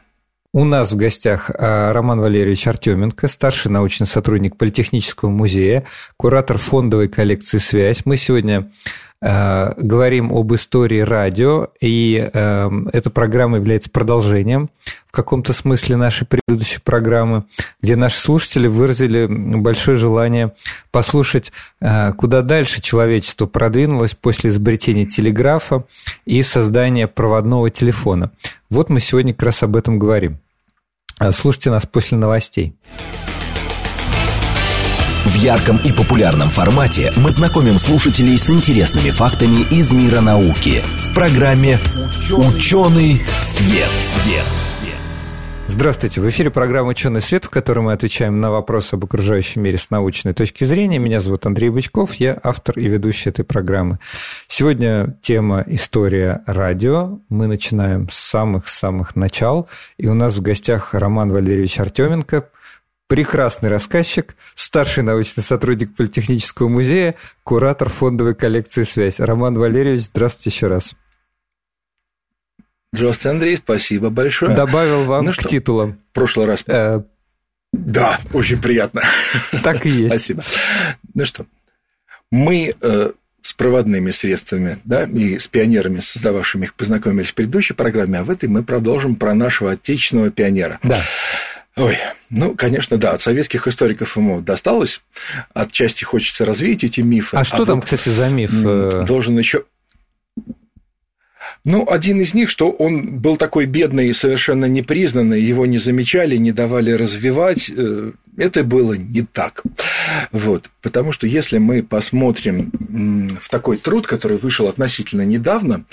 У 0.55 0.65
нас 0.65 0.91
в 0.91 0.95
гостях 0.95 1.49
а, 1.49 1.91
Роман 1.93 2.21
Валерьевич 2.21 2.67
Артеменко, 2.67 3.27
старший 3.27 3.71
научный 3.71 4.05
сотрудник 4.05 4.55
Политехнического 4.55 5.29
музея, 5.29 5.83
куратор 6.15 6.59
фондовой 6.59 7.07
коллекции 7.07 7.57
«Связь». 7.57 8.05
Мы 8.05 8.17
сегодня 8.17 8.69
Э, 9.25 9.71
говорим 9.77 10.33
об 10.33 10.53
истории 10.53 10.99
радио, 10.99 11.69
и 11.79 12.29
э, 12.33 12.69
эта 12.91 13.09
программа 13.09 13.55
является 13.55 13.89
продолжением 13.89 14.69
в 15.07 15.11
каком-то 15.13 15.53
смысле 15.53 15.95
нашей 15.95 16.27
предыдущей 16.27 16.81
программы, 16.81 17.45
где 17.81 17.95
наши 17.95 18.19
слушатели 18.19 18.67
выразили 18.67 19.27
большое 19.29 19.95
желание 19.95 20.53
послушать, 20.91 21.53
куда 22.17 22.41
дальше 22.41 22.81
человечество 22.81 23.45
продвинулось 23.45 24.15
после 24.15 24.49
изобретения 24.49 25.05
телеграфа 25.05 25.85
и 26.25 26.41
создания 26.41 27.07
проводного 27.07 27.69
телефона. 27.69 28.31
Вот 28.69 28.89
мы 28.89 28.99
сегодня 28.99 29.33
как 29.33 29.43
раз 29.43 29.63
об 29.63 29.75
этом 29.75 29.99
говорим. 29.99 30.39
Слушайте 31.32 31.69
нас 31.69 31.86
после 31.86 32.17
новостей. 32.17 32.76
В 35.26 35.36
ярком 35.36 35.78
и 35.78 35.91
популярном 35.91 36.49
формате 36.49 37.13
мы 37.15 37.32
знакомим 37.32 37.80
слушателей 37.80 38.38
с 38.38 38.49
интересными 38.49 39.10
фактами 39.10 39.62
из 39.71 39.93
мира 39.93 40.19
науки 40.19 40.84
в 40.99 41.13
программе 41.13 41.80
«Ученый 42.30 43.26
свет». 43.39 43.89
свет. 43.97 44.72
Здравствуйте, 45.65 46.21
в 46.21 46.30
эфире 46.30 46.52
программа 46.52 46.89
«Ученый 46.89 47.21
свет», 47.21 47.45
в 47.45 47.49
которой 47.49 47.80
мы 47.80 47.93
отвечаем 47.93 48.39
на 48.39 48.52
вопросы 48.52 48.93
об 48.93 49.06
окружающем 49.06 49.63
мире 49.63 49.78
с 49.78 49.89
научной 49.89 50.34
точки 50.34 50.65
зрения. 50.65 50.99
Меня 50.99 51.19
зовут 51.19 51.45
Андрей 51.45 51.69
Бычков, 51.69 52.13
я 52.15 52.38
автор 52.43 52.78
и 52.78 52.88
ведущий 52.88 53.30
этой 53.30 53.43
программы. 53.43 53.97
Сегодня 54.47 55.17
тема 55.21 55.63
«История 55.65 56.43
радио». 56.45 57.19
Мы 57.30 57.47
начинаем 57.47 58.10
с 58.10 58.17
самых-самых 58.17 59.15
начал, 59.15 59.67
и 59.97 60.08
у 60.08 60.13
нас 60.13 60.36
в 60.36 60.41
гостях 60.41 60.93
Роман 60.93 61.32
Валерьевич 61.32 61.80
Артеменко, 61.80 62.49
прекрасный 63.08 63.69
рассказчик, 63.69 64.36
старший 64.56 65.04
научный 65.04 65.43
сотрудник 65.43 65.95
Политехнического 65.95 66.67
музея, 66.67 67.15
куратор 67.43 67.89
фондовой 67.89 68.36
коллекции 68.36 68.84
«Связь». 68.84 69.19
Роман 69.19 69.58
Валерьевич, 69.58 70.04
здравствуйте 70.04 70.56
еще 70.56 70.67
раз. 70.67 70.93
Здравствуйте, 72.93 73.29
Андрей, 73.29 73.58
спасибо 73.58 74.12
большое. 74.12 74.56
Добавил 74.56 75.03
вам 75.06 75.25
ну 75.25 75.32
к 75.32 75.34
что, 75.34 75.49
титулам. 75.49 75.99
В 76.12 76.13
прошлый 76.13 76.45
раз... 76.45 76.63
Э... 76.67 77.01
Да, 77.71 78.19
очень 78.34 78.62
приятно. 78.62 79.01
Так 79.63 79.88
и 79.88 79.89
есть. 79.89 80.13
Спасибо. 80.13 80.43
Ну 81.15 81.25
что, 81.25 81.47
мы 82.29 82.75
э, 82.79 83.12
с 83.41 83.53
проводными 83.53 84.12
средствами, 84.12 84.77
да, 84.86 85.06
и 85.06 85.39
с 85.39 85.47
пионерами, 85.47 86.01
создававшими 86.01 86.65
их, 86.65 86.75
познакомились 86.75 87.32
в 87.32 87.34
предыдущей 87.34 87.73
программе, 87.73 88.19
а 88.19 88.23
в 88.23 88.29
этой 88.29 88.47
мы 88.47 88.63
продолжим 88.63 89.15
про 89.15 89.34
нашего 89.34 89.71
отечественного 89.71 90.29
пионера. 90.29 90.79
Да. 90.84 91.01
Ой, 91.75 91.97
ну, 92.29 92.53
конечно, 92.53 92.97
да, 92.97 93.13
от 93.13 93.23
советских 93.23 93.67
историков 93.67 94.15
ему 94.17 94.39
досталось. 94.41 95.01
Отчасти 95.56 96.03
хочется 96.03 96.45
развеять 96.45 96.84
эти 96.84 97.01
мифы. 97.01 97.36
А 97.38 97.43
что 97.43 97.63
а 97.63 97.65
там, 97.65 97.75
вот 97.77 97.86
кстати, 97.86 98.10
за 98.10 98.29
миф? 98.29 98.51
Э? 98.53 99.03
Должен 99.08 99.36
еще 99.36 99.63
ну, 101.65 101.88
один 101.89 102.19
из 102.19 102.34
них, 102.34 102.49
что 102.49 102.71
он 102.71 103.19
был 103.19 103.38
такой 103.38 103.65
бедный 103.65 104.10
и 104.10 104.13
совершенно 104.13 104.65
непризнанный, 104.65 105.41
его 105.41 105.65
не 105.65 105.78
замечали, 105.78 106.36
не 106.36 106.52
давали 106.52 106.91
развивать. 106.91 107.71
Э, 107.73 108.12
это 108.36 108.63
было 108.65 108.93
не 108.93 109.21
так. 109.21 109.63
Вот. 110.34 110.69
Потому 110.82 111.13
что 111.13 111.26
если 111.26 111.60
мы 111.60 111.82
посмотрим 111.82 112.71
в 113.39 113.49
такой 113.49 113.78
труд, 113.78 114.08
который 114.08 114.38
вышел 114.38 114.67
относительно 114.67 115.21
недавно, 115.21 115.86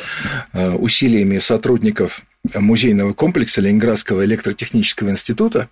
э, 0.52 0.70
усилиями 0.70 1.38
сотрудников 1.38 2.22
музейного 2.52 3.12
комплекса 3.12 3.60
Ленинградского 3.60 4.24
электротехнического 4.24 5.10
института, 5.10 5.68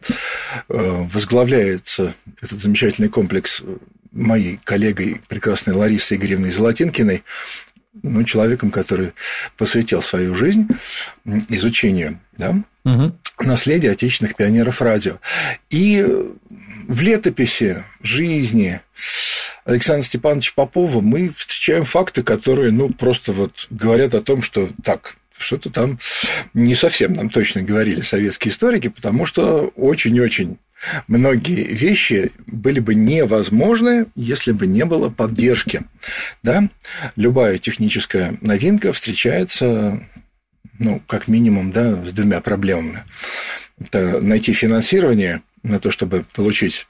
э, 0.68 1.06
возглавляется 1.12 2.14
этот 2.40 2.60
замечательный 2.60 3.08
комплекс 3.08 3.64
моей 4.12 4.58
коллегой, 4.64 5.20
прекрасной 5.28 5.74
Ларисой 5.74 6.16
Игоревной 6.18 6.50
Золотинкиной, 6.50 7.24
ну, 8.02 8.24
человеком, 8.24 8.70
который 8.70 9.12
посвятил 9.56 10.02
свою 10.02 10.34
жизнь 10.34 10.68
изучению 11.48 12.20
да, 12.36 12.56
угу. 12.84 13.14
наследия 13.40 13.90
отечественных 13.90 14.36
пионеров 14.36 14.80
радио. 14.80 15.18
И 15.70 16.06
в 16.86 17.00
летописи 17.00 17.84
жизни 18.02 18.80
Александра 19.64 20.02
Степановича 20.02 20.52
Попова 20.54 21.00
мы 21.00 21.30
встречаем 21.30 21.84
факты, 21.84 22.22
которые, 22.22 22.72
ну, 22.72 22.88
просто 22.90 23.32
вот 23.32 23.66
говорят 23.70 24.14
о 24.14 24.22
том, 24.22 24.40
что 24.40 24.70
так, 24.82 25.16
что-то 25.36 25.70
там 25.70 25.98
не 26.54 26.74
совсем 26.74 27.12
нам 27.12 27.28
точно 27.28 27.62
говорили 27.62 28.00
советские 28.00 28.52
историки, 28.52 28.88
потому 28.88 29.26
что 29.26 29.70
очень-очень 29.76 30.58
многие 31.06 31.64
вещи 31.64 32.32
были 32.46 32.80
бы 32.80 32.94
невозможны, 32.94 34.06
если 34.14 34.52
бы 34.52 34.66
не 34.66 34.84
было 34.84 35.08
поддержки. 35.08 35.82
Да? 36.42 36.68
Любая 37.16 37.58
техническая 37.58 38.36
новинка 38.40 38.92
встречается, 38.92 40.06
ну, 40.78 41.02
как 41.06 41.28
минимум, 41.28 41.72
да, 41.72 42.04
с 42.04 42.12
двумя 42.12 42.40
проблемами. 42.40 43.04
Это 43.80 44.20
найти 44.20 44.52
финансирование 44.52 45.42
на 45.62 45.80
то, 45.80 45.90
чтобы 45.90 46.24
получить 46.34 46.86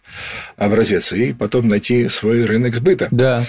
образец, 0.56 1.12
и 1.12 1.32
потом 1.32 1.68
найти 1.68 2.08
свой 2.08 2.44
рынок 2.44 2.74
сбыта. 2.74 3.08
Да. 3.10 3.44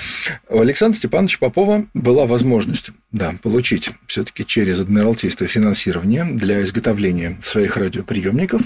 У 0.49 0.59
Александра 0.59 0.97
Степановича 0.97 1.37
Попова 1.39 1.85
была 1.93 2.25
возможность 2.25 2.91
да, 3.11 3.35
получить 3.41 3.89
все-таки 4.07 4.45
через 4.45 4.79
Адмиралтейство 4.79 5.47
финансирование 5.47 6.25
для 6.25 6.61
изготовления 6.61 7.37
своих 7.41 7.77
радиоприемников. 7.77 8.61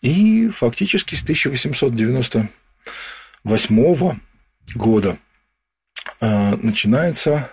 И 0.00 0.48
фактически 0.48 1.14
с 1.14 1.22
1898 1.22 4.20
года 4.74 5.18
э, 6.20 6.56
начинается 6.56 7.48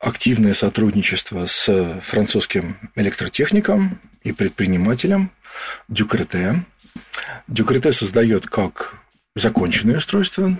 активное 0.00 0.54
сотрудничество 0.54 1.44
с 1.46 2.00
французским 2.02 2.76
электротехником 2.96 4.00
и 4.22 4.32
предпринимателем 4.32 5.30
Дюкрете. 5.88 6.64
Дюкрете 7.46 7.92
создает 7.92 8.46
как 8.46 8.96
законченное 9.36 9.98
устройство, 9.98 10.58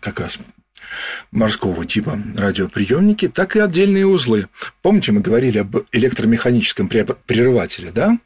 как 0.00 0.20
раз 0.20 0.38
морского 1.30 1.84
типа 1.84 2.18
радиоприемники, 2.36 3.28
так 3.28 3.56
и 3.56 3.60
отдельные 3.60 4.06
узлы. 4.06 4.48
Помните, 4.82 5.12
мы 5.12 5.20
говорили 5.20 5.58
об 5.58 5.76
электромеханическом 5.92 6.88
прерывателе, 6.88 7.90
да? 7.92 8.18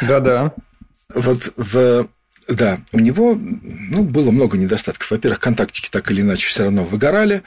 Да-да. 0.00 0.52
Вот 1.14 1.52
в 1.56 2.08
да, 2.48 2.80
у 2.90 2.98
него 2.98 3.38
ну, 3.38 4.02
было 4.02 4.30
много 4.30 4.58
недостатков. 4.58 5.10
Во-первых, 5.10 5.40
контактики 5.40 5.88
так 5.90 6.10
или 6.10 6.22
иначе 6.22 6.46
все 6.46 6.64
равно 6.64 6.84
выгорали, 6.84 7.42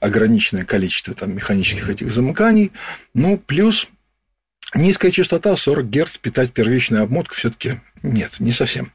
ограниченное 0.00 0.64
количество 0.64 1.14
там, 1.14 1.34
механических 1.34 1.88
этих 1.88 2.12
замыканий. 2.12 2.72
Ну, 3.14 3.38
плюс 3.38 3.88
низкая 4.74 5.10
частота 5.10 5.56
40 5.56 5.88
Гц, 5.88 6.18
питать 6.18 6.52
первичную 6.52 7.02
обмотку 7.02 7.34
все-таки 7.34 7.80
нет, 8.02 8.38
не 8.38 8.52
совсем. 8.52 8.92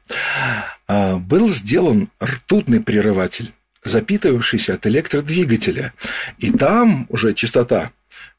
А, 0.86 1.16
был 1.16 1.50
сделан 1.50 2.08
ртутный 2.22 2.80
прерыватель 2.80 3.52
запитывавшийся 3.84 4.74
от 4.74 4.86
электродвигателя. 4.86 5.92
И 6.38 6.50
там 6.50 7.06
уже 7.08 7.34
частота 7.34 7.90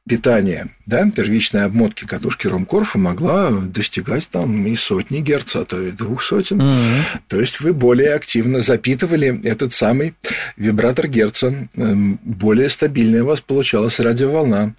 питания, 0.07 0.67
да, 0.85 1.09
первичной 1.09 1.65
обмотки 1.65 2.05
катушки 2.05 2.47
Ромкорфа 2.47 2.97
могла 2.97 3.49
достигать 3.49 4.27
там 4.27 4.65
и 4.67 4.75
сотни 4.75 5.19
герц, 5.19 5.55
а 5.55 5.65
то 5.65 5.81
и 5.81 5.91
двух 5.91 6.23
сотен. 6.23 6.61
Mm-hmm. 6.61 7.01
То 7.29 7.39
есть 7.39 7.61
вы 7.61 7.73
более 7.73 8.13
активно 8.13 8.59
запитывали 8.59 9.41
этот 9.45 9.73
самый 9.73 10.15
вибратор 10.57 11.07
герца, 11.07 11.69
эм, 11.75 12.19
более 12.23 12.69
стабильная 12.69 13.23
у 13.23 13.27
вас 13.27 13.41
получалась 13.41 13.99
радиоволна, 13.99 14.75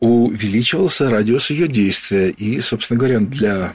увеличивался 0.00 1.10
радиус 1.10 1.50
ее 1.50 1.68
действия. 1.68 2.30
И, 2.30 2.60
собственно 2.60 2.98
говоря, 2.98 3.20
для 3.20 3.74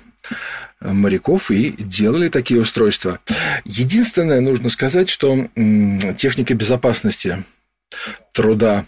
моряков 0.83 1.49
и 1.49 1.71
делали 1.71 2.27
такие 2.27 2.59
устройства. 2.59 3.19
Единственное, 3.65 4.41
нужно 4.41 4.69
сказать, 4.69 5.09
что 5.09 5.47
техника 6.17 6.53
безопасности 6.53 7.43
труда 8.33 8.85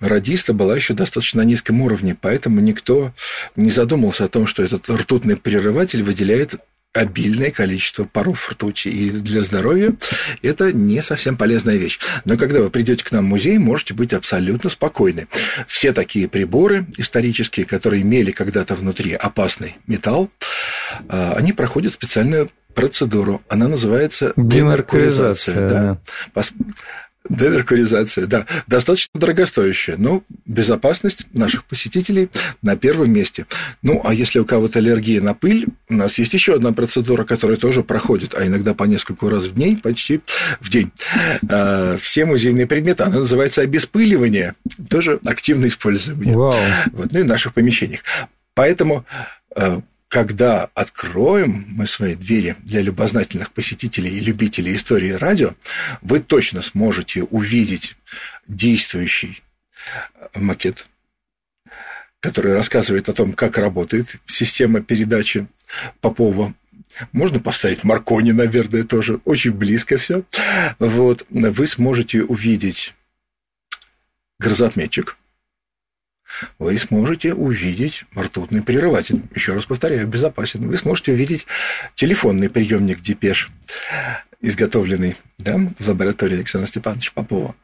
радиста 0.00 0.52
была 0.52 0.76
еще 0.76 0.94
достаточно 0.94 1.42
на 1.42 1.46
низком 1.46 1.80
уровне, 1.82 2.16
поэтому 2.18 2.60
никто 2.60 3.12
не 3.56 3.70
задумался 3.70 4.24
о 4.24 4.28
том, 4.28 4.46
что 4.46 4.62
этот 4.62 4.88
ртутный 4.88 5.36
прерыватель 5.36 6.02
выделяет 6.02 6.54
обильное 6.96 7.50
количество 7.50 8.04
паров 8.04 8.50
ртути. 8.50 8.88
И 8.88 9.10
для 9.10 9.42
здоровья 9.42 9.94
это 10.42 10.72
не 10.72 11.02
совсем 11.02 11.36
полезная 11.36 11.76
вещь. 11.76 11.98
Но 12.24 12.36
когда 12.36 12.60
вы 12.60 12.70
придете 12.70 13.04
к 13.04 13.12
нам 13.12 13.26
в 13.26 13.28
музей, 13.28 13.58
можете 13.58 13.94
быть 13.94 14.12
абсолютно 14.12 14.70
спокойны. 14.70 15.28
Все 15.66 15.92
такие 15.92 16.28
приборы 16.28 16.86
исторические, 16.96 17.66
которые 17.66 18.02
имели 18.02 18.30
когда-то 18.30 18.74
внутри 18.74 19.14
опасный 19.14 19.76
металл, 19.86 20.30
а, 21.08 21.34
они 21.36 21.52
проходят 21.52 21.92
специальную 21.92 22.50
процедуру. 22.74 23.42
Она 23.48 23.68
называется 23.68 24.32
демеркуризация. 24.36 25.68
Да. 25.68 25.98
Демеркуризация, 27.28 28.26
да, 28.26 28.46
достаточно 28.66 29.10
дорогостоящая, 29.14 29.96
но 29.96 30.22
безопасность 30.44 31.26
наших 31.32 31.64
посетителей 31.64 32.30
на 32.62 32.76
первом 32.76 33.12
месте. 33.12 33.46
Ну, 33.82 34.00
а 34.04 34.14
если 34.14 34.38
у 34.38 34.44
кого-то 34.44 34.78
аллергия 34.78 35.20
на 35.20 35.34
пыль, 35.34 35.66
у 35.88 35.94
нас 35.94 36.18
есть 36.18 36.34
еще 36.34 36.54
одна 36.54 36.72
процедура, 36.72 37.24
которая 37.24 37.56
тоже 37.56 37.82
проходит, 37.82 38.34
а 38.34 38.46
иногда 38.46 38.74
по 38.74 38.84
нескольку 38.84 39.28
раз 39.28 39.44
в 39.44 39.54
день, 39.54 39.78
почти 39.78 40.20
в 40.60 40.68
день. 40.68 40.90
А, 41.48 41.96
все 41.98 42.24
музейные 42.24 42.66
предметы, 42.66 43.04
она 43.04 43.20
называется 43.20 43.62
обеспыливание, 43.62 44.54
тоже 44.88 45.20
активно 45.24 45.66
используемое. 45.66 46.36
Вау. 46.36 46.54
Вот, 46.92 47.12
ну 47.12 47.20
и 47.20 47.22
в 47.22 47.26
наших 47.26 47.54
помещениях. 47.54 48.00
Поэтому 48.54 49.04
а, 49.54 49.80
когда 50.08 50.70
откроем 50.74 51.64
мы 51.68 51.86
свои 51.86 52.14
двери 52.14 52.56
для 52.60 52.80
любознательных 52.80 53.52
посетителей 53.52 54.16
и 54.16 54.20
любителей 54.20 54.76
истории 54.76 55.10
радио, 55.10 55.54
вы 56.00 56.20
точно 56.20 56.62
сможете 56.62 57.24
увидеть 57.24 57.96
действующий 58.46 59.42
макет, 60.34 60.86
который 62.20 62.54
рассказывает 62.54 63.08
о 63.08 63.14
том, 63.14 63.32
как 63.32 63.58
работает 63.58 64.16
система 64.26 64.80
передачи 64.80 65.46
Попова. 66.00 66.54
Можно 67.12 67.40
поставить 67.40 67.84
Маркони, 67.84 68.30
наверное, 68.30 68.84
тоже. 68.84 69.20
Очень 69.24 69.52
близко 69.52 69.98
все. 69.98 70.22
Вот. 70.78 71.26
Вы 71.28 71.66
сможете 71.66 72.22
увидеть 72.22 72.94
грозотметчик– 74.38 75.16
вы 76.58 76.76
сможете 76.78 77.34
увидеть 77.34 78.04
ртутный 78.16 78.62
прерыватель. 78.62 79.22
Еще 79.34 79.54
раз 79.54 79.66
повторяю, 79.66 80.06
безопасен. 80.06 80.68
Вы 80.68 80.76
сможете 80.76 81.12
увидеть 81.12 81.46
телефонный 81.94 82.50
приемник 82.50 83.00
депеш 83.00 83.50
изготовленный 84.40 85.16
да, 85.38 85.58
в 85.78 85.88
лаборатории 85.88 86.34
Александра 86.34 86.68
Степановича 86.68 87.10
Попова. 87.14 87.54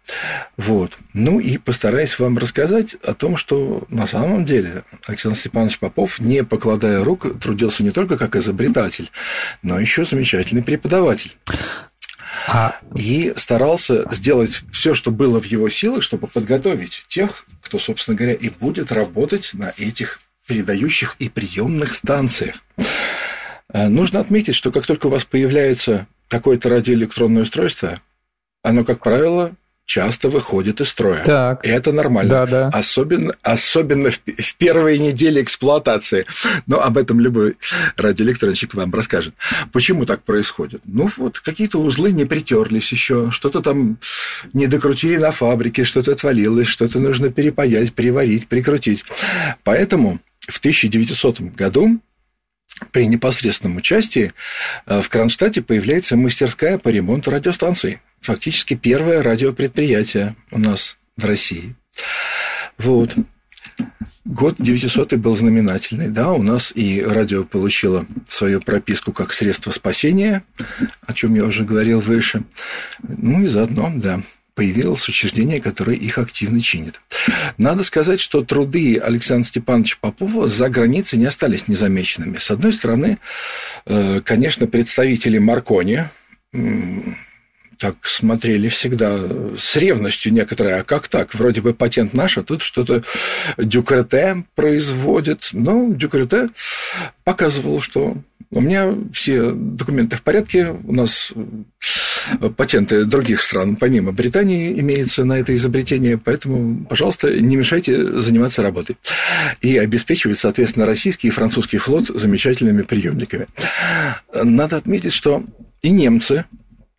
Вот. 0.56 0.98
Ну 1.12 1.38
и 1.38 1.58
постараюсь 1.58 2.18
вам 2.18 2.38
рассказать 2.38 2.94
о 3.04 3.14
том, 3.14 3.36
что 3.36 3.84
на 3.88 4.06
самом 4.06 4.44
деле 4.44 4.84
Александр 5.06 5.38
Степанович 5.38 5.78
Попов, 5.78 6.18
не 6.18 6.44
покладая 6.44 7.04
рук, 7.04 7.38
трудился 7.40 7.82
не 7.82 7.90
только 7.90 8.18
как 8.18 8.36
изобретатель, 8.36 9.10
но 9.62 9.78
еще 9.78 10.04
замечательный 10.04 10.62
преподаватель. 10.62 11.32
А... 12.46 12.76
И 12.96 13.32
старался 13.36 14.06
сделать 14.12 14.62
все, 14.72 14.94
что 14.94 15.10
было 15.10 15.40
в 15.40 15.44
его 15.46 15.68
силах, 15.68 16.02
чтобы 16.02 16.26
подготовить 16.26 17.04
тех, 17.08 17.46
кто, 17.62 17.78
собственно 17.78 18.16
говоря, 18.16 18.34
и 18.34 18.48
будет 18.48 18.92
работать 18.92 19.50
на 19.54 19.72
этих 19.76 20.20
передающих 20.46 21.16
и 21.18 21.28
приемных 21.28 21.94
станциях. 21.94 22.56
Э, 23.72 23.88
нужно 23.88 24.20
отметить, 24.20 24.54
что 24.54 24.70
как 24.70 24.86
только 24.86 25.06
у 25.06 25.10
вас 25.10 25.24
появляется 25.24 26.06
какое-то 26.28 26.68
радиоэлектронное 26.68 27.42
устройство, 27.42 28.00
оно, 28.62 28.84
как 28.84 29.00
правило, 29.00 29.52
часто 29.84 30.28
выходит 30.28 30.80
из 30.80 30.88
строя. 30.88 31.24
Так. 31.24 31.64
И 31.64 31.68
это 31.68 31.92
нормально. 31.92 32.30
Да, 32.30 32.46
да. 32.46 32.68
Особенно, 32.68 33.34
особенно 33.42 34.10
в, 34.10 34.20
в 34.24 34.56
первые 34.56 34.98
недели 34.98 35.42
эксплуатации. 35.42 36.26
Но 36.66 36.80
об 36.80 36.96
этом 36.96 37.20
любой 37.20 37.56
радиоэлектронщик 37.96 38.74
вам 38.74 38.92
расскажет. 38.94 39.34
Почему 39.72 40.06
так 40.06 40.22
происходит? 40.22 40.82
Ну, 40.84 41.10
вот 41.16 41.40
какие-то 41.40 41.78
узлы 41.78 42.12
не 42.12 42.24
притерлись 42.24 42.90
еще, 42.92 43.30
что-то 43.30 43.60
там 43.60 43.98
не 44.52 44.66
докрутили 44.66 45.16
на 45.16 45.32
фабрике, 45.32 45.84
что-то 45.84 46.12
отвалилось, 46.12 46.68
что-то 46.68 46.98
нужно 46.98 47.30
перепаять, 47.30 47.92
приварить, 47.92 48.46
прикрутить. 48.48 49.04
Поэтому 49.64 50.20
в 50.48 50.58
1900 50.58 51.40
году 51.40 52.00
при 52.90 53.06
непосредственном 53.06 53.76
участии 53.76 54.32
э, 54.86 55.00
в 55.00 55.08
Кронштадте 55.08 55.62
появляется 55.62 56.16
мастерская 56.16 56.78
по 56.78 56.88
ремонту 56.88 57.30
радиостанций. 57.30 58.00
Фактически 58.22 58.74
первое 58.74 59.22
радиопредприятие 59.22 60.36
у 60.50 60.58
нас 60.58 60.96
в 61.16 61.24
России. 61.24 61.74
Вот. 62.78 63.14
Год 64.24 64.56
900 64.58 65.14
был 65.14 65.34
знаменательный. 65.34 66.08
Да, 66.08 66.32
у 66.32 66.42
нас 66.42 66.72
и 66.74 67.02
радио 67.02 67.42
получило 67.42 68.06
свою 68.28 68.60
прописку 68.60 69.12
как 69.12 69.32
средство 69.32 69.72
спасения, 69.72 70.44
о 71.04 71.12
чем 71.12 71.34
я 71.34 71.44
уже 71.44 71.64
говорил 71.64 71.98
выше. 71.98 72.44
Ну 73.02 73.42
и 73.42 73.48
заодно, 73.48 73.92
да, 73.96 74.22
появилось 74.54 75.08
учреждение, 75.08 75.60
которое 75.60 75.96
их 75.96 76.18
активно 76.18 76.60
чинит. 76.60 77.00
Надо 77.58 77.82
сказать, 77.82 78.20
что 78.20 78.44
труды 78.44 78.98
Александра 78.98 79.48
Степановича 79.48 79.96
Попова 80.00 80.48
за 80.48 80.68
границей 80.68 81.18
не 81.18 81.26
остались 81.26 81.66
незамеченными. 81.66 82.38
С 82.38 82.52
одной 82.52 82.72
стороны, 82.72 83.18
э, 83.86 84.20
конечно, 84.24 84.68
представители 84.68 85.38
Маркони 85.38 86.04
так 87.82 87.96
смотрели 88.02 88.68
всегда 88.68 89.18
с 89.58 89.74
ревностью 89.74 90.32
некоторые, 90.32 90.76
а 90.76 90.84
как 90.84 91.08
так? 91.08 91.34
Вроде 91.34 91.60
бы 91.62 91.74
патент 91.74 92.14
наш, 92.14 92.38
а 92.38 92.44
тут 92.44 92.62
что-то 92.62 93.02
Дюкрете 93.58 94.44
производит. 94.54 95.48
Но 95.52 95.92
Дюкрете 95.92 96.50
показывал, 97.24 97.80
что 97.80 98.16
у 98.52 98.60
меня 98.60 98.94
все 99.12 99.50
документы 99.50 100.14
в 100.14 100.22
порядке, 100.22 100.68
у 100.68 100.92
нас 100.92 101.32
патенты 102.56 103.04
других 103.04 103.42
стран, 103.42 103.74
помимо 103.74 104.12
Британии, 104.12 104.78
имеются 104.78 105.24
на 105.24 105.40
это 105.40 105.52
изобретение, 105.56 106.18
поэтому, 106.18 106.84
пожалуйста, 106.84 107.32
не 107.32 107.56
мешайте 107.56 108.12
заниматься 108.20 108.62
работой. 108.62 108.96
И 109.60 109.76
обеспечивать, 109.76 110.38
соответственно, 110.38 110.86
российский 110.86 111.28
и 111.28 111.32
французский 111.32 111.78
флот 111.78 112.06
замечательными 112.06 112.82
приемниками. 112.82 113.48
Надо 114.40 114.76
отметить, 114.76 115.12
что 115.12 115.42
и 115.82 115.90
немцы 115.90 116.44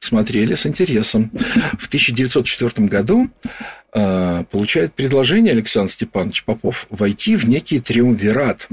смотрели 0.03 0.55
с 0.55 0.65
интересом. 0.65 1.31
В 1.79 1.87
1904 1.87 2.87
году 2.87 3.29
э, 3.93 4.43
получает 4.51 4.93
предложение 4.93 5.53
Александр 5.53 5.91
Степанович 5.91 6.43
Попов 6.43 6.85
войти 6.89 7.35
в 7.35 7.47
некий 7.47 7.79
триумвират 7.79 8.67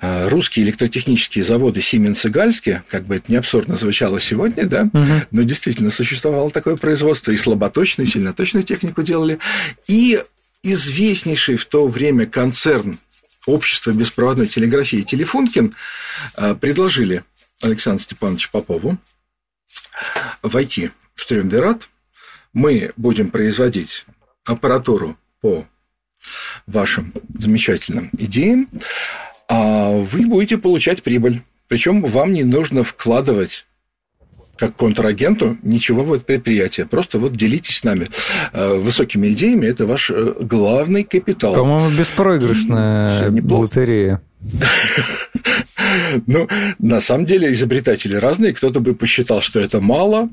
э, 0.00 0.28
русские 0.28 0.66
электротехнические 0.66 1.44
заводы 1.44 1.80
Сименс 1.80 2.24
и 2.26 2.28
Гальски, 2.28 2.82
как 2.88 3.04
бы 3.06 3.16
это 3.16 3.32
не 3.32 3.38
абсурдно 3.38 3.76
звучало 3.76 4.20
сегодня, 4.20 4.66
да, 4.66 4.88
угу. 4.92 5.22
но 5.30 5.42
действительно 5.42 5.90
существовало 5.90 6.50
такое 6.50 6.76
производство, 6.76 7.30
и 7.30 7.36
слаботочную, 7.36 8.06
и 8.06 8.10
сильноточную 8.10 8.64
технику 8.64 9.02
делали, 9.02 9.38
и 9.86 10.22
известнейший 10.62 11.56
в 11.56 11.64
то 11.64 11.86
время 11.86 12.26
концерн 12.26 12.98
общества 13.46 13.92
беспроводной 13.92 14.46
телеграфии 14.46 15.02
Телефункин 15.02 15.72
э, 16.36 16.54
предложили 16.54 17.24
Александру 17.62 18.02
Степановичу 18.02 18.50
Попову 18.52 18.98
войти 20.42 20.90
в 21.14 21.26
Триумвират, 21.26 21.88
мы 22.52 22.92
будем 22.96 23.30
производить 23.30 24.06
аппаратуру 24.44 25.16
по 25.40 25.66
вашим 26.66 27.12
замечательным 27.38 28.10
идеям, 28.18 28.68
а 29.48 29.90
вы 29.90 30.26
будете 30.26 30.58
получать 30.58 31.02
прибыль. 31.02 31.42
Причем 31.68 32.02
вам 32.02 32.32
не 32.32 32.44
нужно 32.44 32.82
вкладывать 32.82 33.66
как 34.56 34.76
контрагенту 34.76 35.56
ничего 35.62 36.02
в 36.02 36.12
это 36.12 36.24
предприятие. 36.24 36.86
Просто 36.86 37.18
вот 37.18 37.36
делитесь 37.36 37.78
с 37.78 37.84
нами 37.84 38.10
э, 38.52 38.74
высокими 38.74 39.28
идеями. 39.28 39.66
Это 39.66 39.86
ваш 39.86 40.10
э, 40.10 40.34
главный 40.40 41.04
капитал. 41.04 41.54
По-моему, 41.54 41.90
беспроигрышная 41.96 43.30
лотерея. 43.30 44.20
Ну, 46.26 46.48
на 46.78 47.00
самом 47.00 47.24
деле, 47.24 47.52
изобретатели 47.52 48.14
разные. 48.14 48.52
Кто-то 48.52 48.80
бы 48.80 48.94
посчитал, 48.94 49.40
что 49.40 49.60
это 49.60 49.80
мало. 49.80 50.30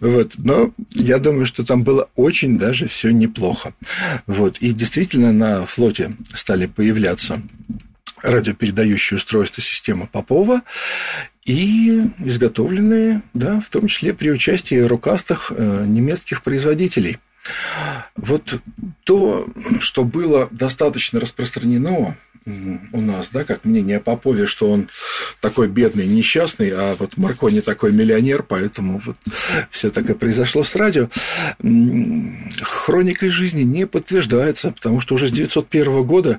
Вот. 0.00 0.34
Но 0.38 0.72
я 0.92 1.18
думаю, 1.18 1.46
что 1.46 1.64
там 1.64 1.82
было 1.82 2.08
очень 2.16 2.58
даже 2.58 2.88
все 2.88 3.10
неплохо. 3.10 3.74
Вот. 4.26 4.58
И 4.58 4.72
действительно 4.72 5.32
на 5.32 5.66
флоте 5.66 6.16
стали 6.34 6.66
появляться 6.66 7.42
радиопередающие 8.22 9.16
устройства 9.18 9.62
системы 9.62 10.08
Попова 10.10 10.62
и 11.44 12.00
изготовленные, 12.20 13.22
да, 13.34 13.60
в 13.60 13.68
том 13.68 13.86
числе 13.86 14.14
при 14.14 14.30
участии 14.30 14.76
рукастых 14.76 15.52
э, 15.54 15.84
немецких 15.86 16.42
производителей. 16.42 17.18
Вот 18.16 18.60
то, 19.04 19.46
что 19.78 20.04
было 20.04 20.48
достаточно 20.50 21.20
распространено 21.20 22.16
у 22.46 23.00
нас, 23.00 23.28
да, 23.32 23.44
как 23.44 23.64
мнение 23.64 23.96
о 23.96 24.00
Попове, 24.00 24.46
что 24.46 24.70
он 24.70 24.88
такой 25.40 25.68
бедный, 25.68 26.06
несчастный, 26.06 26.70
а 26.70 26.94
вот 26.98 27.16
Марко 27.16 27.48
не 27.48 27.60
такой 27.60 27.92
миллионер, 27.92 28.42
поэтому 28.42 29.00
вот 29.04 29.16
все 29.70 29.90
так 29.90 30.08
и 30.10 30.14
произошло 30.14 30.62
с 30.62 30.74
радио. 30.76 31.08
Хроникой 32.62 33.30
жизни 33.30 33.62
не 33.62 33.86
подтверждается, 33.86 34.72
потому 34.72 35.00
что 35.00 35.14
уже 35.14 35.28
с 35.28 35.30
901 35.30 36.04
года 36.04 36.38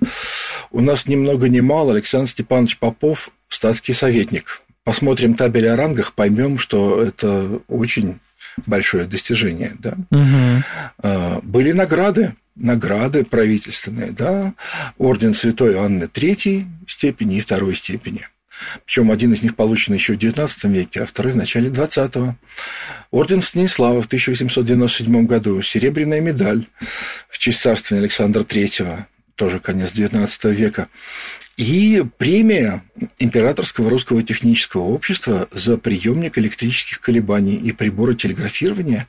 у 0.71 0.81
нас 0.81 1.07
ни 1.07 1.15
много 1.15 1.49
ни 1.49 1.59
мало 1.59 1.93
Александр 1.93 2.29
Степанович 2.29 2.77
Попов 2.77 3.31
статский 3.49 3.93
советник. 3.93 4.61
Посмотрим 4.83 5.33
табель 5.33 5.67
о 5.67 5.75
рангах, 5.75 6.13
поймем, 6.13 6.59
что 6.59 7.01
это 7.01 7.59
очень 7.67 8.19
большое 8.65 9.05
достижение. 9.05 9.73
Да? 9.79 9.95
Угу. 10.11 11.41
Были 11.43 11.71
награды 11.71 12.35
награды 12.55 13.25
правительственные, 13.25 14.11
да, 14.11 14.53
орден 14.97 15.33
Святой 15.33 15.77
Анны 15.77 16.07
третьей 16.07 16.67
степени 16.87 17.37
и 17.37 17.41
второй 17.41 17.75
степени. 17.75 18.27
Причем 18.85 19.11
один 19.11 19.33
из 19.33 19.43
них 19.43 19.55
получен 19.55 19.93
еще 19.93 20.13
в 20.13 20.17
XIX 20.17 20.49
веке, 20.71 21.03
а 21.03 21.05
второй 21.05 21.33
в 21.33 21.35
начале 21.35 21.69
XX. 21.69 22.33
Орден 23.11 23.41
Станислава 23.41 24.01
в 24.01 24.05
1897 24.05 25.25
году, 25.25 25.61
серебряная 25.61 26.21
медаль 26.21 26.65
в 27.29 27.37
честь 27.37 27.61
царствования 27.61 28.03
Александра 28.03 28.43
III, 28.43 29.05
тоже 29.35 29.59
конец 29.59 29.91
XIX 29.93 30.53
века, 30.53 30.87
и 31.57 32.03
премия 32.17 32.83
Императорского 33.19 33.89
русского 33.89 34.23
технического 34.23 34.83
общества 34.83 35.47
за 35.51 35.77
приемник 35.77 36.37
электрических 36.37 36.99
колебаний 36.99 37.55
и 37.55 37.71
приборы 37.71 38.15
телеграфирования 38.15 39.07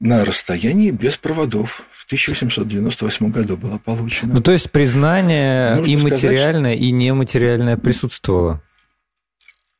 на 0.00 0.24
расстоянии 0.24 0.90
без 0.90 1.16
проводов 1.16 1.86
в 1.92 2.04
1898 2.06 3.30
году 3.30 3.56
было 3.56 3.78
получено. 3.78 4.34
Ну, 4.34 4.40
то 4.42 4.52
есть 4.52 4.70
признание 4.70 5.76
Нужно 5.76 5.90
и 5.90 5.96
материальное, 5.96 6.72
сказать, 6.74 6.80
и 6.80 6.90
нематериальное 6.90 7.76
присутствовало. 7.78 8.62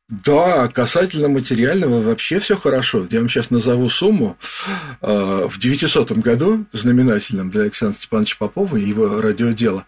Да, 0.07 0.67
касательно 0.67 1.29
материального 1.29 1.99
вообще 1.99 2.37
все 2.37 2.55
хорошо. 2.55 3.07
Я 3.09 3.21
вам 3.21 3.29
сейчас 3.29 3.49
назову 3.49 3.89
сумму. 3.89 4.37
А, 5.01 5.47
в 5.47 5.57
900 5.57 6.11
году, 6.19 6.65
знаменательном 6.73 7.49
для 7.49 7.63
Александра 7.63 7.97
Степановича 7.97 8.35
Попова 8.37 8.77
и 8.77 8.83
его 8.83 9.19
радиодела, 9.19 9.83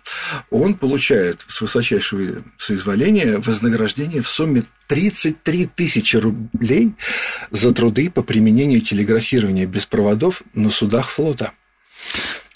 он 0.50 0.74
получает 0.74 1.46
с 1.48 1.62
высочайшего 1.62 2.44
соизволения 2.58 3.38
вознаграждение 3.38 4.24
в 4.24 4.28
сумме 4.28 4.64
33 4.88 5.68
тысячи 5.68 6.18
рублей 6.18 6.96
за 7.52 7.72
труды 7.72 8.10
по 8.10 8.24
применению 8.24 8.82
телеграфирования 8.82 9.68
без 9.68 9.86
проводов 9.86 10.42
на 10.56 10.72
судах 10.72 11.10
флота. 11.10 11.52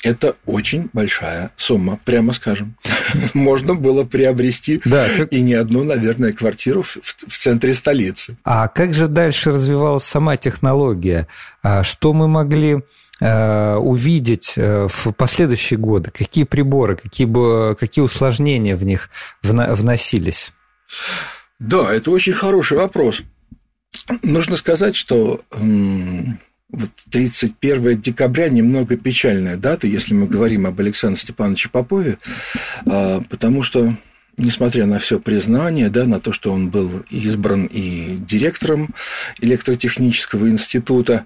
Это 0.04 0.36
очень 0.45 0.89
большая 0.93 1.52
сумма, 1.56 1.99
прямо 2.04 2.34
скажем. 2.34 2.76
Можно 3.34 3.76
было 3.76 4.04
приобрести 4.04 4.82
да, 4.86 5.08
как... 5.18 5.32
и 5.32 5.41
не 5.41 5.54
одну, 5.54 5.84
наверное, 5.84 6.32
квартиру 6.32 6.82
в, 6.82 6.97
в 6.97 7.38
центре 7.38 7.74
столицы. 7.74 8.38
А 8.43 8.68
как 8.68 8.93
же 8.93 9.08
дальше 9.08 9.52
развивалась 9.52 10.04
сама 10.04 10.38
технология? 10.38 11.28
А 11.62 11.84
что 11.84 12.14
мы 12.14 12.28
могли 12.28 12.80
э, 13.20 13.76
увидеть 13.76 14.54
э, 14.56 14.88
в 14.89 15.12
последующие 15.12 15.78
годы? 15.78 16.12
Какие 16.12 16.45
приборы, 16.45 16.95
какие, 16.95 17.76
какие 17.76 18.04
усложнения 18.04 18.76
в 18.76 18.84
них 18.84 19.10
вносились? 19.43 20.52
Да, 21.60 21.93
это 21.93 22.10
очень 22.12 22.34
хороший 22.34 22.78
вопрос. 22.78 23.22
Нужно 24.24 24.58
сказать, 24.58 24.95
что 24.95 25.41
вот 26.72 26.89
31 27.09 28.01
декабря 28.01 28.49
немного 28.49 28.97
печальная 28.97 29.57
дата, 29.57 29.88
если 29.88 30.13
мы 30.13 30.28
говорим 30.28 30.65
об 30.65 30.80
Александре 30.80 31.22
Степановиче 31.22 31.69
Попове, 31.69 32.17
а, 32.86 33.22
потому 33.30 33.63
что 33.63 33.95
несмотря 34.38 34.86
на 34.86 35.00
все 35.00 35.20
признание, 35.20 35.90
да, 35.90 36.06
на 36.06 36.20
то, 36.20 36.32
что 36.32 36.52
он 36.52 36.70
был 36.70 37.04
избран 37.10 37.66
и 37.66 38.18
директором 38.18 38.94
электротехнического 39.40 40.50
института. 40.50 41.26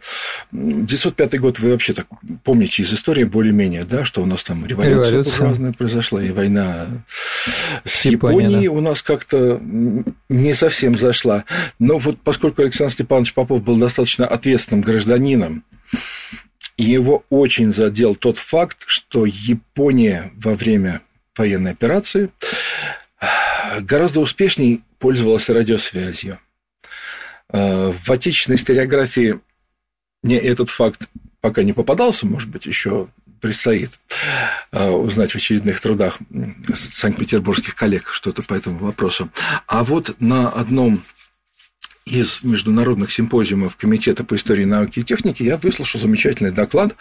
905 0.52 1.40
год 1.40 1.60
вы 1.60 1.72
вообще 1.72 1.94
так 1.94 2.08
помните 2.44 2.84
из 2.84 2.94
истории 2.94 3.24
более-менее, 3.24 3.84
да, 3.84 4.06
что 4.06 4.22
у 4.22 4.26
нас 4.26 4.44
там 4.44 4.66
революция, 4.66 5.12
революция. 5.12 5.48
разная 5.48 5.74
произошла, 5.74 6.22
и 6.22 6.32
война 6.32 6.88
с 7.84 8.06
Японией, 8.06 8.44
Японией 8.44 8.68
да. 8.68 8.74
у 8.74 8.82
нас 8.82 9.02
как-то 9.02 9.62
не 10.30 10.54
совсем 10.54 10.98
зашла. 10.98 11.46
Но 11.80 11.98
вот 11.98 12.20
поскольку 12.22 12.62
Александр 12.62 12.94
Степанович 12.94 13.34
Попов 13.34 13.64
был 13.64 13.78
достаточно 13.78 14.26
ответственным 14.28 14.82
гражданином, 14.82 15.64
его 16.78 17.24
очень 17.30 17.74
задел 17.74 18.16
тот 18.16 18.38
факт, 18.38 18.84
что 18.86 19.26
Япония 19.26 20.32
во 20.36 20.56
время 20.56 21.02
военной 21.38 21.72
операции 21.72 22.30
гораздо 23.82 24.20
успешнее 24.20 24.80
пользовалась 25.00 25.50
радиосвязью. 25.50 26.40
Э, 27.50 27.92
в 27.92 28.12
отечественной 28.12 28.58
историографии 28.58 29.40
мне 30.24 30.38
этот 30.38 30.70
факт 30.70 31.08
пока 31.42 31.64
не 31.64 31.74
попадался, 31.74 32.26
может 32.26 32.50
быть, 32.50 32.66
еще 32.66 33.08
предстоит 33.40 33.92
э, 34.72 34.90
узнать 34.90 35.32
в 35.32 35.36
очередных 35.36 35.80
трудах 35.80 36.18
санкт-петербургских 36.74 37.76
коллег 37.76 38.10
что-то 38.10 38.42
по 38.42 38.56
этому 38.56 38.80
вопросу. 38.80 39.30
А 39.68 39.84
вот 39.84 40.16
на 40.20 40.50
одном 40.50 41.04
из 42.06 42.44
международных 42.44 43.12
симпозиумов 43.12 43.76
Комитета 43.76 44.24
по 44.24 44.36
истории 44.36 44.64
науки 44.66 45.00
и 45.00 45.04
техники 45.04 45.44
я 45.44 45.58
выслушал 45.58 46.00
замечательный 46.00 46.52
доклад 46.52 46.96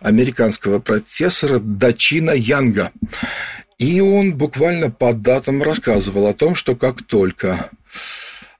американского 0.00 0.78
профессора 0.78 1.58
Дачина 1.58 2.32
Янга. 2.32 2.92
И 3.80 3.98
он 4.02 4.34
буквально 4.34 4.90
по 4.90 5.14
датам 5.14 5.62
рассказывал 5.62 6.26
о 6.26 6.34
том, 6.34 6.54
что 6.54 6.76
как 6.76 7.02
только 7.02 7.70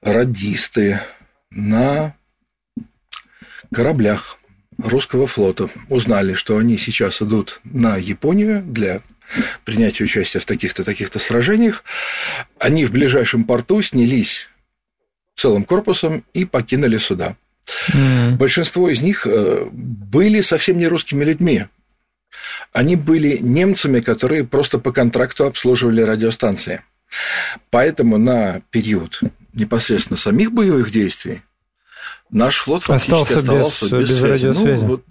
радисты 0.01 0.99
на 1.51 2.15
кораблях 3.71 4.39
русского 4.79 5.27
флота 5.27 5.69
узнали, 5.89 6.33
что 6.33 6.57
они 6.57 6.75
сейчас 6.75 7.21
идут 7.21 7.61
на 7.63 7.97
Японию 7.97 8.63
для 8.63 9.01
принятия 9.63 10.05
участия 10.05 10.39
в 10.39 10.45
таких-то 10.45 10.83
таких-то 10.83 11.19
сражениях, 11.19 11.83
они 12.57 12.85
в 12.85 12.91
ближайшем 12.91 13.43
порту 13.43 13.79
снялись 13.83 14.49
целым 15.35 15.65
корпусом 15.65 16.25
и 16.33 16.45
покинули 16.45 16.97
суда. 16.97 17.35
Mm. 17.93 18.37
Большинство 18.37 18.89
из 18.89 19.01
них 19.01 19.27
э, 19.27 19.67
были 19.71 20.41
совсем 20.41 20.79
не 20.79 20.87
русскими 20.87 21.23
людьми 21.23 21.67
они 22.71 22.95
были 22.95 23.37
немцами, 23.37 23.99
которые 23.99 24.43
просто 24.43 24.79
по 24.79 24.91
контракту 24.91 25.45
обслуживали 25.45 26.01
радиостанции. 26.01 26.81
Поэтому 27.69 28.17
на 28.17 28.61
период 28.71 29.19
непосредственно 29.53 30.17
самих 30.17 30.51
боевых 30.51 30.91
действий 30.91 31.41
наш 32.29 32.57
флот 32.59 32.83
фактически 32.83 33.33
оставался 33.33 33.85
без, 33.97 34.09
без, 34.09 34.17
связи. 34.17 34.45
радиосвязи. 34.45 34.81
Ну, 34.81 34.87
вот, 34.87 35.05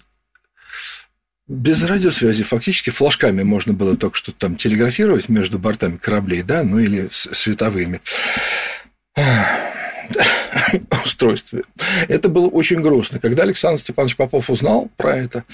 без 1.46 1.82
радиосвязи 1.82 2.44
фактически 2.44 2.90
флажками 2.90 3.42
можно 3.42 3.72
было 3.72 3.96
только 3.96 4.16
что 4.16 4.32
там 4.32 4.56
телеграфировать 4.56 5.28
между 5.28 5.58
бортами 5.58 5.96
кораблей, 5.96 6.42
да, 6.42 6.62
ну 6.62 6.78
или 6.78 7.08
световыми 7.10 8.00
устройстве. 11.04 11.64
Это 12.08 12.28
было 12.28 12.46
очень 12.46 12.80
грустно. 12.80 13.18
Когда 13.18 13.42
Александр 13.42 13.80
Степанович 13.80 14.16
Попов 14.16 14.48
узнал 14.48 14.90
про 14.96 15.16
это, 15.16 15.44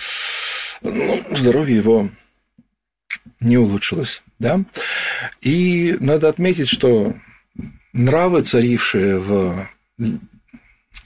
ну, 0.82 1.22
здоровье 1.30 1.76
его 1.76 2.10
не 3.40 3.58
улучшилось. 3.58 4.22
Да? 4.38 4.64
И 5.40 5.96
надо 6.00 6.28
отметить, 6.28 6.68
что 6.68 7.14
нравы, 7.92 8.42
царившие 8.42 9.18
в 9.18 9.68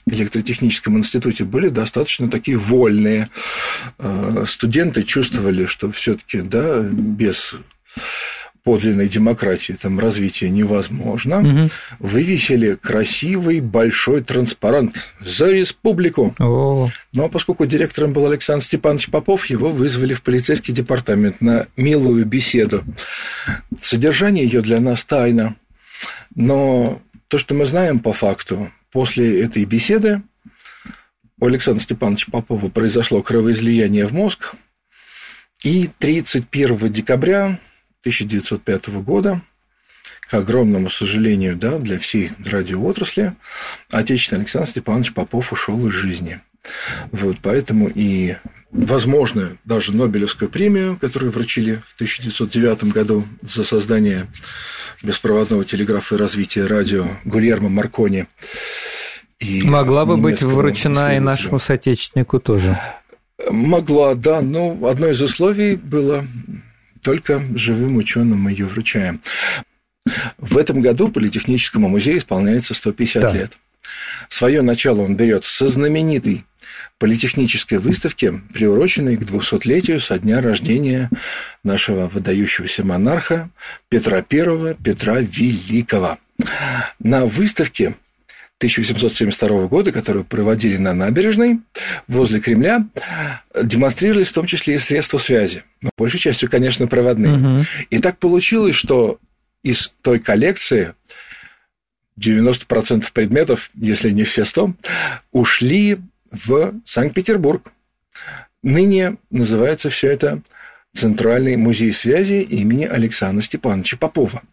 электротехническом 0.05 0.97
институте 0.97 1.43
были 1.43 1.69
достаточно 1.69 2.29
такие 2.29 2.57
вольные. 2.57 3.29
Э, 3.97 4.45
студенты 4.47 5.03
чувствовали, 5.03 5.65
что 5.65 5.91
все-таки 5.91 6.41
да, 6.41 6.79
без 6.81 7.55
подлинной 8.63 9.07
демократии 9.07 9.73
там 9.73 9.99
развитие 9.99 10.49
невозможно, 10.49 11.39
угу. 11.39 11.69
вывесили 11.99 12.75
красивый 12.75 13.59
большой 13.59 14.21
транспарант 14.21 15.09
за 15.19 15.51
республику. 15.51 16.35
О. 16.39 16.87
Но 17.13 17.29
поскольку 17.29 17.65
директором 17.65 18.13
был 18.13 18.25
Александр 18.27 18.63
Степанович 18.63 19.09
Попов, 19.09 19.47
его 19.47 19.69
вызвали 19.69 20.13
в 20.13 20.21
полицейский 20.21 20.73
департамент 20.73 21.41
на 21.41 21.67
милую 21.75 22.25
беседу. 22.25 22.83
Содержание 23.79 24.45
ее 24.45 24.61
для 24.61 24.79
нас 24.79 25.03
тайна. 25.03 25.55
Но 26.35 27.01
то, 27.27 27.37
что 27.37 27.55
мы 27.55 27.65
знаем 27.65 27.99
по 27.99 28.13
факту, 28.13 28.71
после 28.91 29.43
этой 29.43 29.65
беседы 29.65 30.21
у 31.39 31.47
Александра 31.47 31.81
Степановича 31.81 32.31
Попова 32.31 32.69
произошло 32.69 33.21
кровоизлияние 33.21 34.05
в 34.05 34.13
мозг, 34.13 34.53
и 35.63 35.89
31 35.99 36.91
декабря 36.91 37.59
1905 38.01 38.89
года, 39.03 39.41
к 40.29 40.33
огромному 40.33 40.89
сожалению 40.89 41.55
да, 41.55 41.77
для 41.77 41.99
всей 41.99 42.31
радиоотрасли, 42.45 43.35
отечественный 43.91 44.41
Александр 44.41 44.69
Степанович 44.69 45.13
Попов 45.13 45.51
ушел 45.51 45.87
из 45.87 45.93
жизни. 45.93 46.39
Вот, 47.11 47.37
поэтому 47.41 47.91
и 47.93 48.35
возможно, 48.71 49.57
даже 49.65 49.93
Нобелевскую 49.93 50.49
премию, 50.49 50.97
которую 50.99 51.31
вручили 51.31 51.81
в 51.87 51.95
1909 51.95 52.85
году 52.85 53.25
за 53.41 53.63
создание 53.63 54.27
беспроводного 55.03 55.65
телеграфа 55.65 56.15
и 56.15 56.17
развитие 56.17 56.65
радио 56.65 57.07
Гульермо 57.25 57.69
Маркони. 57.69 58.27
И 59.39 59.63
Могла 59.63 60.05
бы 60.05 60.17
быть 60.17 60.41
вручена 60.41 61.17
и 61.17 61.19
нашему 61.19 61.59
соотечественнику 61.59 62.39
тоже. 62.39 62.79
Могла, 63.49 64.13
да, 64.13 64.41
но 64.41 64.77
одно 64.87 65.07
из 65.07 65.21
условий 65.21 65.75
было 65.75 66.25
только 67.01 67.43
живым 67.55 67.97
ученым 67.97 68.41
мы 68.41 68.51
ее 68.51 68.65
вручаем. 68.65 69.21
В 70.37 70.57
этом 70.57 70.81
году 70.81 71.09
Политехническому 71.09 71.87
музею 71.87 72.17
исполняется 72.17 72.73
150 72.73 73.21
да. 73.21 73.31
лет. 73.31 73.53
Свое 74.29 74.61
начало 74.61 75.01
он 75.01 75.15
берет 75.15 75.45
со 75.45 75.67
знаменитой 75.67 76.45
политехнической 76.97 77.79
выставки, 77.79 78.41
приуроченной 78.53 79.17
к 79.17 79.21
200-летию 79.21 79.99
со 79.99 80.19
дня 80.19 80.41
рождения 80.41 81.09
нашего 81.63 82.07
выдающегося 82.07 82.83
монарха 82.83 83.49
Петра 83.89 84.17
I, 84.17 84.75
Петра 84.75 85.19
Великого. 85.19 86.17
На 86.99 87.25
выставке 87.25 87.95
1872 88.61 89.67
года, 89.67 89.91
которую 89.91 90.23
проводили 90.23 90.77
на 90.77 90.93
набережной 90.93 91.61
возле 92.07 92.39
Кремля, 92.39 92.85
демонстрировались 93.59 94.27
в 94.27 94.33
том 94.33 94.45
числе 94.45 94.75
и 94.75 94.79
средства 94.79 95.17
связи. 95.17 95.63
Но 95.81 95.89
большей 95.97 96.19
частью, 96.19 96.47
конечно, 96.47 96.85
проводные. 96.85 97.33
Угу. 97.33 97.65
И 97.89 97.97
так 97.97 98.19
получилось, 98.19 98.75
что 98.75 99.17
из 99.63 99.91
той 100.03 100.19
коллекции 100.19 100.93
90% 102.19 103.11
предметов, 103.11 103.71
если 103.73 104.11
не 104.11 104.25
все 104.25 104.45
100, 104.45 104.75
ушли 105.31 105.97
в 106.29 106.75
Санкт-Петербург. 106.85 107.71
Ныне 108.61 109.17
называется 109.31 109.89
все 109.89 110.11
это 110.11 110.43
Центральный 110.93 111.55
музей 111.55 111.91
связи 111.93 112.41
имени 112.41 112.85
Александра 112.85 113.41
Степановича 113.41 113.97
Попова. 113.97 114.43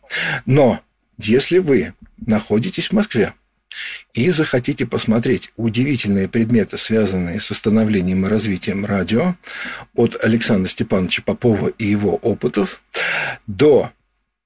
Но 0.47 0.81
если 1.19 1.59
вы 1.59 1.93
находитесь 2.17 2.89
в 2.89 2.93
Москве, 2.93 3.35
и 4.15 4.31
захотите 4.31 4.87
посмотреть 4.87 5.53
удивительные 5.57 6.29
предметы, 6.29 6.79
связанные 6.79 7.41
с 7.41 7.55
становлением 7.55 8.27
и 8.27 8.29
развитием 8.29 8.85
радио, 8.85 9.37
от 9.95 10.23
Александра 10.23 10.69
Степановича 10.69 11.23
Попова 11.23 11.69
и 11.69 11.87
его 11.87 12.17
опытов 12.17 12.83
до 13.47 13.93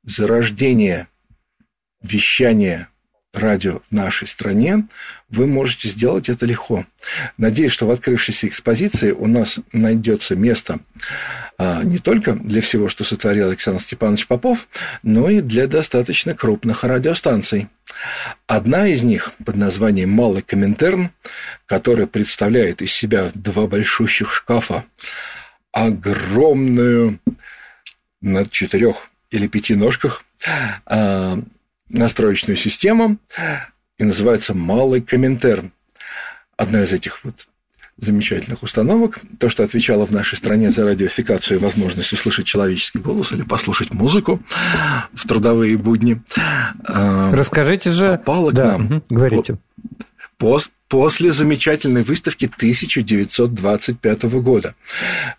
зарождения 0.05 1.09
вещания 2.03 2.89
радио 3.33 3.81
в 3.89 3.93
нашей 3.93 4.29
стране, 4.29 4.87
вы 5.31 5.47
можете 5.47 5.89
сделать 5.89 6.29
это 6.29 6.45
легко. 6.47 6.85
Надеюсь, 7.39 7.73
что 7.73 7.87
в 7.87 7.91
открывшейся 7.91 8.47
экспозиции 8.47 9.11
у 9.11 9.27
нас 9.27 9.59
найдется 9.73 10.37
место 10.37 10.81
а, 11.59 11.83
не 11.83 11.99
только 11.99 12.35
для 12.35 12.61
всего, 12.61 12.89
что 12.89 13.05
сотворил 13.05 13.49
Александр 13.49 13.81
Степанович 13.81 14.27
Попов, 14.27 14.69
но 15.03 15.29
и 15.31 15.41
для 15.41 15.67
достаточно 15.67 16.35
крупных 16.35 16.85
радиостанций. 16.85 17.69
Одна 18.47 18.87
из 18.89 19.03
них 19.03 19.33
под 19.45 19.57
названием 19.57 20.11
«Малый 20.11 20.43
Коминтерн», 20.43 21.11
которая 21.67 22.07
представляет 22.07 22.83
из 22.83 22.93
себя 22.93 23.31
два 23.35 23.67
большущих 23.67 24.33
шкафа, 24.33 24.85
огромную 25.73 27.19
на 28.21 28.47
четырех 28.47 29.09
или 29.31 29.47
пяти 29.47 29.75
ножках 29.75 30.25
а, 30.87 31.41
настроечную 31.93 32.57
систему 32.57 33.19
и 33.99 34.05
называется 34.05 34.55
«Малый 34.55 35.01
Коминтерн». 35.01 35.73
Одна 36.57 36.83
из 36.83 36.93
этих 36.93 37.25
вот 37.25 37.47
замечательных 37.99 38.63
установок, 38.63 39.21
то, 39.39 39.49
что 39.49 39.63
отвечало 39.63 40.07
в 40.07 40.11
нашей 40.11 40.37
стране 40.37 40.71
за 40.71 40.85
радиофикацию 40.85 41.59
и 41.59 41.63
возможность 41.63 42.13
услышать 42.13 42.47
человеческий 42.47 42.99
голос 42.99 43.33
или 43.33 43.43
послушать 43.43 43.93
музыку 43.93 44.43
в 45.13 45.27
трудовые 45.27 45.77
будни. 45.77 46.21
А, 46.85 47.31
Расскажите 47.31 47.91
же. 47.91 48.19
Попало 48.19 48.51
к 48.51 48.55
да, 48.55 48.73
нам. 48.73 48.87
Угу, 48.87 49.03
говорите. 49.11 49.59
После 50.89 51.33
замечательной 51.33 52.03
выставки 52.03 52.47
1925 52.47 54.23
года. 54.25 54.75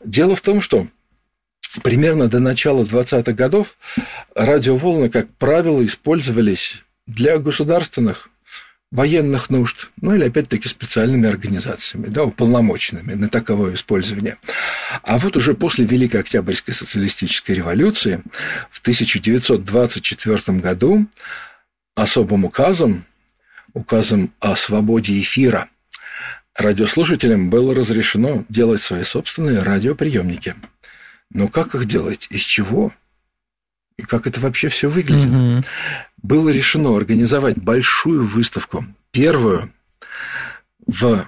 Дело 0.04 0.36
в 0.36 0.42
том, 0.42 0.62
что 0.62 0.88
примерно 1.82 2.28
до 2.28 2.40
начала 2.40 2.84
20-х 2.84 3.32
годов 3.34 3.78
радиоволны, 4.36 5.10
как 5.10 5.30
правило, 5.36 5.84
использовались 5.86 6.84
для 7.08 7.38
государственных 7.38 8.30
военных 8.92 9.50
нужд, 9.50 9.90
ну 10.00 10.14
или 10.14 10.26
опять-таки 10.26 10.70
специальными 10.70 11.28
организациями, 11.28 12.08
да, 12.08 12.26
уполномоченными 12.26 13.14
на 13.14 13.28
таковое 13.28 13.74
использование. 13.74 14.38
А 15.02 15.18
вот 15.18 15.36
уже 15.36 15.56
после 15.56 15.86
Великой 15.86 16.22
Октябрьской 16.22 16.76
социалистической 16.76 17.56
революции 17.56 18.22
в 18.70 18.80
1924 18.82 20.60
году 20.60 21.08
особым 21.96 22.46
указом, 22.46 23.06
указом 23.74 24.32
о 24.40 24.56
свободе 24.56 25.20
эфира, 25.20 25.70
радиослушателям 26.56 27.50
было 27.50 27.74
разрешено 27.74 28.46
делать 28.48 28.84
свои 28.84 29.02
собственные 29.02 29.64
радиоприемники– 29.64 30.54
но 31.34 31.48
как 31.48 31.76
их 31.76 31.86
делать? 31.86 32.28
Из 32.30 32.42
чего? 32.42 32.94
И 33.98 34.04
как 34.04 34.28
это 34.28 34.40
вообще 34.40 34.70
все 34.70 34.90
выглядит? 34.90 35.32
Угу. 35.32 35.64
Было 36.22 36.50
решено 36.50 36.96
организовать 36.96 37.58
большую 37.58 38.26
выставку, 38.26 38.86
первую 39.12 39.72
в 40.86 41.28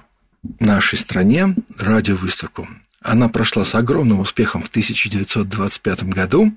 нашей 0.60 0.98
стране 0.98 1.54
радиовыставку. 1.76 2.68
Она 3.00 3.28
прошла 3.28 3.64
с 3.64 3.74
огромным 3.74 4.20
успехом 4.20 4.62
в 4.62 4.68
1925 4.68 6.04
году, 6.04 6.56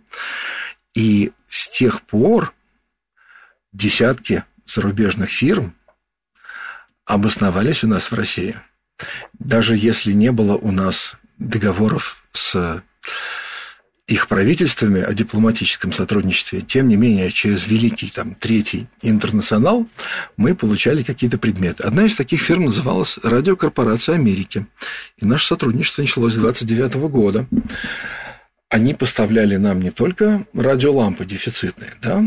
и 0.96 1.32
с 1.48 1.70
тех 1.70 2.02
пор 2.02 2.54
десятки 3.72 4.44
зарубежных 4.66 5.30
фирм 5.30 5.76
обосновались 7.06 7.84
у 7.84 7.88
нас 7.88 8.12
в 8.12 8.16
России. 8.16 8.56
Даже 9.38 9.76
если 9.76 10.12
не 10.12 10.32
было 10.32 10.56
у 10.56 10.72
нас 10.72 11.16
договоров 11.38 12.24
с 12.32 12.84
их 14.10 14.28
правительствами 14.28 15.02
о 15.02 15.14
дипломатическом 15.14 15.94
сотрудничестве, 15.94 16.62
тем 16.62 16.88
не 16.88 16.96
менее, 16.96 17.32
через 17.32 17.68
великий 17.68 18.10
там, 18.10 18.34
третий 18.34 18.88
интернационал 19.04 19.88
мы 20.36 20.56
получали 20.56 21.04
какие-то 21.04 21.38
предметы. 21.38 21.84
Одна 21.84 22.06
из 22.06 22.16
таких 22.16 22.42
фирм 22.42 22.66
называлась 22.66 23.20
Радиокорпорация 23.22 24.16
Америки. 24.16 24.66
И 25.18 25.26
наше 25.26 25.46
сотрудничество 25.46 26.02
началось 26.02 26.34
с 26.34 26.38
29 26.38 26.96
года. 26.96 27.48
Они 28.70 28.94
поставляли 28.94 29.58
нам 29.58 29.80
не 29.82 29.92
только 29.92 30.46
радиолампы 30.54 31.26
дефицитные, 31.26 31.94
да, 32.02 32.24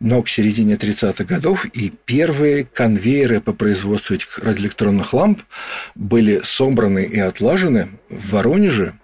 но 0.00 0.22
к 0.22 0.28
середине 0.28 0.74
30-х 0.74 1.24
годов 1.24 1.64
и 1.64 1.92
первые 2.04 2.64
конвейеры 2.64 3.40
по 3.40 3.52
производству 3.52 4.14
этих 4.14 4.38
радиоэлектронных 4.38 5.12
ламп 5.14 5.42
были 5.94 6.40
собраны 6.42 7.04
и 7.04 7.18
отлажены 7.18 7.88
в 8.10 8.30
Воронеже 8.32 8.94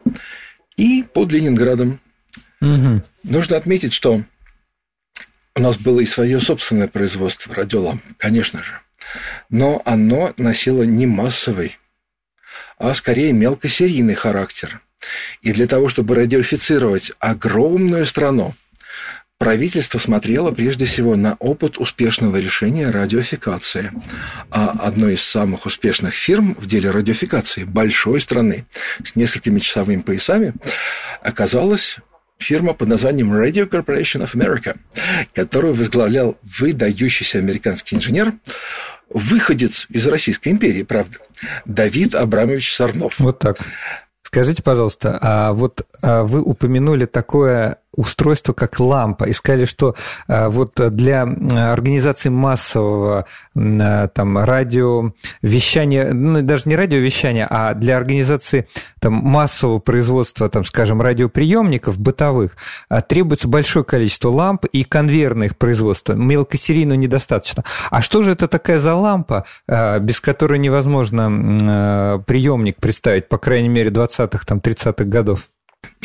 и 0.78 1.02
под 1.02 1.32
Ленинградом. 1.32 2.00
Угу. 2.62 3.02
Нужно 3.24 3.56
отметить, 3.58 3.92
что 3.92 4.22
у 5.54 5.60
нас 5.60 5.76
было 5.76 6.00
и 6.00 6.06
свое 6.06 6.40
собственное 6.40 6.88
производство 6.88 7.54
радиоламп, 7.54 8.02
конечно 8.16 8.62
же. 8.62 8.80
Но 9.50 9.82
оно 9.84 10.32
носило 10.38 10.84
не 10.84 11.06
массовый, 11.06 11.78
а 12.78 12.94
скорее 12.94 13.32
мелкосерийный 13.32 14.14
характер. 14.14 14.80
И 15.42 15.52
для 15.52 15.66
того, 15.66 15.88
чтобы 15.88 16.14
радиофицировать 16.14 17.12
огромную 17.18 18.06
страну, 18.06 18.54
Правительство 19.38 19.98
смотрело 19.98 20.50
прежде 20.50 20.84
всего 20.84 21.14
на 21.14 21.36
опыт 21.38 21.78
успешного 21.78 22.38
решения 22.38 22.90
радиофикации. 22.90 23.92
А 24.50 24.70
одной 24.70 25.14
из 25.14 25.22
самых 25.22 25.64
успешных 25.64 26.14
фирм 26.14 26.56
в 26.58 26.66
деле 26.66 26.90
радиофикации 26.90 27.62
большой 27.62 28.20
страны 28.20 28.66
с 29.04 29.14
несколькими 29.14 29.60
часовыми 29.60 30.00
поясами 30.00 30.54
оказалась 31.22 31.98
фирма 32.38 32.74
под 32.74 32.88
названием 32.88 33.32
Radio 33.32 33.68
Corporation 33.68 34.24
of 34.24 34.34
America, 34.34 34.76
которую 35.34 35.74
возглавлял 35.74 36.36
выдающийся 36.42 37.38
американский 37.38 37.94
инженер, 37.94 38.32
выходец 39.08 39.86
из 39.88 40.06
Российской 40.06 40.48
империи, 40.48 40.82
правда, 40.82 41.18
Давид 41.64 42.16
Абрамович 42.16 42.74
Сарнов. 42.74 43.18
Вот 43.18 43.38
так. 43.38 43.58
Скажите, 44.22 44.62
пожалуйста, 44.62 45.18
а 45.22 45.52
вот 45.52 45.86
а 46.02 46.22
вы 46.24 46.42
упомянули 46.42 47.06
такое 47.06 47.78
устройство, 47.98 48.52
как 48.52 48.78
лампа, 48.78 49.24
и 49.24 49.32
сказали, 49.32 49.64
что 49.64 49.96
а, 50.28 50.48
вот 50.48 50.74
для 50.94 51.22
организации 51.22 52.28
массового 52.28 53.26
а, 53.56 54.08
там, 54.08 54.38
радиовещания, 54.38 56.12
ну, 56.12 56.40
даже 56.42 56.62
не 56.66 56.76
радиовещания, 56.76 57.46
а 57.50 57.74
для 57.74 57.96
организации 57.96 58.68
там, 59.00 59.14
массового 59.14 59.80
производства, 59.80 60.48
там, 60.48 60.64
скажем, 60.64 61.02
радиоприемников 61.02 61.98
бытовых 61.98 62.56
а, 62.88 63.00
требуется 63.00 63.48
большое 63.48 63.84
количество 63.84 64.30
ламп 64.30 64.66
и 64.66 64.84
конвейерное 64.84 65.48
их 65.48 65.58
производство. 65.58 66.12
Мелкосерийно 66.12 66.92
недостаточно. 66.92 67.64
А 67.90 68.00
что 68.00 68.22
же 68.22 68.32
это 68.32 68.46
такая 68.46 68.78
за 68.78 68.94
лампа, 68.94 69.44
без 69.66 70.20
которой 70.20 70.60
невозможно 70.60 72.22
приемник 72.26 72.76
представить, 72.76 73.28
по 73.28 73.38
крайней 73.38 73.68
мере, 73.68 73.90
20-х, 73.90 74.44
там, 74.46 74.58
30-х 74.58 75.04
годов? 75.04 75.48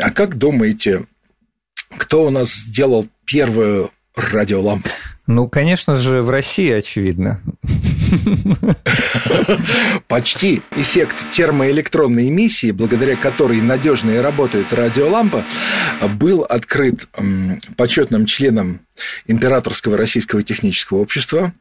А 0.01 0.11
как 0.11 0.37
думаете, 0.37 1.05
кто 1.97 2.23
у 2.25 2.29
нас 2.29 2.53
сделал 2.53 3.07
первую 3.25 3.91
радиолампу? 4.15 4.89
Ну, 5.25 5.47
конечно 5.47 5.95
же, 5.95 6.21
в 6.21 6.29
России, 6.29 6.69
очевидно. 6.69 7.41
Почти 10.07 10.61
эффект 10.75 11.31
термоэлектронной 11.31 12.27
эмиссии, 12.27 12.71
благодаря 12.71 13.15
которой 13.15 13.61
надежно 13.61 14.11
и 14.11 14.17
работает 14.17 14.73
радиолампа, 14.73 15.45
был 16.15 16.41
открыт 16.41 17.07
почетным 17.77 18.25
членом 18.25 18.81
Императорского 19.25 19.95
российского 19.97 20.43
технического 20.43 20.97
общества, 20.99 21.53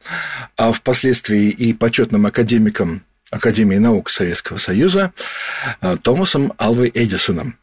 а 0.57 0.73
впоследствии 0.73 1.49
и 1.49 1.73
почетным 1.73 2.25
академиком 2.25 3.03
Академии 3.31 3.77
наук 3.77 4.09
Советского 4.11 4.57
Союза 4.57 5.11
э, 5.81 5.97
Томасом 6.03 6.53
Алвой 6.57 6.91
Эдисоном. 6.93 7.57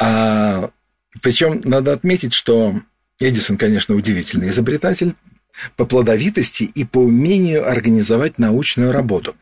А, 0.00 0.70
причем 1.22 1.60
надо 1.64 1.92
отметить, 1.92 2.32
что 2.32 2.80
Эдисон, 3.20 3.56
конечно, 3.56 3.94
удивительный 3.94 4.48
изобретатель, 4.48 5.14
по 5.76 5.86
плодовитости 5.86 6.64
и 6.64 6.84
по 6.84 6.98
умению 6.98 7.68
организовать 7.68 8.38
научную 8.38 8.92
работу. 8.92 9.36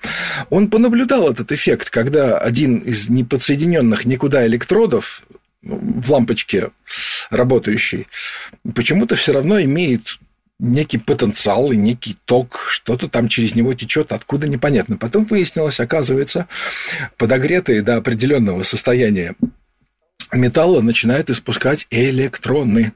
Он 0.51 0.69
понаблюдал 0.69 1.31
этот 1.31 1.53
эффект, 1.53 1.91
когда 1.91 2.39
один 2.39 2.79
из 2.79 3.09
неподсоединенных 3.09 4.05
никуда 4.05 4.47
электродов 4.47 5.23
в 5.63 6.11
лампочке 6.11 6.71
работающий 7.31 8.09
почему-то 8.75 9.17
все 9.17 9.33
равно 9.33 9.61
имеет 9.63 10.19
некий 10.59 10.99
потенциал 10.99 11.73
и 11.73 11.77
некий 11.77 12.17
ток, 12.25 12.67
что-то 12.69 13.09
там 13.09 13.29
через 13.29 13.55
него 13.55 13.75
течет, 13.75 14.13
откуда 14.13 14.47
непонятно. 14.49 14.97
Потом 14.97 15.25
выяснилось, 15.25 15.81
оказывается, 15.81 16.47
подогретые 17.17 17.83
до 17.83 17.97
определенного 17.97 18.63
состояния 18.63 19.35
металла 20.33 20.81
начинают 20.81 21.31
испускать 21.31 21.87
электроны. 21.91 22.93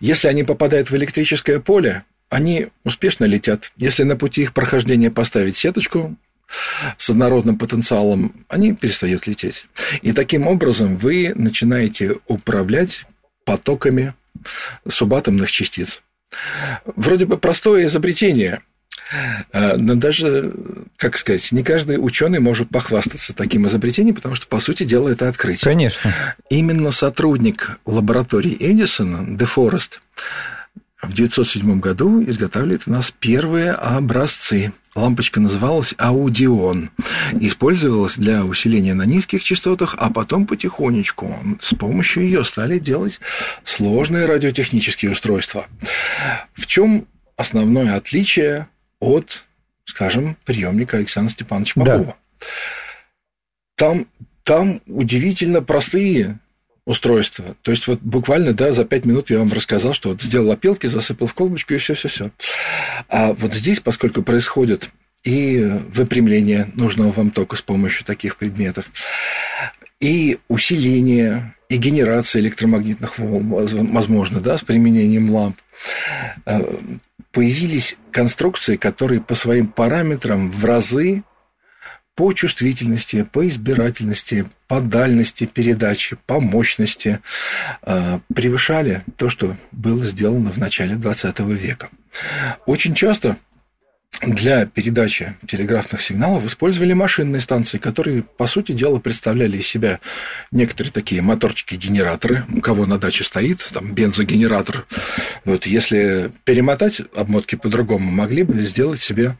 Если 0.00 0.28
они 0.28 0.44
попадают 0.44 0.90
в 0.90 0.96
электрическое 0.96 1.60
поле, 1.60 2.04
они 2.28 2.68
успешно 2.84 3.24
летят. 3.24 3.72
Если 3.76 4.04
на 4.04 4.16
пути 4.16 4.42
их 4.42 4.54
прохождения 4.54 5.10
поставить 5.10 5.56
сеточку 5.56 6.16
с 6.96 7.10
однородным 7.10 7.58
потенциалом, 7.58 8.46
они 8.48 8.74
перестают 8.74 9.26
лететь. 9.26 9.66
И 10.02 10.12
таким 10.12 10.46
образом 10.46 10.96
вы 10.96 11.32
начинаете 11.34 12.16
управлять 12.26 13.04
потоками 13.44 14.14
субатомных 14.88 15.50
частиц. 15.50 16.02
Вроде 16.84 17.26
бы 17.26 17.36
простое 17.36 17.84
изобретение, 17.84 18.60
но 19.52 19.94
даже, 19.94 20.52
как 20.96 21.16
сказать, 21.16 21.50
не 21.52 21.62
каждый 21.62 21.96
ученый 21.96 22.40
может 22.40 22.68
похвастаться 22.68 23.34
таким 23.34 23.66
изобретением, 23.66 24.14
потому 24.14 24.34
что, 24.34 24.46
по 24.46 24.58
сути 24.58 24.84
дела, 24.84 25.08
это 25.08 25.28
открытие. 25.28 25.64
Конечно. 25.64 26.14
Именно 26.50 26.90
сотрудник 26.92 27.78
лаборатории 27.84 28.56
Эдисона, 28.58 29.24
Де 29.36 29.44
Форест, 29.44 30.00
в 31.02 31.12
1907 31.12 31.80
году 31.80 32.22
изготавливает 32.22 32.84
у 32.86 32.92
нас 32.92 33.10
первые 33.10 33.72
образцы. 33.72 34.72
Лампочка 34.94 35.40
называлась 35.40 35.94
Аудион. 35.98 36.90
Использовалась 37.40 38.14
для 38.16 38.44
усиления 38.44 38.94
на 38.94 39.04
низких 39.04 39.42
частотах, 39.42 39.96
а 39.98 40.10
потом 40.10 40.46
потихонечку 40.46 41.34
с 41.60 41.74
помощью 41.74 42.22
ее 42.24 42.44
стали 42.44 42.78
делать 42.78 43.18
сложные 43.64 44.26
радиотехнические 44.26 45.10
устройства. 45.10 45.66
В 46.54 46.66
чем 46.66 47.06
основное 47.36 47.96
отличие 47.96 48.68
от, 49.02 49.44
скажем, 49.84 50.36
приемника 50.44 50.96
Александра 50.96 51.32
Степановича 51.32 51.80
Попова? 51.80 52.04
Да. 52.04 52.46
Там, 53.76 54.06
там 54.44 54.80
удивительно 54.86 55.60
простые 55.60 56.38
устройства. 56.84 57.56
То 57.62 57.70
есть 57.70 57.86
вот 57.86 58.00
буквально, 58.00 58.52
да, 58.52 58.72
за 58.72 58.84
пять 58.84 59.04
минут 59.04 59.30
я 59.30 59.38
вам 59.38 59.52
рассказал, 59.52 59.92
что 59.92 60.10
вот 60.10 60.22
сделал 60.22 60.50
опилки, 60.50 60.86
засыпал 60.86 61.26
в 61.26 61.34
колбочку 61.34 61.74
и 61.74 61.78
все, 61.78 61.94
все, 61.94 62.08
все. 62.08 62.30
А 63.08 63.32
вот 63.32 63.54
здесь, 63.54 63.80
поскольку 63.80 64.22
происходит 64.22 64.90
и 65.24 65.58
выпрямление 65.92 66.70
нужного 66.74 67.12
вам 67.12 67.30
тока 67.30 67.56
с 67.56 67.62
помощью 67.62 68.04
таких 68.04 68.36
предметов, 68.36 68.90
и 70.00 70.38
усиление, 70.48 71.54
и 71.68 71.76
генерация 71.76 72.42
электромагнитных 72.42 73.18
волн, 73.18 73.46
возможно, 73.92 74.40
да, 74.40 74.58
с 74.58 74.62
применением 74.62 75.30
ламп, 75.30 75.56
э, 76.46 76.60
появились 77.32 77.96
конструкции, 78.10 78.76
которые 78.76 79.20
по 79.20 79.34
своим 79.34 79.66
параметрам 79.68 80.50
в 80.50 80.64
разы 80.64 81.24
по 82.14 82.32
чувствительности, 82.34 83.22
по 83.22 83.48
избирательности, 83.48 84.46
по 84.68 84.80
дальности 84.80 85.46
передачи, 85.46 86.18
по 86.26 86.40
мощности 86.40 87.20
э, 87.82 88.18
превышали 88.34 89.02
то, 89.16 89.30
что 89.30 89.56
было 89.70 90.04
сделано 90.04 90.52
в 90.52 90.58
начале 90.58 90.94
XX 90.94 91.54
века. 91.54 91.88
Очень 92.66 92.94
часто 92.94 93.38
для 94.20 94.66
передачи 94.66 95.34
телеграфных 95.48 96.00
сигналов 96.00 96.44
использовали 96.44 96.92
машинные 96.92 97.40
станции, 97.40 97.78
которые, 97.78 98.22
по 98.22 98.46
сути 98.46 98.72
дела, 98.72 98.98
представляли 98.98 99.56
из 99.56 99.66
себя 99.66 99.98
некоторые 100.52 100.92
такие 100.92 101.22
моторчики-генераторы, 101.22 102.44
у 102.54 102.60
кого 102.60 102.86
на 102.86 102.98
даче 102.98 103.24
стоит, 103.24 103.66
там, 103.72 103.94
бензогенератор. 103.94 104.86
Вот, 105.44 105.66
если 105.66 106.30
перемотать 106.44 107.02
обмотки 107.16 107.56
по-другому, 107.56 108.10
могли 108.10 108.44
бы 108.44 108.60
сделать 108.62 109.00
себе 109.00 109.36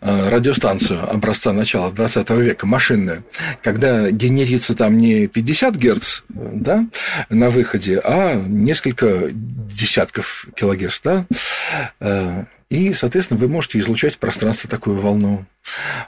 э, 0.00 0.28
радиостанцию 0.30 1.10
образца 1.10 1.52
начала 1.52 1.90
20 1.90 2.30
века, 2.30 2.66
машинную, 2.66 3.24
когда 3.62 4.10
генерится 4.10 4.74
там 4.74 4.96
не 4.96 5.26
50 5.26 5.76
Гц 5.76 6.22
да, 6.30 6.86
на 7.28 7.50
выходе, 7.50 8.00
а 8.02 8.34
несколько 8.34 9.28
десятков 9.30 10.46
килогерц, 10.56 11.00
да, 11.02 11.26
э, 12.00 12.44
и, 12.72 12.94
соответственно, 12.94 13.38
вы 13.38 13.48
можете 13.48 13.78
излучать 13.80 14.14
в 14.14 14.18
пространство 14.18 14.70
такую 14.70 14.98
волну. 14.98 15.44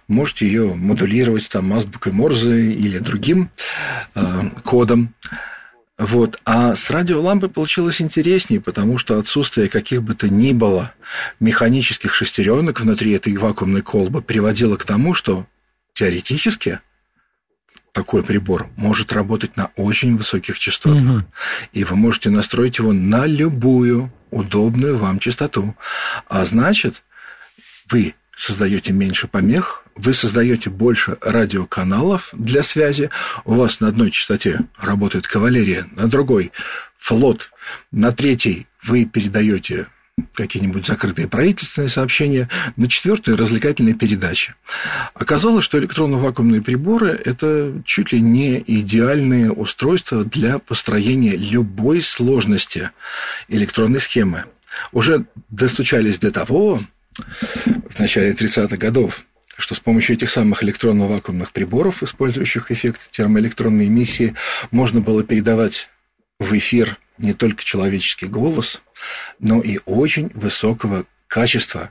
Можете 0.08 0.46
ее 0.46 0.72
модулировать 0.72 1.46
там 1.50 1.70
азбукой 1.74 2.12
Морзе 2.12 2.72
или 2.72 2.96
другим 2.96 3.50
э, 4.14 4.48
кодом. 4.64 5.14
Вот. 5.98 6.40
А 6.46 6.74
с 6.74 6.88
радиолампой 6.88 7.50
получилось 7.50 8.00
интереснее, 8.00 8.62
потому 8.62 8.96
что 8.96 9.18
отсутствие 9.18 9.68
каких 9.68 10.02
бы 10.02 10.14
то 10.14 10.30
ни 10.30 10.54
было 10.54 10.94
механических 11.38 12.14
шестеренок 12.14 12.80
внутри 12.80 13.12
этой 13.12 13.36
вакуумной 13.36 13.82
колбы 13.82 14.22
приводило 14.22 14.78
к 14.78 14.86
тому, 14.86 15.12
что 15.12 15.46
теоретически 15.92 16.80
такой 17.92 18.24
прибор 18.24 18.70
может 18.78 19.12
работать 19.12 19.58
на 19.58 19.70
очень 19.76 20.16
высоких 20.16 20.58
частотах. 20.58 21.02
Угу. 21.02 21.24
И 21.74 21.84
вы 21.84 21.96
можете 21.96 22.30
настроить 22.30 22.78
его 22.78 22.94
на 22.94 23.26
любую 23.26 24.10
удобную 24.34 24.98
вам 24.98 25.18
частоту. 25.18 25.76
А 26.28 26.44
значит, 26.44 27.02
вы 27.88 28.14
создаете 28.36 28.92
меньше 28.92 29.28
помех, 29.28 29.84
вы 29.94 30.12
создаете 30.12 30.70
больше 30.70 31.16
радиоканалов 31.20 32.30
для 32.32 32.62
связи, 32.62 33.10
у 33.44 33.54
вас 33.54 33.80
на 33.80 33.88
одной 33.88 34.10
частоте 34.10 34.60
работает 34.76 35.26
кавалерия, 35.26 35.86
на 35.92 36.08
другой 36.08 36.52
флот, 36.98 37.50
на 37.92 38.12
третьей 38.12 38.66
вы 38.82 39.04
передаете 39.04 39.86
какие-нибудь 40.34 40.86
закрытые 40.86 41.28
правительственные 41.28 41.88
сообщения, 41.88 42.48
на 42.76 42.88
четвертой 42.88 43.36
развлекательные 43.36 43.94
передачи. 43.94 44.54
Оказалось, 45.14 45.64
что 45.64 45.78
электронно-вакуумные 45.78 46.62
приборы– 46.62 47.20
это 47.24 47.82
чуть 47.84 48.12
ли 48.12 48.20
не 48.20 48.62
идеальные 48.66 49.52
устройства 49.52 50.24
для 50.24 50.58
построения 50.58 51.36
любой 51.36 52.00
сложности 52.00 52.90
электронной 53.48 54.00
схемы. 54.00 54.44
Уже 54.92 55.26
достучались 55.50 56.18
до 56.18 56.30
того, 56.32 56.80
в 57.90 57.98
начале 57.98 58.32
30-х 58.32 58.76
годов, 58.76 59.22
что 59.56 59.74
с 59.74 59.80
помощью 59.80 60.16
этих 60.16 60.30
самых 60.30 60.64
электронно-вакуумных 60.64 61.52
приборов, 61.52 62.02
использующих 62.02 62.70
эффект 62.72 63.10
термоэлектронной 63.12 63.86
эмиссии, 63.86 64.34
можно 64.72 65.00
было 65.00 65.22
передавать 65.22 65.88
в 66.40 66.52
эфир 66.56 66.98
не 67.18 67.32
только 67.32 67.62
человеческий 67.62 68.26
голос, 68.26 68.82
но 69.38 69.60
и 69.60 69.78
очень 69.86 70.30
высокого 70.34 71.04
качества 71.26 71.90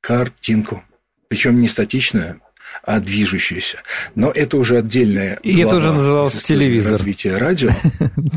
картинку. 0.00 0.82
Причем 1.28 1.58
не 1.58 1.68
статичную, 1.68 2.40
а 2.82 3.00
движущуюся. 3.00 3.78
Но 4.14 4.30
это 4.30 4.56
уже 4.56 4.78
отдельная 4.78 5.38
И 5.42 5.58
это 5.60 5.76
уже 5.76 5.92
называлось 5.92 6.42
телевизор. 6.42 6.92
Развитие 6.92 7.36
радио. 7.36 7.70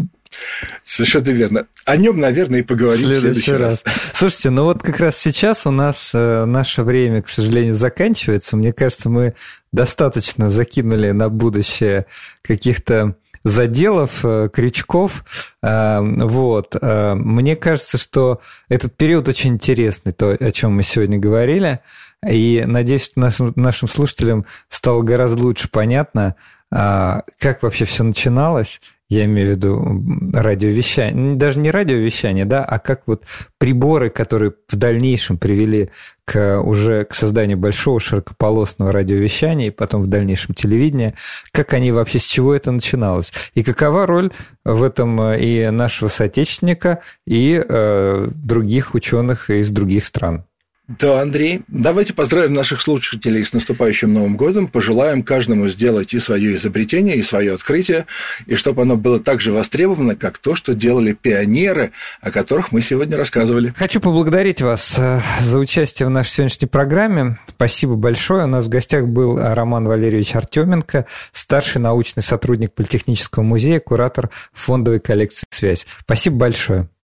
Совершенно 0.83 1.29
верно. 1.29 1.67
О 1.85 1.97
нем, 1.97 2.19
наверное, 2.19 2.59
и 2.59 2.63
поговорим 2.63 3.03
в 3.03 3.07
следующий, 3.07 3.41
в 3.41 3.43
следующий 3.43 3.63
раз. 3.63 3.81
раз. 3.85 3.95
Слушайте, 4.13 4.49
ну 4.51 4.63
вот 4.65 4.83
как 4.83 4.99
раз 4.99 5.17
сейчас 5.17 5.65
у 5.65 5.71
нас 5.71 6.11
э, 6.13 6.45
наше 6.45 6.83
время, 6.83 7.21
к 7.21 7.29
сожалению, 7.29 7.75
заканчивается. 7.75 8.55
Мне 8.55 8.73
кажется, 8.73 9.09
мы 9.09 9.35
достаточно 9.71 10.49
закинули 10.49 11.11
на 11.11 11.29
будущее 11.29 12.05
каких-то 12.41 13.15
заделов, 13.47 14.23
э, 14.23 14.49
крючков. 14.51 15.23
Э, 15.61 15.99
вот. 16.01 16.75
Э, 16.79 17.13
мне 17.15 17.55
кажется, 17.55 17.97
что 17.97 18.41
этот 18.69 18.95
период 18.95 19.27
очень 19.27 19.53
интересный, 19.53 20.13
то, 20.13 20.31
о 20.31 20.51
чем 20.51 20.75
мы 20.75 20.83
сегодня 20.83 21.17
говорили. 21.17 21.79
И 22.27 22.63
надеюсь, 22.65 23.05
что 23.05 23.19
нашим, 23.19 23.53
нашим 23.55 23.87
слушателям 23.87 24.45
стало 24.69 25.01
гораздо 25.03 25.43
лучше 25.43 25.69
понятно, 25.69 26.35
как 26.69 27.61
вообще 27.61 27.85
все 27.85 28.03
начиналось 28.03 28.81
я 29.09 29.25
имею 29.25 29.47
в 29.47 29.51
виду 29.51 30.03
радиовещание, 30.33 31.35
даже 31.35 31.59
не 31.59 31.71
радиовещание, 31.71 32.45
да, 32.45 32.63
а 32.63 32.77
как 32.79 33.03
вот 33.05 33.23
приборы, 33.57 34.09
которые 34.09 34.53
в 34.67 34.75
дальнейшем 34.75 35.37
привели 35.37 35.91
к 36.25 36.59
уже 36.61 37.05
к 37.05 37.13
созданию 37.13 37.57
большого 37.57 38.01
широкополосного 38.01 38.91
радиовещания 38.91 39.67
и 39.67 39.71
потом 39.71 40.03
в 40.03 40.07
дальнейшем 40.07 40.55
телевидения, 40.55 41.13
как 41.51 41.73
они 41.73 41.93
вообще, 41.93 42.19
с 42.19 42.25
чего 42.25 42.53
это 42.53 42.71
начиналось, 42.71 43.31
и 43.53 43.63
какова 43.63 44.05
роль 44.05 44.31
в 44.65 44.83
этом 44.83 45.21
э, 45.21 45.39
и 45.39 45.69
нашего 45.69 46.09
соотечественника, 46.09 47.01
и 47.25 47.63
э, 47.65 48.27
других 48.35 48.93
ученых 48.93 49.49
из 49.49 49.71
других 49.71 50.05
стран. 50.05 50.43
Да, 50.87 51.19
Андрей, 51.21 51.63
давайте 51.67 52.13
поздравим 52.13 52.53
наших 52.53 52.79
слушателей 52.79 53.43
с 53.43 53.51
наступающим 53.51 54.13
Новым 54.13 54.37
годом, 54.37 54.67
пожелаем 54.67 55.21
каждому 55.21 55.67
сделать 55.67 56.13
и 56.13 56.19
свое 56.19 56.55
изобретение, 56.55 57.17
и 57.17 57.21
свое 57.21 57.55
открытие, 57.55 58.05
и 58.45 58.55
чтобы 58.55 58.83
оно 58.83 58.95
было 58.95 59.19
так 59.19 59.41
же 59.41 59.51
востребовано, 59.51 60.15
как 60.15 60.37
то, 60.37 60.55
что 60.55 60.73
делали 60.73 61.11
пионеры, 61.11 61.91
о 62.21 62.31
которых 62.31 62.71
мы 62.71 62.79
сегодня 62.79 63.17
рассказывали. 63.17 63.73
Хочу 63.75 63.99
поблагодарить 63.99 64.61
вас 64.61 64.95
э, 64.97 65.19
за 65.41 65.59
участие 65.59 66.07
в 66.07 66.09
нашей 66.09 66.29
сегодняшней 66.29 66.69
программе. 66.69 67.37
Спасибо 67.49 67.95
большое. 67.95 68.45
У 68.45 68.47
нас 68.47 68.63
в 68.63 68.69
гостях 68.69 69.07
был 69.07 69.37
Роман 69.37 69.89
Валерьевич 69.89 70.35
Артеменко, 70.35 71.05
старший 71.33 71.81
научный 71.81 72.23
сотрудник 72.23 72.73
Политехнического 72.73 73.43
музея, 73.43 73.81
куратор 73.81 74.29
фондовой 74.53 75.01
коллекции 75.01 75.43
«Связь». 75.49 75.85
Спасибо 75.99 76.37
большое. 76.37 76.87